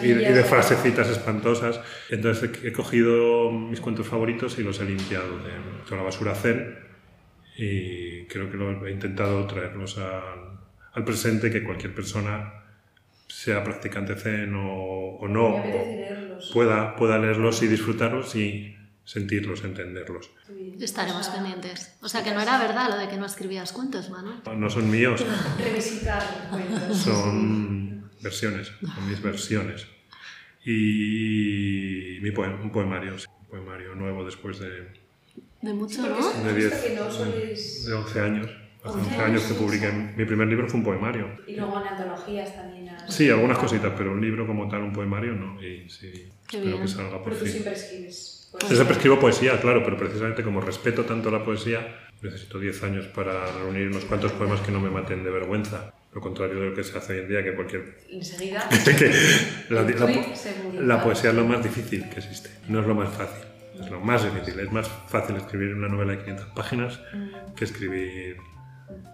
y 0.01 0.07
de, 0.14 0.30
y 0.30 0.34
de 0.34 0.43
frasecitas. 0.43 1.10
espantosas. 1.10 1.82
Entonces 2.10 2.49
he, 2.64 2.72
cogido 2.72 3.51
mis 3.51 3.82
cuentos 3.82 4.07
favoritos 4.07 4.57
y 4.60 4.64
los 4.64 4.80
he 4.80 4.86
limpiado 4.86 5.38
de 5.39 5.51
toda 5.86 5.97
la 5.97 6.03
basura 6.03 6.34
zen 6.36 6.76
y 7.57 8.26
creo 8.28 8.49
que 8.49 8.57
lo, 8.57 8.88
he 8.88 8.91
intentado 8.91 9.45
traerlos 9.47 9.97
al, 9.97 10.60
al 10.93 11.03
presente 11.03 11.51
que 11.51 11.64
cualquier 11.64 11.93
persona 11.93 12.53
sea 13.30 13.63
practicante 13.63 14.15
zen 14.15 14.53
o, 14.55 15.15
o 15.21 15.27
no 15.30 15.55
o- 15.55 15.63
leerlos. 15.63 16.49
pueda, 16.53 16.95
pueda 16.97 17.17
leerlos 17.17 17.63
y 17.63 17.67
disfrutarlos 17.67 18.36
y 18.36 18.75
sentirlos, 19.05 19.63
entenderlos. 19.63 20.30
Estaremos 20.80 21.27
pendientes. 21.30 21.95
O 22.01 22.09
sea, 22.09 22.23
que 22.23 22.32
no 22.34 22.41
era 22.41 22.59
verdad 22.59 22.89
lo 22.89 22.97
de 22.97 23.07
que 23.07 23.17
no 23.17 23.25
escribías 23.25 23.71
cuentos, 23.71 24.09
Manuel. 24.09 24.38
No 24.57 24.69
son 24.69 24.89
míos, 24.91 25.25
Revisitar 25.57 26.21
cuentos. 26.51 26.97
son 26.97 28.09
versiones, 28.21 28.71
son 28.82 29.09
mis 29.09 29.21
versiones. 29.21 29.88
Y 30.93 32.19
mi 32.21 32.32
poem- 32.32 32.59
un 32.61 32.71
poemario, 32.71 33.17
sí, 33.17 33.25
un 33.41 33.45
poemario 33.47 33.95
nuevo 33.95 34.23
después 34.25 34.59
de, 34.59 34.88
De 35.61 35.73
mucho, 35.73 36.01
¿no? 36.01 36.15
De 36.43 36.53
pista 36.53 36.75
diez. 36.77 36.84
que 36.84 36.95
no 36.95 37.11
soléis... 37.11 37.86
de 37.86 37.93
11 37.93 38.19
años. 38.19 38.49
Hace 38.84 38.97
11 38.97 39.09
11 39.09 39.21
años 39.23 39.43
que 39.43 39.53
publiqué. 39.55 39.91
Mi 40.15 40.25
primer 40.25 40.47
libro 40.47 40.67
fue 40.67 40.80
un 40.80 40.86
poemario. 40.86 41.27
Y 41.47 41.55
luego 41.55 41.82
en 41.82 41.88
antologías 41.88 42.55
también 42.55 42.89
has... 42.89 43.13
Sí, 43.13 43.30
algunas 43.30 43.57
cositas, 43.57 43.91
pero 43.97 44.11
un 44.13 44.21
libro 44.21 44.47
como 44.47 44.69
tal, 44.69 44.84
un 44.84 44.93
poemario, 44.93 45.34
no. 45.34 45.61
Y 45.61 45.89
sí, 45.89 46.30
Qué 46.47 46.57
espero 46.57 46.77
bien. 46.77 46.82
que 46.82 46.88
salga 46.88 47.17
por 47.17 47.23
Pero 47.25 47.36
tú 47.38 47.43
fin. 47.43 47.51
siempre 47.51 47.73
escribes. 47.73 48.36
Yo 48.61 48.67
siempre 48.75 48.95
escribo 48.95 49.19
poesía, 49.19 49.59
claro, 49.61 49.84
pero 49.84 49.95
precisamente 49.97 50.41
como 50.43 50.59
respeto 50.61 51.03
tanto 51.05 51.30
la 51.30 51.43
poesía, 51.43 52.09
necesito 52.21 52.57
10 52.57 52.84
años 52.84 53.05
para 53.07 53.45
reunir 53.51 53.89
unos 53.89 54.05
cuantos 54.05 54.32
poemas 54.32 54.59
que 54.61 54.71
no 54.71 54.80
me 54.80 54.89
maten 54.89 55.23
de 55.23 55.30
vergüenza. 55.30 55.93
Lo 56.13 56.21
contrario 56.21 56.59
de 56.59 56.69
lo 56.69 56.75
que 56.75 56.84
se 56.84 56.97
hace 56.97 57.13
hoy 57.13 57.19
en 57.19 57.27
día, 57.30 57.43
que 57.43 57.53
cualquier... 57.53 57.99
Enseguida... 58.09 58.67
que 58.97 59.11
la, 59.69 59.82
la 59.84 59.95
publica. 60.07 60.82
la 60.82 61.03
poesía 61.03 61.30
es 61.30 61.36
lo 61.36 61.45
más 61.45 61.61
difícil 61.63 62.09
que 62.09 62.17
existe, 62.19 62.49
no 62.69 62.80
es 62.80 62.88
lo 62.88 62.95
más 62.95 63.09
fácil. 63.09 63.45
Es 63.80 63.89
lo 63.91 63.99
más 64.01 64.23
difícil. 64.23 64.59
Es 64.59 64.71
más 64.71 64.89
fácil 65.07 65.36
escribir 65.38 65.73
una 65.75 65.88
novela 65.88 66.13
de 66.13 66.19
500 66.19 66.47
páginas 66.47 66.99
que 67.55 67.63
escribir 67.65 68.38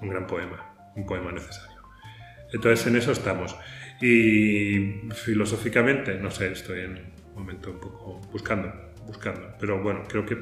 un 0.02 0.10
gran 0.10 0.28
poema, 0.28 0.92
un 0.96 1.06
poema 1.06 1.32
necesario. 1.32 1.82
Entonces 2.52 2.88
en 2.88 2.96
eso 2.96 3.12
estamos. 3.12 3.56
Y 4.02 5.10
filosóficamente, 5.14 6.16
no 6.16 6.32
sé, 6.32 6.52
estoy 6.52 6.82
en 6.82 7.14
un 7.30 7.34
momento 7.34 7.72
un 7.72 7.80
poco 7.80 8.22
buscando, 8.32 8.72
buscando. 9.06 9.56
Pero 9.60 9.82
bueno, 9.82 10.04
creo 10.08 10.26
que 10.26 10.38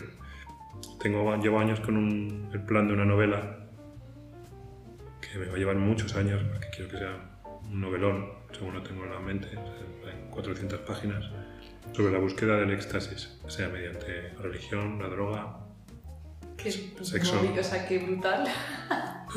tengo, 1.01 1.35
llevo 1.37 1.59
años 1.59 1.79
con 1.79 2.49
el 2.51 2.61
plan 2.61 2.87
de 2.87 2.93
una 2.93 3.05
novela 3.05 3.59
que 5.21 5.39
me 5.39 5.47
va 5.47 5.55
a 5.55 5.57
llevar 5.57 5.75
muchos 5.75 6.15
años 6.15 6.43
porque 6.43 6.67
quiero 6.75 6.91
que 6.91 6.97
sea 6.97 7.39
un 7.69 7.81
novelón, 7.81 8.29
según 8.51 8.73
lo 8.73 8.83
tengo 8.83 9.05
en 9.05 9.11
la 9.11 9.19
mente, 9.19 9.47
en 9.51 10.29
400 10.29 10.79
páginas, 10.81 11.25
sobre 11.93 12.13
la 12.13 12.19
búsqueda 12.19 12.57
del 12.57 12.71
éxtasis, 12.71 13.39
sea 13.47 13.69
mediante 13.69 14.29
religión, 14.41 14.99
la 14.99 15.07
droga, 15.07 15.62
Qué 16.63 16.71
Sexo. 17.05 17.35
móvil, 17.35 17.59
o 17.59 17.63
sea, 17.63 17.85
qué 17.87 17.99
brutal. 17.99 18.45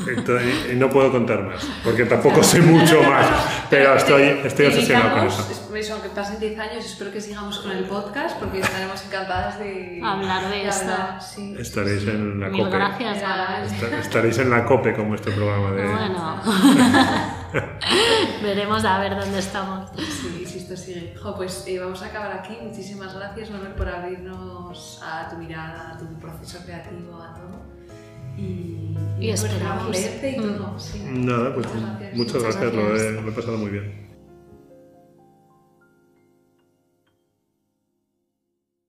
Entonces, 0.06 0.76
no 0.76 0.90
puedo 0.90 1.10
contar 1.10 1.42
más, 1.42 1.66
porque 1.82 2.04
tampoco 2.04 2.42
sé 2.42 2.60
mucho 2.60 3.02
más, 3.02 3.26
pero 3.70 3.94
estoy, 3.96 4.40
estoy 4.44 4.66
obsesionado 4.66 5.16
con 5.18 5.26
eso. 5.26 5.46
eso. 5.50 5.74
Eso, 5.76 5.92
aunque 5.94 6.08
pasen 6.10 6.38
10 6.40 6.58
años, 6.58 6.84
espero 6.86 7.10
que 7.12 7.20
sigamos 7.20 7.58
con 7.58 7.70
el 7.72 7.84
podcast 7.84 8.38
porque 8.38 8.60
estaremos 8.60 9.04
encantadas 9.04 9.58
de 9.58 10.00
Hablar 10.02 10.48
de 10.50 10.64
la 10.64 10.70
esto. 10.70 10.92
sí. 11.20 11.54
Estaréis 11.58 12.02
en 12.08 12.40
la 12.40 12.48
Mil 12.48 12.64
COPE. 12.64 12.76
gracias, 12.76 13.18
Era- 13.18 13.28
Mara. 13.28 13.66
Esta- 13.66 13.98
Estaréis 14.00 14.38
en 14.38 14.50
la 14.50 14.64
COPE 14.64 14.94
como 14.94 15.14
este 15.14 15.30
programa 15.32 15.72
de... 15.72 15.82
Bueno, 15.86 16.42
veremos 18.42 18.84
a 18.84 18.98
ver 18.98 19.16
dónde 19.16 19.38
estamos. 19.38 19.90
Sí, 19.96 20.44
si 20.46 20.58
esto 20.58 20.76
sigue. 20.76 21.14
Jo, 21.20 21.34
pues 21.36 21.64
eh, 21.66 21.78
vamos 21.78 22.02
a 22.02 22.06
acabar 22.06 22.32
aquí. 22.32 22.56
Muchísimas 22.62 23.14
gracias, 23.14 23.50
Manuel, 23.50 23.72
por 23.72 23.88
abrirnos 23.88 25.00
a 25.04 25.28
tu 25.28 25.36
mirada, 25.36 25.92
a 25.92 25.98
tu 25.98 26.06
proceso 26.18 26.58
creativo, 26.64 27.20
a 27.20 27.34
todo. 27.34 27.66
Y, 28.36 28.96
Y 29.18 29.28
pues, 29.28 29.44
esperamos. 29.44 29.90
leerte 29.90 30.30
y 30.32 30.38
Mm. 30.38 30.42
todo. 30.56 30.78
Sí. 30.78 31.02
Nada, 31.10 31.54
pues 31.54 31.66
Muchas 32.14 32.42
gracias. 32.42 32.72
gracias, 32.72 32.74
lo 32.74 32.96
he, 32.96 33.12
lo 33.22 33.28
he 33.28 33.32
pasado 33.32 33.56
muy 33.58 33.70
bien. 33.70 34.05